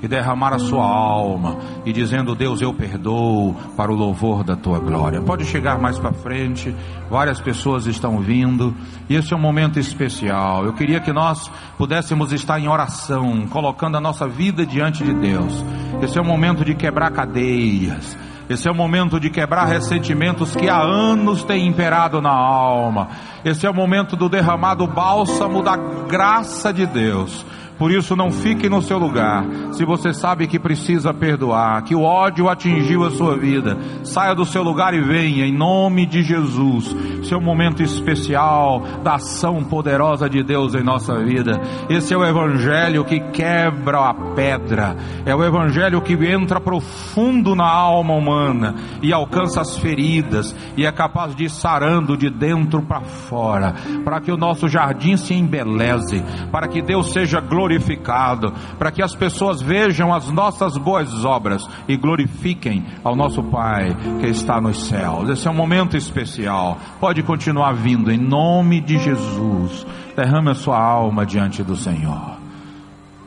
e 0.03 0.07
derramar 0.07 0.53
a 0.53 0.59
sua 0.59 0.85
alma 0.85 1.57
e 1.85 1.93
dizendo: 1.93 2.35
Deus, 2.35 2.61
eu 2.61 2.73
perdoo 2.73 3.55
para 3.77 3.89
o 3.89 3.95
louvor 3.95 4.43
da 4.43 4.53
tua 4.53 4.77
glória. 4.77 5.21
Pode 5.21 5.45
chegar 5.45 5.79
mais 5.79 5.97
para 5.97 6.11
frente, 6.11 6.75
várias 7.09 7.39
pessoas 7.39 7.85
estão 7.85 8.19
vindo 8.19 8.75
e 9.09 9.15
esse 9.15 9.33
é 9.33 9.37
um 9.37 9.39
momento 9.39 9.79
especial. 9.79 10.65
Eu 10.65 10.73
queria 10.73 10.99
que 10.99 11.13
nós 11.13 11.49
pudéssemos 11.77 12.33
estar 12.33 12.59
em 12.59 12.67
oração, 12.67 13.47
colocando 13.47 13.95
a 13.95 14.01
nossa 14.01 14.27
vida 14.27 14.65
diante 14.65 15.05
de 15.05 15.13
Deus. 15.13 15.63
Esse 16.01 16.19
é 16.19 16.21
o 16.21 16.25
momento 16.25 16.65
de 16.65 16.75
quebrar 16.75 17.09
cadeias. 17.11 18.17
Esse 18.49 18.67
é 18.67 18.71
o 18.71 18.75
momento 18.75 19.21
de 19.21 19.29
quebrar 19.29 19.63
ressentimentos 19.63 20.53
que 20.53 20.69
há 20.69 20.77
anos 20.77 21.45
têm 21.45 21.65
imperado 21.65 22.21
na 22.21 22.29
alma. 22.29 23.07
Esse 23.45 23.65
é 23.65 23.69
o 23.69 23.73
momento 23.73 24.17
do 24.17 24.27
derramado 24.27 24.85
bálsamo 24.85 25.63
da 25.63 25.77
graça 25.77 26.73
de 26.73 26.85
Deus 26.85 27.45
por 27.83 27.91
isso, 27.91 28.15
não 28.15 28.31
fique 28.31 28.69
no 28.69 28.81
seu 28.81 28.97
lugar. 28.97 29.45
Se 29.73 29.83
você 29.83 30.13
sabe 30.13 30.47
que 30.47 30.57
precisa 30.57 31.13
perdoar, 31.13 31.83
que 31.83 31.93
o 31.93 32.01
ódio 32.01 32.47
atingiu 32.47 33.03
a 33.03 33.11
sua 33.11 33.35
vida, 33.35 33.77
saia 34.05 34.33
do 34.33 34.45
seu 34.45 34.63
lugar 34.63 34.93
e 34.93 35.01
venha, 35.01 35.45
em 35.45 35.51
nome 35.51 36.05
de 36.05 36.23
Jesus. 36.23 36.95
Seu 37.23 37.41
momento 37.41 37.83
especial 37.83 38.81
da 39.03 39.15
ação 39.15 39.65
poderosa 39.65 40.29
de 40.29 40.41
Deus 40.41 40.73
em 40.75 40.81
nossa 40.81 41.19
vida. 41.19 41.59
Esse 41.89 42.13
é 42.13 42.17
o 42.17 42.23
Evangelho 42.23 43.03
que 43.03 43.19
quebra 43.19 44.11
a 44.11 44.13
pedra, 44.33 44.95
é 45.25 45.35
o 45.35 45.43
Evangelho 45.43 46.01
que 46.01 46.13
entra 46.13 46.61
profundo 46.61 47.53
na 47.53 47.67
alma 47.67 48.13
humana 48.13 48.75
e 49.01 49.11
alcança 49.11 49.59
as 49.59 49.77
feridas 49.77 50.55
e 50.77 50.85
é 50.85 50.91
capaz 50.93 51.35
de 51.35 51.43
ir 51.43 51.49
sarando 51.49 52.15
de 52.15 52.29
dentro 52.29 52.81
para 52.81 53.01
fora, 53.01 53.75
para 54.05 54.21
que 54.21 54.31
o 54.31 54.37
nosso 54.37 54.69
jardim 54.69 55.17
se 55.17 55.33
embeleze, 55.33 56.23
para 56.49 56.69
que 56.69 56.81
Deus 56.81 57.11
seja 57.11 57.41
glorificado 57.41 57.72
glorificado, 57.73 58.53
para 58.77 58.91
que 58.91 59.01
as 59.01 59.15
pessoas 59.15 59.61
vejam 59.61 60.13
as 60.13 60.29
nossas 60.29 60.77
boas 60.77 61.25
obras 61.25 61.67
e 61.87 61.97
glorifiquem 61.97 62.85
ao 63.03 63.15
nosso 63.15 63.43
Pai 63.43 63.95
que 64.19 64.27
está 64.27 64.61
nos 64.61 64.87
céus. 64.87 65.29
Esse 65.29 65.47
é 65.47 65.51
um 65.51 65.55
momento 65.55 65.97
especial. 65.97 66.77
Pode 66.99 67.23
continuar 67.23 67.73
vindo 67.73 68.11
em 68.11 68.17
nome 68.17 68.81
de 68.81 68.97
Jesus. 68.97 69.85
Derrame 70.15 70.51
a 70.51 70.55
sua 70.55 70.79
alma 70.79 71.25
diante 71.25 71.63
do 71.63 71.75
Senhor. 71.75 72.37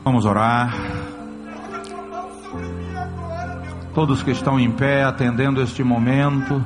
Vamos 0.04 0.24
orar. 0.24 0.74
Todos 3.94 4.22
que 4.22 4.30
estão 4.30 4.60
em 4.60 4.70
pé 4.70 5.04
atendendo 5.04 5.62
este 5.62 5.82
momento, 5.82 6.62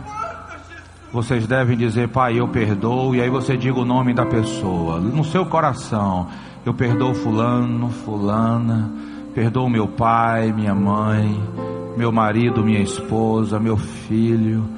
vocês 1.13 1.47
devem 1.47 1.77
dizer, 1.77 2.09
Pai, 2.09 2.39
eu 2.39 2.49
perdoo, 2.49 3.15
e 3.15 3.23
aí 3.23 3.31
você 3.31 3.57
diga 3.57 3.79
o 3.79 3.85
nome 3.85 4.13
da 4.13 4.27
pessoa, 4.27 4.99
no 4.99 5.25
seu 5.25 5.47
coração. 5.47 6.29
Eu 6.65 6.75
perdoo 6.75 7.15
fulano, 7.15 7.89
fulana, 7.89 8.93
perdoo 9.35 9.69
meu 9.69 9.89
pai, 9.89 10.53
minha 10.53 10.75
mãe, 10.75 11.41
meu 11.97 12.13
marido, 12.13 12.63
minha 12.63 12.81
esposa, 12.81 13.59
meu 13.59 13.77
filho. 13.77 14.69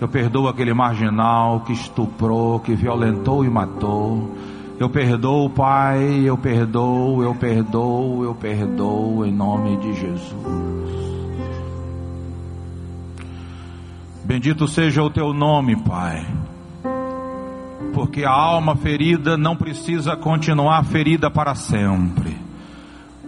Eu 0.00 0.08
perdoo 0.08 0.48
aquele 0.48 0.74
marginal 0.74 1.60
que 1.60 1.72
estuprou, 1.72 2.58
que 2.60 2.74
violentou 2.74 3.44
e 3.44 3.50
matou. 3.50 4.34
Eu 4.78 4.88
perdoo, 4.88 5.50
Pai, 5.50 6.22
eu 6.24 6.38
perdoo, 6.38 7.20
eu 7.20 7.34
perdoo, 7.34 8.22
eu 8.22 8.32
perdoo 8.32 9.26
em 9.26 9.32
nome 9.32 9.76
de 9.78 9.92
Jesus. 9.92 10.34
Bendito 14.24 14.68
seja 14.68 15.02
o 15.02 15.10
teu 15.10 15.32
nome, 15.32 15.74
Pai 15.82 16.24
porque 17.98 18.24
a 18.24 18.30
alma 18.30 18.76
ferida 18.76 19.36
não 19.36 19.56
precisa 19.56 20.16
continuar 20.16 20.84
ferida 20.84 21.28
para 21.28 21.56
sempre. 21.56 22.38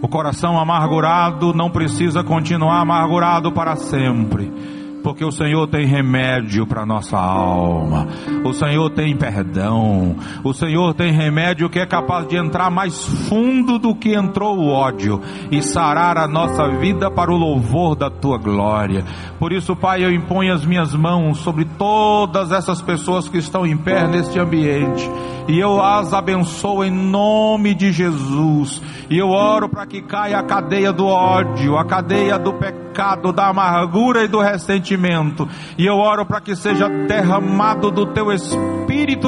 O 0.01 0.07
coração 0.07 0.61
amargurado 0.61 1.53
não 1.53 1.69
precisa 1.69 2.23
continuar 2.23 2.79
amargurado 2.79 3.51
para 3.51 3.75
sempre 3.75 4.80
porque 5.03 5.25
o 5.25 5.33
Senhor 5.33 5.67
tem 5.69 5.87
remédio 5.87 6.67
para 6.67 6.87
nossa 6.87 7.19
alma. 7.19 8.07
O 8.45 8.53
Senhor 8.53 8.91
tem 8.91 9.17
perdão. 9.17 10.17
O 10.45 10.53
Senhor 10.53 10.95
tem 10.95 11.13
remédio 11.13 11.69
que 11.69 11.79
é 11.79 11.87
capaz 11.87 12.27
de 12.29 12.37
entrar 12.37 12.71
mais 12.71 13.05
fundo 13.29 13.79
do 13.79 13.95
que 13.95 14.15
entrou 14.15 14.59
o 14.59 14.69
ódio 14.69 15.21
e 15.51 15.63
sarar 15.63 16.19
a 16.19 16.29
nossa 16.29 16.69
vida 16.79 17.11
para 17.11 17.33
o 17.33 17.37
louvor 17.37 17.95
da 17.95 18.11
tua 18.11 18.39
glória. 18.39 19.05
Por 19.39 19.53
isso, 19.53 19.75
Pai, 19.75 20.05
eu 20.05 20.13
imponho 20.13 20.53
as 20.53 20.65
minhas 20.65 20.95
mãos 20.95 21.39
sobre 21.39 21.65
todas 21.65 22.53
essas 22.53 22.83
pessoas 22.83 23.29
que 23.29 23.39
estão 23.39 23.67
em 23.67 23.77
pé 23.77 24.07
neste 24.07 24.39
ambiente 24.39 25.09
e 25.51 25.59
eu 25.59 25.83
as 25.83 26.15
abençoo 26.15 26.85
em 26.85 26.91
nome 26.91 27.75
de 27.75 27.91
Jesus. 27.91 28.81
E 29.11 29.19
eu 29.19 29.29
oro 29.29 29.69
para 29.69 29.85
que 29.85 30.01
caia 30.01 30.39
a 30.39 30.43
cadeia 30.45 30.93
do 30.93 31.07
ódio, 31.07 31.77
a 31.77 31.85
cadeia 31.85 32.39
do 32.39 32.53
pecado, 32.53 33.33
da 33.33 33.49
amargura 33.49 34.25
e 34.25 34.29
do 34.29 34.41
ressentimento. 34.41 35.49
E 35.77 35.85
eu 35.85 35.97
oro 35.97 36.25
para 36.25 36.41
que 36.41 36.55
seja 36.55 36.89
derramado 36.89 37.91
do 37.91 38.07
teu 38.07 38.31
espírito 38.33 38.80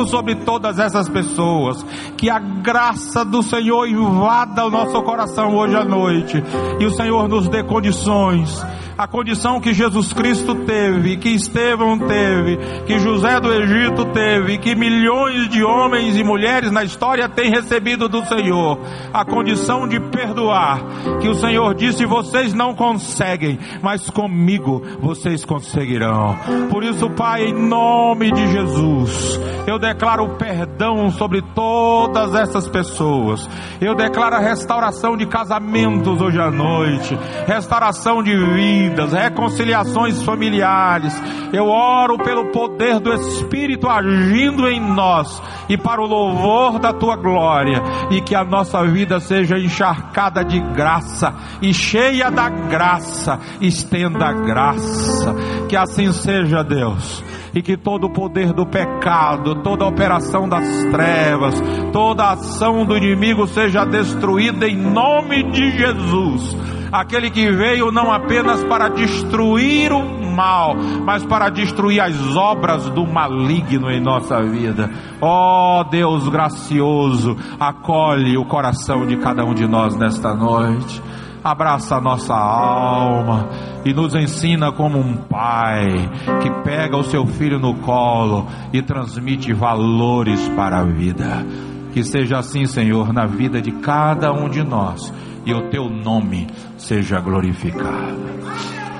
sobre 0.06 0.36
todas 0.36 0.78
essas 0.78 1.08
pessoas. 1.08 1.84
Que 2.16 2.28
a 2.28 2.38
graça 2.38 3.24
do 3.24 3.42
Senhor 3.42 3.86
invada 3.86 4.66
o 4.66 4.70
nosso 4.70 5.00
coração 5.02 5.56
hoje 5.56 5.76
à 5.76 5.84
noite. 5.84 6.42
E 6.80 6.84
o 6.84 6.90
Senhor 6.90 7.28
nos 7.28 7.48
dê 7.48 7.62
condições 7.62 8.62
a 8.96 9.06
condição 9.06 9.60
que 9.60 9.72
Jesus 9.72 10.12
Cristo 10.12 10.54
teve, 10.54 11.16
que 11.16 11.30
Estevão 11.30 11.98
teve, 11.98 12.56
que 12.86 12.98
José 12.98 13.40
do 13.40 13.52
Egito 13.52 14.04
teve, 14.06 14.58
que 14.58 14.74
milhões 14.74 15.48
de 15.48 15.62
homens 15.64 16.16
e 16.16 16.22
mulheres 16.22 16.70
na 16.70 16.84
história 16.84 17.28
têm 17.28 17.50
recebido 17.50 18.08
do 18.08 18.24
Senhor, 18.24 18.78
a 19.12 19.24
condição 19.24 19.88
de 19.88 19.98
perdoar, 19.98 20.80
que 21.20 21.28
o 21.28 21.34
Senhor 21.34 21.74
disse: 21.74 22.06
vocês 22.06 22.52
não 22.54 22.74
conseguem, 22.74 23.58
mas 23.82 24.08
comigo 24.10 24.82
vocês 25.00 25.44
conseguirão. 25.44 26.36
Por 26.70 26.84
isso, 26.84 27.10
Pai, 27.10 27.46
em 27.46 27.54
nome 27.54 28.30
de 28.30 28.52
Jesus, 28.52 29.40
eu 29.66 29.78
declaro 29.78 30.28
perdão 30.36 31.10
sobre 31.10 31.42
todas 31.54 32.34
essas 32.34 32.68
pessoas. 32.68 33.48
Eu 33.80 33.94
declaro 33.94 34.36
a 34.36 34.40
restauração 34.40 35.16
de 35.16 35.26
casamentos 35.26 36.20
hoje 36.20 36.40
à 36.40 36.50
noite, 36.50 37.16
restauração 37.46 38.22
de 38.22 38.34
vidas, 38.36 39.12
reconciliações 39.12 40.22
familiares. 40.22 41.14
Eu 41.52 41.66
oro 41.66 42.18
pelo 42.18 42.50
poder 42.50 42.98
do 42.98 43.12
Espírito 43.12 43.88
agindo 43.88 44.68
em 44.68 44.80
nós 44.80 45.40
e 45.68 45.76
para 45.76 46.00
o 46.00 46.06
louvor 46.06 46.78
da 46.78 46.92
tua 46.92 47.16
glória 47.16 47.82
e 48.10 48.20
que 48.20 48.34
a 48.34 48.44
nossa 48.44 48.82
vida 48.84 49.20
seja 49.20 49.58
encharcada 49.58 50.44
de 50.44 50.58
graça 50.58 51.34
e 51.60 51.72
cheia 51.72 52.30
da 52.30 52.48
graça, 52.48 53.38
estenda 53.60 54.26
a 54.26 54.32
graça. 54.32 55.34
Que 55.68 55.76
assim 55.76 56.12
seja, 56.12 56.62
Deus 56.64 57.22
e 57.54 57.62
que 57.62 57.76
todo 57.76 58.04
o 58.04 58.10
poder 58.10 58.52
do 58.52 58.66
pecado, 58.66 59.56
toda 59.62 59.84
a 59.84 59.88
operação 59.88 60.48
das 60.48 60.66
trevas, 60.90 61.54
toda 61.92 62.24
a 62.24 62.32
ação 62.32 62.84
do 62.84 62.96
inimigo 62.96 63.46
seja 63.46 63.84
destruída 63.84 64.66
em 64.66 64.76
nome 64.76 65.42
de 65.50 65.70
Jesus. 65.70 66.56
Aquele 66.90 67.30
que 67.30 67.50
veio 67.50 67.90
não 67.90 68.12
apenas 68.12 68.62
para 68.64 68.88
destruir 68.88 69.92
o 69.92 70.30
mal, 70.30 70.74
mas 71.04 71.24
para 71.24 71.48
destruir 71.48 72.00
as 72.00 72.36
obras 72.36 72.88
do 72.90 73.06
maligno 73.06 73.90
em 73.90 74.00
nossa 74.00 74.42
vida. 74.42 74.90
Ó 75.20 75.80
oh, 75.80 75.84
Deus 75.84 76.28
gracioso, 76.28 77.36
acolhe 77.58 78.36
o 78.36 78.44
coração 78.44 79.06
de 79.06 79.16
cada 79.16 79.42
um 79.44 79.54
de 79.54 79.66
nós 79.66 79.96
nesta 79.96 80.34
noite 80.34 81.02
abraça 81.42 81.96
a 81.96 82.00
nossa 82.00 82.34
alma 82.34 83.48
e 83.84 83.92
nos 83.92 84.14
ensina 84.14 84.70
como 84.70 84.98
um 84.98 85.16
pai 85.16 86.08
que 86.40 86.50
pega 86.62 86.96
o 86.96 87.02
seu 87.02 87.26
filho 87.26 87.58
no 87.58 87.74
colo 87.76 88.46
e 88.72 88.80
transmite 88.80 89.52
valores 89.52 90.48
para 90.50 90.80
a 90.80 90.84
vida. 90.84 91.44
Que 91.92 92.04
seja 92.04 92.38
assim, 92.38 92.64
Senhor, 92.66 93.12
na 93.12 93.26
vida 93.26 93.60
de 93.60 93.72
cada 93.72 94.32
um 94.32 94.48
de 94.48 94.62
nós 94.62 95.12
e 95.44 95.52
o 95.52 95.68
teu 95.68 95.88
nome 95.88 96.46
seja 96.78 97.20
glorificado. 97.20 98.22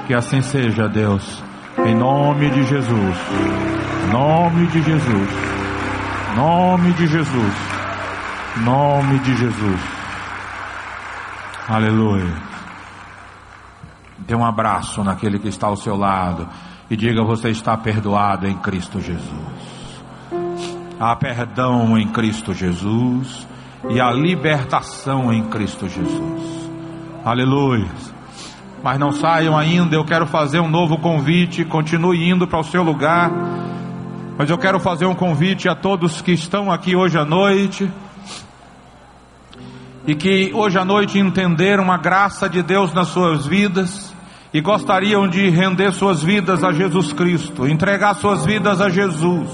Que 0.07 0.14
assim 0.14 0.43
seja, 0.43 0.88
Deus, 0.88 1.43
em 1.86 1.95
nome 1.95 2.51
de 2.51 2.64
Jesus. 2.64 3.16
Nome 4.11 4.66
de 4.66 4.82
Jesus. 4.82 5.28
Nome 6.36 6.93
de 6.95 7.07
Jesus. 7.07 7.55
Nome 8.64 9.18
de 9.20 9.36
Jesus. 9.36 10.01
Aleluia. 11.69 12.35
Dê 14.19 14.35
um 14.35 14.45
abraço 14.45 15.05
naquele 15.05 15.39
que 15.39 15.49
está 15.49 15.69
ao 15.69 15.77
seu 15.77 15.97
lado 15.97 16.49
e 16.91 16.97
diga: 16.97 17.23
Você 17.23 17.51
está 17.51 17.77
perdoado 17.77 18.49
em 18.49 18.57
Cristo 18.57 19.01
Jesus. 19.01 20.03
Há 20.99 21.15
perdão 21.15 21.97
em 21.97 22.09
Cristo 22.09 22.53
Jesus 22.53 23.47
e 23.91 24.01
a 24.01 24.11
libertação 24.11 25.33
em 25.33 25.45
Cristo 25.45 25.89
Jesus. 25.89 26.71
Aleluia. 27.25 27.89
Mas 28.83 28.99
não 28.99 29.13
saiam 29.13 29.57
ainda, 29.57 29.95
eu 29.95 30.05
quero 30.05 30.27
fazer 30.27 30.59
um 30.59 30.69
novo 30.69 30.99
convite. 30.99 31.65
Continue 31.65 32.29
indo 32.29 32.47
para 32.49 32.59
o 32.59 32.65
seu 32.65 32.83
lugar. 32.83 33.31
Mas 34.37 34.51
eu 34.51 34.59
quero 34.59 34.81
fazer 34.81 35.07
um 35.07 35.15
convite 35.15 35.69
a 35.69 35.77
todos 35.77 36.21
que 36.21 36.33
estão 36.33 36.73
aqui 36.73 36.97
hoje 36.97 37.17
à 37.17 37.25
noite 37.25 37.89
e 40.07 40.14
que 40.14 40.50
hoje 40.53 40.78
à 40.78 40.84
noite 40.84 41.18
entenderam 41.18 41.90
a 41.92 41.96
graça 41.96 42.48
de 42.48 42.62
Deus 42.62 42.92
nas 42.92 43.09
suas 43.09 43.46
vidas 43.46 44.12
e 44.53 44.61
gostariam 44.61 45.28
de 45.28 45.48
render 45.48 45.92
suas 45.92 46.22
vidas 46.22 46.64
a 46.64 46.72
Jesus 46.72 47.12
Cristo, 47.12 47.66
entregar 47.66 48.14
suas 48.14 48.44
vidas 48.44 48.80
a 48.80 48.88
Jesus. 48.88 49.48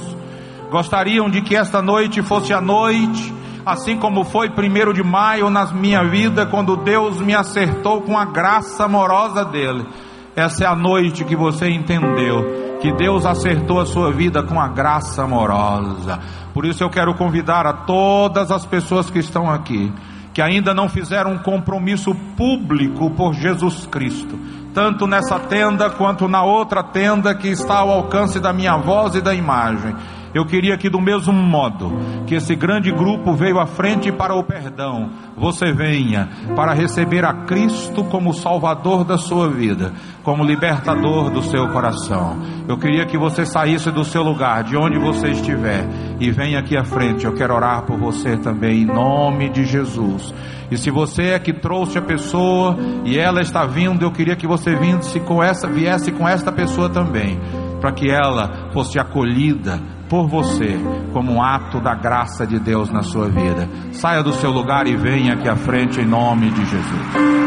Gostariam 0.70 1.30
de 1.30 1.42
que 1.42 1.54
esta 1.54 1.80
noite 1.80 2.22
fosse 2.22 2.52
a 2.52 2.60
noite, 2.60 3.32
assim 3.64 3.96
como 3.96 4.24
foi 4.24 4.50
primeiro 4.50 4.92
de 4.92 5.02
maio 5.02 5.50
na 5.50 5.66
minha 5.66 6.02
vida, 6.04 6.46
quando 6.46 6.76
Deus 6.76 7.20
me 7.20 7.34
acertou 7.34 8.02
com 8.02 8.18
a 8.18 8.24
graça 8.24 8.84
amorosa 8.84 9.44
dele. 9.44 9.86
Essa 10.34 10.64
é 10.64 10.66
a 10.66 10.74
noite 10.74 11.24
que 11.24 11.36
você 11.36 11.68
entendeu 11.68 12.78
que 12.80 12.92
Deus 12.92 13.26
acertou 13.26 13.80
a 13.80 13.86
sua 13.86 14.12
vida 14.12 14.42
com 14.42 14.60
a 14.60 14.68
graça 14.68 15.24
amorosa. 15.24 16.20
Por 16.54 16.64
isso 16.64 16.82
eu 16.82 16.90
quero 16.90 17.14
convidar 17.14 17.66
a 17.66 17.72
todas 17.72 18.50
as 18.50 18.64
pessoas 18.64 19.10
que 19.10 19.18
estão 19.18 19.50
aqui 19.50 19.92
que 20.38 20.42
ainda 20.42 20.72
não 20.72 20.88
fizeram 20.88 21.32
um 21.32 21.38
compromisso 21.38 22.14
público 22.36 23.10
por 23.10 23.34
Jesus 23.34 23.86
Cristo, 23.86 24.38
tanto 24.72 25.04
nessa 25.04 25.36
tenda 25.36 25.90
quanto 25.90 26.28
na 26.28 26.44
outra 26.44 26.80
tenda 26.80 27.34
que 27.34 27.48
está 27.48 27.78
ao 27.78 27.90
alcance 27.90 28.38
da 28.38 28.52
minha 28.52 28.76
voz 28.76 29.16
e 29.16 29.20
da 29.20 29.34
imagem. 29.34 29.96
Eu 30.38 30.46
queria 30.46 30.78
que, 30.78 30.88
do 30.88 31.00
mesmo 31.00 31.32
modo 31.32 31.98
que 32.24 32.36
esse 32.36 32.54
grande 32.54 32.92
grupo 32.92 33.32
veio 33.32 33.58
à 33.58 33.66
frente 33.66 34.12
para 34.12 34.36
o 34.36 34.44
perdão, 34.44 35.10
você 35.36 35.72
venha 35.72 36.28
para 36.54 36.72
receber 36.72 37.24
a 37.24 37.44
Cristo 37.44 38.04
como 38.04 38.32
Salvador 38.32 39.02
da 39.02 39.18
sua 39.18 39.50
vida, 39.50 39.92
como 40.22 40.44
libertador 40.44 41.28
do 41.28 41.42
seu 41.42 41.66
coração. 41.70 42.40
Eu 42.68 42.78
queria 42.78 43.04
que 43.04 43.18
você 43.18 43.44
saísse 43.44 43.90
do 43.90 44.04
seu 44.04 44.22
lugar, 44.22 44.62
de 44.62 44.76
onde 44.76 44.96
você 44.96 45.30
estiver, 45.30 45.84
e 46.20 46.30
venha 46.30 46.60
aqui 46.60 46.76
à 46.76 46.84
frente. 46.84 47.24
Eu 47.24 47.34
quero 47.34 47.52
orar 47.52 47.82
por 47.82 47.98
você 47.98 48.36
também, 48.36 48.82
em 48.82 48.86
nome 48.86 49.48
de 49.48 49.64
Jesus. 49.64 50.32
E 50.70 50.78
se 50.78 50.88
você 50.88 51.30
é 51.30 51.38
que 51.40 51.52
trouxe 51.52 51.98
a 51.98 52.02
pessoa 52.02 52.76
e 53.04 53.18
ela 53.18 53.40
está 53.40 53.66
vindo, 53.66 54.04
eu 54.04 54.12
queria 54.12 54.36
que 54.36 54.46
você 54.46 54.76
viesse 54.76 55.18
com 55.18 55.42
essa, 55.42 55.66
viesse 55.66 56.12
com 56.12 56.28
esta 56.28 56.52
pessoa 56.52 56.88
também, 56.88 57.40
para 57.80 57.90
que 57.90 58.08
ela 58.08 58.70
fosse 58.72 59.00
acolhida 59.00 59.97
por 60.08 60.26
você 60.26 60.78
como 61.12 61.32
um 61.32 61.42
ato 61.42 61.80
da 61.80 61.94
graça 61.94 62.46
de 62.46 62.58
Deus 62.58 62.90
na 62.90 63.02
sua 63.02 63.28
vida. 63.28 63.68
Saia 63.92 64.22
do 64.22 64.32
seu 64.32 64.50
lugar 64.50 64.86
e 64.86 64.96
venha 64.96 65.34
aqui 65.34 65.48
à 65.48 65.56
frente 65.56 66.00
em 66.00 66.06
nome 66.06 66.50
de 66.50 66.64
Jesus. 66.64 67.38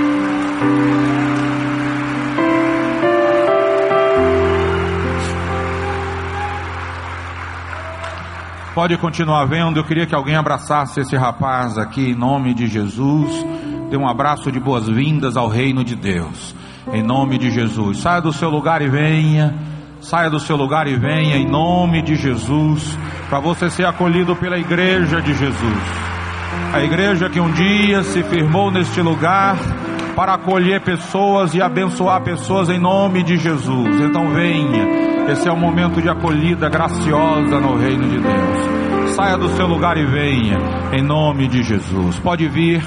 Pode 8.74 8.98
continuar 8.98 9.46
vendo. 9.46 9.80
Eu 9.80 9.84
queria 9.84 10.06
que 10.06 10.16
alguém 10.16 10.36
abraçasse 10.36 11.02
esse 11.02 11.16
rapaz 11.16 11.78
aqui 11.78 12.12
em 12.12 12.16
nome 12.16 12.54
de 12.54 12.68
Jesus. 12.68 13.46
Dê 13.90 13.98
um 13.98 14.08
abraço 14.08 14.50
de 14.50 14.60
boas-vindas 14.60 15.36
ao 15.36 15.50
reino 15.50 15.84
de 15.84 15.96
Deus. 15.96 16.56
Em 16.94 17.04
nome 17.04 17.38
de 17.38 17.52
Jesus. 17.52 17.98
Saia 17.98 18.22
do 18.22 18.32
seu 18.32 18.50
lugar 18.50 18.82
e 18.82 18.88
venha. 18.88 19.71
Saia 20.02 20.32
do 20.32 20.40
seu 20.40 20.56
lugar 20.56 20.88
e 20.88 20.96
venha 20.96 21.38
em 21.38 21.48
nome 21.48 22.02
de 22.02 22.16
Jesus, 22.16 22.98
para 23.30 23.40
você 23.40 23.70
ser 23.70 23.86
acolhido 23.86 24.36
pela 24.36 24.58
igreja 24.58 25.22
de 25.22 25.32
Jesus. 25.32 25.78
A 26.74 26.82
igreja 26.82 27.30
que 27.30 27.40
um 27.40 27.52
dia 27.52 28.02
se 28.04 28.24
firmou 28.24 28.72
neste 28.72 29.00
lugar 29.00 29.58
para 30.16 30.34
acolher 30.34 30.82
pessoas 30.82 31.54
e 31.54 31.62
abençoar 31.62 32.22
pessoas 32.24 32.70
em 32.70 32.80
nome 32.80 33.22
de 33.22 33.38
Jesus. 33.38 34.02
Então 34.02 34.32
venha, 34.32 35.32
esse 35.32 35.48
é 35.48 35.52
o 35.52 35.58
momento 35.58 36.02
de 36.02 36.10
acolhida 36.10 36.68
graciosa 36.68 37.60
no 37.60 37.78
reino 37.78 38.10
de 38.10 38.20
Deus. 38.20 39.16
Saia 39.16 39.38
do 39.38 39.50
seu 39.50 39.68
lugar 39.68 39.98
e 39.98 40.06
venha, 40.06 40.58
em 40.94 41.04
nome 41.04 41.48
de 41.48 41.62
Jesus. 41.62 42.18
Pode 42.20 42.48
vir. 42.48 42.82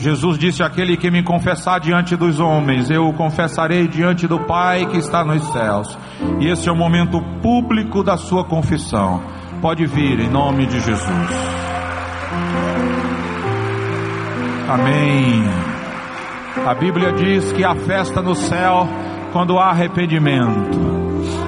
Jesus 0.00 0.38
disse: 0.38 0.62
Aquele 0.62 0.96
que 0.96 1.10
me 1.10 1.22
confessar 1.22 1.78
diante 1.78 2.16
dos 2.16 2.40
homens, 2.40 2.90
eu 2.90 3.06
o 3.06 3.12
confessarei 3.12 3.86
diante 3.86 4.26
do 4.26 4.40
Pai 4.40 4.86
que 4.86 4.96
está 4.96 5.22
nos 5.24 5.44
céus. 5.52 5.98
E 6.40 6.48
esse 6.48 6.68
é 6.68 6.72
o 6.72 6.76
momento 6.76 7.20
público 7.42 8.02
da 8.02 8.16
sua 8.16 8.42
confissão. 8.44 9.22
Pode 9.60 9.84
vir 9.86 10.18
em 10.20 10.30
nome 10.30 10.66
de 10.66 10.80
Jesus. 10.80 11.30
Amém. 14.68 15.44
A 16.66 16.74
Bíblia 16.74 17.12
diz 17.12 17.52
que 17.52 17.62
há 17.62 17.74
festa 17.74 18.22
no 18.22 18.34
céu 18.34 18.88
quando 19.32 19.58
há 19.58 19.68
arrependimento. 19.68 20.80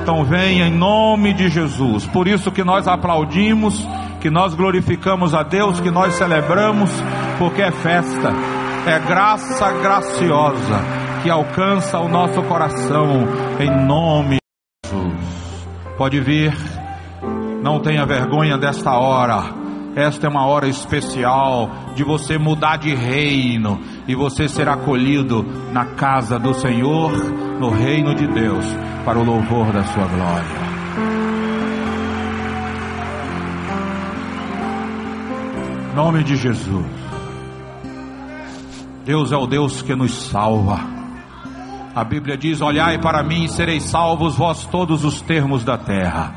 Então 0.03 0.25
venha 0.25 0.67
em 0.67 0.77
nome 0.77 1.33
de 1.33 1.49
Jesus. 1.49 2.07
Por 2.07 2.29
isso 2.29 2.53
que 2.53 2.63
nós 2.63 2.87
aplaudimos 2.87 3.87
que 4.23 4.31
nós 4.31 4.55
glorificamos 4.55 5.35
a 5.35 5.43
Deus, 5.43 5.81
que 5.81 5.91
nós 5.91 6.15
celebramos, 6.15 6.89
porque 7.43 7.61
é 7.61 7.73
festa, 7.73 8.31
é 8.87 9.01
graça 9.01 9.73
graciosa 9.73 10.79
que 11.25 11.29
alcança 11.29 11.99
o 11.99 12.09
nosso 12.09 12.41
coração 12.45 13.27
em 13.59 13.85
nome 13.85 14.37
de 14.37 14.89
Jesus. 14.89 15.69
Pode 15.99 16.21
vir, 16.21 16.57
não 17.61 17.81
tenha 17.81 18.07
vergonha 18.07 18.57
desta 18.57 18.93
hora, 18.93 19.61
Esta 19.97 20.27
é 20.27 20.31
uma 20.31 20.47
hora 20.47 20.69
especial 20.69 21.69
de 21.97 22.05
você 22.05 22.39
mudar 22.39 22.77
de 22.77 22.95
reino 22.95 23.79
e 24.09 24.15
você 24.15 24.49
ser 24.49 24.67
acolhido 24.69 25.45
na 25.73 25.85
casa 25.85 26.39
do 26.39 26.55
Senhor, 26.55 27.13
no 27.61 27.71
reino 27.71 28.15
de 28.15 28.27
Deus, 28.27 28.65
para 29.05 29.19
o 29.19 29.25
louvor 29.25 29.71
da 29.73 29.83
sua 29.83 30.07
glória. 30.07 30.73
Nome 35.95 36.23
de 36.25 36.37
Jesus. 36.37 37.02
Deus 39.05 39.33
é 39.33 39.37
o 39.37 39.47
Deus 39.47 39.83
que 39.83 39.95
nos 39.95 40.13
salva. 40.29 40.81
A 41.95 42.05
Bíblia 42.05 42.37
diz: 42.37 42.61
Olhai 42.61 42.99
para 42.99 43.23
mim 43.23 43.45
e 43.45 43.49
sereis 43.49 43.85
salvos 43.85 44.37
vós 44.37 44.65
todos 44.67 45.05
os 45.05 45.21
termos 45.21 45.65
da 45.65 45.77
terra. 45.77 46.35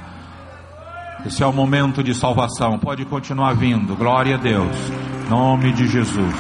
Esse 1.26 1.43
é 1.43 1.45
o 1.45 1.53
momento 1.53 2.03
de 2.03 2.13
salvação. 2.13 2.78
Pode 2.78 3.05
continuar 3.05 3.53
vindo. 3.53 3.95
Glória 3.95 4.36
a 4.36 4.38
Deus. 4.38 4.76
Nome 5.30 5.72
de 5.74 5.88
Jesus. 5.88 6.36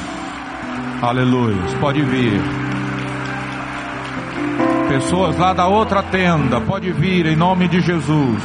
Aleluia. 1.01 1.57
Pode 1.79 2.01
vir. 2.01 2.41
Pessoas 4.89 5.37
lá 5.37 5.53
da 5.53 5.67
outra 5.67 6.03
tenda, 6.03 6.61
pode 6.61 6.91
vir 6.91 7.25
em 7.25 7.35
nome 7.35 7.67
de 7.67 7.81
Jesus. 7.81 8.43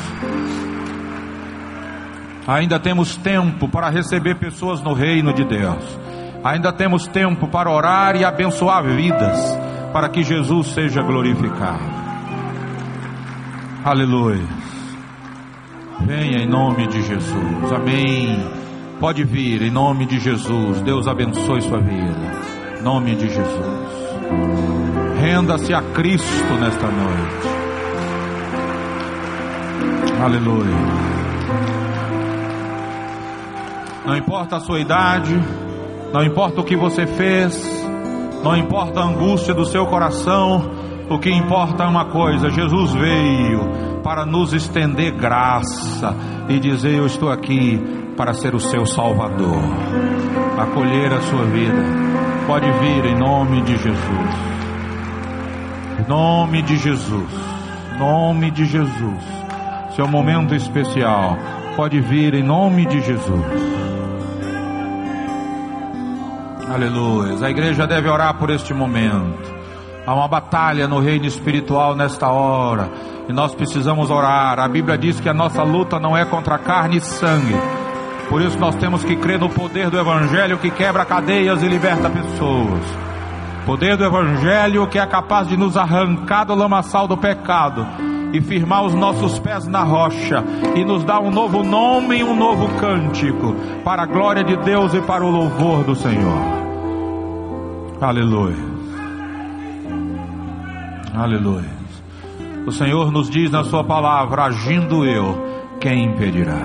Ainda 2.46 2.78
temos 2.80 3.16
tempo 3.16 3.68
para 3.68 3.90
receber 3.90 4.36
pessoas 4.36 4.82
no 4.82 4.92
reino 4.92 5.32
de 5.32 5.44
Deus. 5.44 6.09
Ainda 6.42 6.72
temos 6.72 7.06
tempo 7.06 7.46
para 7.48 7.70
orar 7.70 8.16
e 8.16 8.24
abençoar 8.24 8.82
vidas, 8.82 9.58
para 9.92 10.08
que 10.08 10.22
Jesus 10.22 10.68
seja 10.68 11.02
glorificado. 11.02 12.00
Aleluia. 13.84 14.46
Venha 16.00 16.38
em 16.38 16.48
nome 16.48 16.86
de 16.86 17.02
Jesus. 17.02 17.72
Amém. 17.74 18.42
Pode 18.98 19.24
vir 19.24 19.62
em 19.62 19.70
nome 19.70 20.06
de 20.06 20.18
Jesus. 20.18 20.80
Deus 20.80 21.06
abençoe 21.06 21.60
sua 21.62 21.78
vida. 21.78 22.78
Em 22.78 22.82
nome 22.82 23.14
de 23.14 23.28
Jesus. 23.28 23.90
Renda-se 25.20 25.74
a 25.74 25.82
Cristo 25.82 26.54
nesta 26.54 26.86
noite. 26.86 27.48
Aleluia. 30.22 30.76
Não 34.06 34.16
importa 34.16 34.56
a 34.56 34.60
sua 34.60 34.80
idade, 34.80 35.38
não 36.12 36.24
importa 36.24 36.60
o 36.60 36.64
que 36.64 36.76
você 36.76 37.06
fez, 37.06 37.54
não 38.42 38.56
importa 38.56 39.00
a 39.00 39.04
angústia 39.04 39.54
do 39.54 39.64
seu 39.64 39.86
coração, 39.86 40.70
o 41.08 41.18
que 41.18 41.30
importa 41.30 41.84
é 41.84 41.86
uma 41.86 42.06
coisa: 42.06 42.50
Jesus 42.50 42.92
veio 42.94 44.00
para 44.02 44.24
nos 44.24 44.52
estender 44.52 45.12
graça 45.12 46.14
e 46.48 46.58
dizer: 46.58 46.96
Eu 46.96 47.06
estou 47.06 47.30
aqui 47.30 47.80
para 48.16 48.32
ser 48.32 48.54
o 48.54 48.60
seu 48.60 48.86
Salvador, 48.86 49.62
acolher 50.58 51.12
a 51.12 51.20
sua 51.20 51.44
vida. 51.44 51.82
Pode 52.46 52.70
vir 52.70 53.06
em 53.06 53.18
nome 53.18 53.62
de 53.62 53.76
Jesus. 53.76 54.50
Nome 56.08 56.62
de 56.62 56.76
Jesus. 56.76 57.30
Nome 57.98 58.50
de 58.50 58.64
Jesus. 58.64 59.24
Seu 59.94 60.08
momento 60.08 60.54
especial. 60.54 61.36
Pode 61.76 62.00
vir 62.00 62.34
em 62.34 62.42
nome 62.42 62.86
de 62.86 63.00
Jesus. 63.00 63.79
Aleluia. 66.70 67.44
A 67.44 67.50
igreja 67.50 67.84
deve 67.84 68.08
orar 68.08 68.34
por 68.34 68.48
este 68.48 68.72
momento. 68.72 69.60
Há 70.06 70.14
uma 70.14 70.28
batalha 70.28 70.86
no 70.86 71.00
reino 71.00 71.26
espiritual 71.26 71.96
nesta 71.96 72.28
hora. 72.28 72.88
E 73.28 73.32
nós 73.32 73.52
precisamos 73.52 74.08
orar. 74.08 74.60
A 74.60 74.68
Bíblia 74.68 74.96
diz 74.96 75.18
que 75.18 75.28
a 75.28 75.34
nossa 75.34 75.64
luta 75.64 75.98
não 75.98 76.16
é 76.16 76.24
contra 76.24 76.58
carne 76.58 76.98
e 76.98 77.00
sangue. 77.00 77.56
Por 78.28 78.40
isso 78.40 78.56
nós 78.60 78.76
temos 78.76 79.02
que 79.02 79.16
crer 79.16 79.40
no 79.40 79.50
poder 79.50 79.90
do 79.90 79.98
Evangelho 79.98 80.58
que 80.58 80.70
quebra 80.70 81.04
cadeias 81.04 81.60
e 81.60 81.66
liberta 81.66 82.08
pessoas. 82.08 82.84
Poder 83.66 83.96
do 83.96 84.04
Evangelho 84.04 84.86
que 84.86 85.00
é 85.00 85.06
capaz 85.06 85.48
de 85.48 85.56
nos 85.56 85.76
arrancar 85.76 86.44
do 86.44 86.54
lamaçal 86.54 87.08
do 87.08 87.16
pecado 87.16 87.84
e 88.32 88.40
firmar 88.40 88.84
os 88.84 88.94
nossos 88.94 89.38
pés 89.38 89.66
na 89.66 89.82
rocha 89.82 90.44
e 90.74 90.84
nos 90.84 91.04
dar 91.04 91.20
um 91.20 91.30
novo 91.30 91.62
nome 91.62 92.18
e 92.18 92.24
um 92.24 92.34
novo 92.34 92.68
cântico 92.78 93.54
para 93.84 94.02
a 94.02 94.06
glória 94.06 94.44
de 94.44 94.56
Deus 94.58 94.94
e 94.94 95.00
para 95.00 95.24
o 95.24 95.30
louvor 95.30 95.84
do 95.84 95.94
Senhor. 95.94 96.60
Aleluia. 98.00 98.70
Aleluia. 101.14 101.80
O 102.66 102.72
Senhor 102.72 103.10
nos 103.10 103.28
diz 103.28 103.50
na 103.50 103.64
Sua 103.64 103.84
palavra: 103.84 104.44
agindo 104.44 105.04
eu, 105.04 105.36
quem 105.80 106.04
impedirá? 106.04 106.60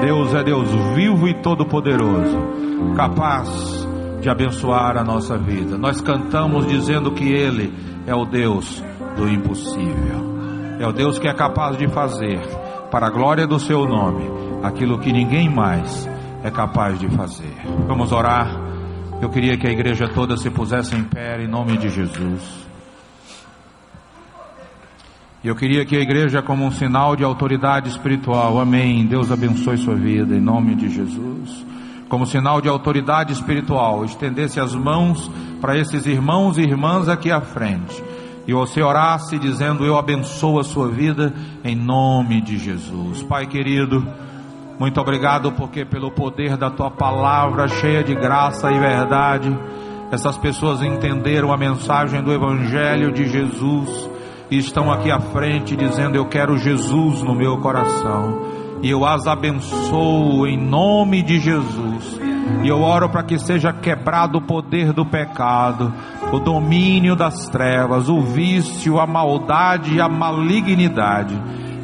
Deus 0.00 0.34
é 0.34 0.42
Deus 0.42 0.68
vivo 0.94 1.26
e 1.28 1.34
todo-poderoso, 1.34 2.38
capaz 2.94 3.86
de 4.20 4.28
abençoar 4.28 4.96
a 4.96 5.04
nossa 5.04 5.38
vida. 5.38 5.78
Nós 5.78 6.00
cantamos 6.00 6.66
dizendo 6.66 7.12
que 7.12 7.24
Ele 7.24 7.72
é 8.06 8.14
o 8.14 8.24
Deus 8.24 8.82
do 9.16 9.28
impossível, 9.28 10.35
é 10.78 10.86
o 10.86 10.92
Deus 10.92 11.18
que 11.18 11.28
é 11.28 11.34
capaz 11.34 11.76
de 11.76 11.88
fazer, 11.88 12.40
para 12.90 13.06
a 13.06 13.10
glória 13.10 13.46
do 13.46 13.58
Seu 13.58 13.86
nome, 13.86 14.24
aquilo 14.62 14.98
que 14.98 15.12
ninguém 15.12 15.48
mais 15.48 16.08
é 16.42 16.50
capaz 16.50 16.98
de 16.98 17.08
fazer. 17.08 17.54
Vamos 17.86 18.12
orar. 18.12 18.48
Eu 19.20 19.30
queria 19.30 19.56
que 19.56 19.66
a 19.66 19.70
igreja 19.70 20.08
toda 20.08 20.36
se 20.36 20.50
pusesse 20.50 20.94
em 20.94 21.02
pé 21.02 21.42
em 21.42 21.48
nome 21.48 21.76
de 21.76 21.88
Jesus. 21.88 22.66
E 25.42 25.48
eu 25.48 25.54
queria 25.54 25.84
que 25.84 25.96
a 25.96 26.00
igreja, 26.00 26.42
como 26.42 26.64
um 26.64 26.70
sinal 26.70 27.14
de 27.14 27.22
autoridade 27.22 27.88
espiritual, 27.88 28.58
amém. 28.58 29.06
Deus 29.06 29.30
abençoe 29.30 29.78
sua 29.78 29.94
vida, 29.94 30.34
em 30.34 30.40
nome 30.40 30.74
de 30.74 30.88
Jesus. 30.88 31.64
Como 32.08 32.26
sinal 32.26 32.60
de 32.60 32.68
autoridade 32.68 33.32
espiritual, 33.32 34.04
estendesse 34.04 34.60
as 34.60 34.74
mãos 34.74 35.30
para 35.60 35.76
esses 35.78 36.06
irmãos 36.06 36.58
e 36.58 36.62
irmãs 36.62 37.08
aqui 37.08 37.30
à 37.30 37.40
frente. 37.40 38.02
E 38.46 38.52
você 38.52 38.82
orasse 38.82 39.38
dizendo: 39.38 39.84
Eu 39.84 39.98
abençoo 39.98 40.58
a 40.58 40.64
sua 40.64 40.88
vida, 40.88 41.34
em 41.64 41.74
nome 41.74 42.40
de 42.40 42.58
Jesus. 42.58 43.22
Pai 43.22 43.46
querido, 43.46 44.06
muito 44.78 45.00
obrigado 45.00 45.52
porque, 45.52 45.84
pelo 45.84 46.10
poder 46.10 46.56
da 46.56 46.70
tua 46.70 46.90
palavra 46.90 47.66
cheia 47.66 48.04
de 48.04 48.14
graça 48.14 48.70
e 48.70 48.78
verdade, 48.78 49.56
essas 50.10 50.36
pessoas 50.38 50.82
entenderam 50.82 51.52
a 51.52 51.56
mensagem 51.56 52.22
do 52.22 52.32
Evangelho 52.32 53.10
de 53.10 53.28
Jesus 53.28 54.08
e 54.50 54.58
estão 54.58 54.92
aqui 54.92 55.10
à 55.10 55.18
frente 55.18 55.74
dizendo: 55.74 56.16
Eu 56.16 56.26
quero 56.26 56.56
Jesus 56.56 57.22
no 57.22 57.34
meu 57.34 57.58
coração. 57.58 58.56
E 58.82 58.90
eu 58.90 59.04
as 59.04 59.26
abençoo 59.26 60.46
em 60.46 60.56
nome 60.56 61.22
de 61.22 61.40
Jesus. 61.40 62.20
E 62.62 62.68
eu 62.68 62.80
oro 62.80 63.08
para 63.08 63.22
que 63.22 63.38
seja 63.38 63.72
quebrado 63.72 64.38
o 64.38 64.42
poder 64.42 64.92
do 64.92 65.04
pecado, 65.04 65.92
o 66.32 66.38
domínio 66.38 67.14
das 67.14 67.48
trevas, 67.48 68.08
o 68.08 68.20
vício, 68.20 68.98
a 68.98 69.06
maldade 69.06 69.94
e 69.94 70.00
a 70.00 70.08
malignidade 70.08 71.34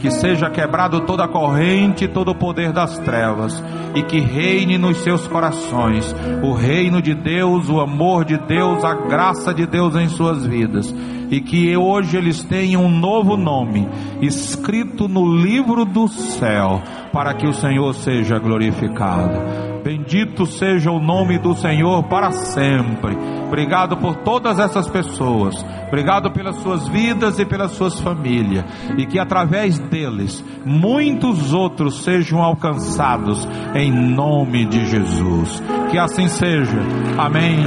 que 0.03 0.11
seja 0.11 0.51
quebrado 0.51 1.03
toda 1.03 1.25
a 1.25 1.29
corrente, 1.29 2.09
todo 2.09 2.33
o 2.33 2.35
poder 2.35 2.73
das 2.73 2.99
trevas, 2.99 3.63
e 3.95 4.03
que 4.03 4.19
reine 4.19 4.77
nos 4.77 4.99
seus 4.99 5.29
corações 5.29 6.13
o 6.43 6.53
reino 6.53 7.01
de 7.01 7.15
Deus, 7.15 7.69
o 7.69 7.81
amor 7.81 8.25
de 8.25 8.37
Deus, 8.37 8.85
a 8.85 8.95
graça 8.95 9.55
de 9.55 9.65
Deus 9.65 9.95
em 9.95 10.09
suas 10.09 10.45
vidas, 10.45 10.93
e 11.31 11.41
que 11.41 11.77
hoje 11.77 12.17
eles 12.17 12.43
tenham 12.43 12.85
um 12.85 12.91
novo 12.91 13.37
nome 13.37 13.89
escrito 14.21 15.07
no 15.07 15.37
livro 15.37 15.85
do 15.85 16.09
céu, 16.09 16.83
para 17.13 17.33
que 17.33 17.47
o 17.47 17.55
Senhor 17.55 17.95
seja 17.95 18.41
glorificado. 18.41 19.72
Bendito 19.83 20.47
seja 20.47 20.91
o 20.91 21.01
nome 21.01 21.39
do 21.39 21.55
Senhor 21.55 22.05
para 22.05 22.31
sempre. 22.31 23.17
Obrigado 23.47 23.97
por 23.97 24.17
todas 24.17 24.59
essas 24.59 24.89
pessoas. 24.89 25.55
Obrigado 25.89 26.31
pelas 26.31 26.57
suas 26.57 26.89
vidas 26.89 27.39
e 27.39 27.45
pelas 27.45 27.73
suas 27.73 28.01
famílias. 28.01 28.65
E 28.97 29.05
que 29.05 29.19
através 29.19 29.79
deles 29.79 30.43
muitos 30.65 31.53
outros 31.53 32.03
sejam 32.03 32.43
alcançados 32.43 33.47
em 33.75 33.91
nome 33.91 34.65
de 34.65 34.87
Jesus. 34.87 35.63
Que 35.91 35.99
assim 35.99 36.29
seja. 36.29 36.79
Amém 37.19 37.59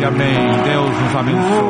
e 0.00 0.04
amém. 0.04 0.62
Deus 0.62 1.02
nos 1.02 1.16
abençoe. 1.16 1.64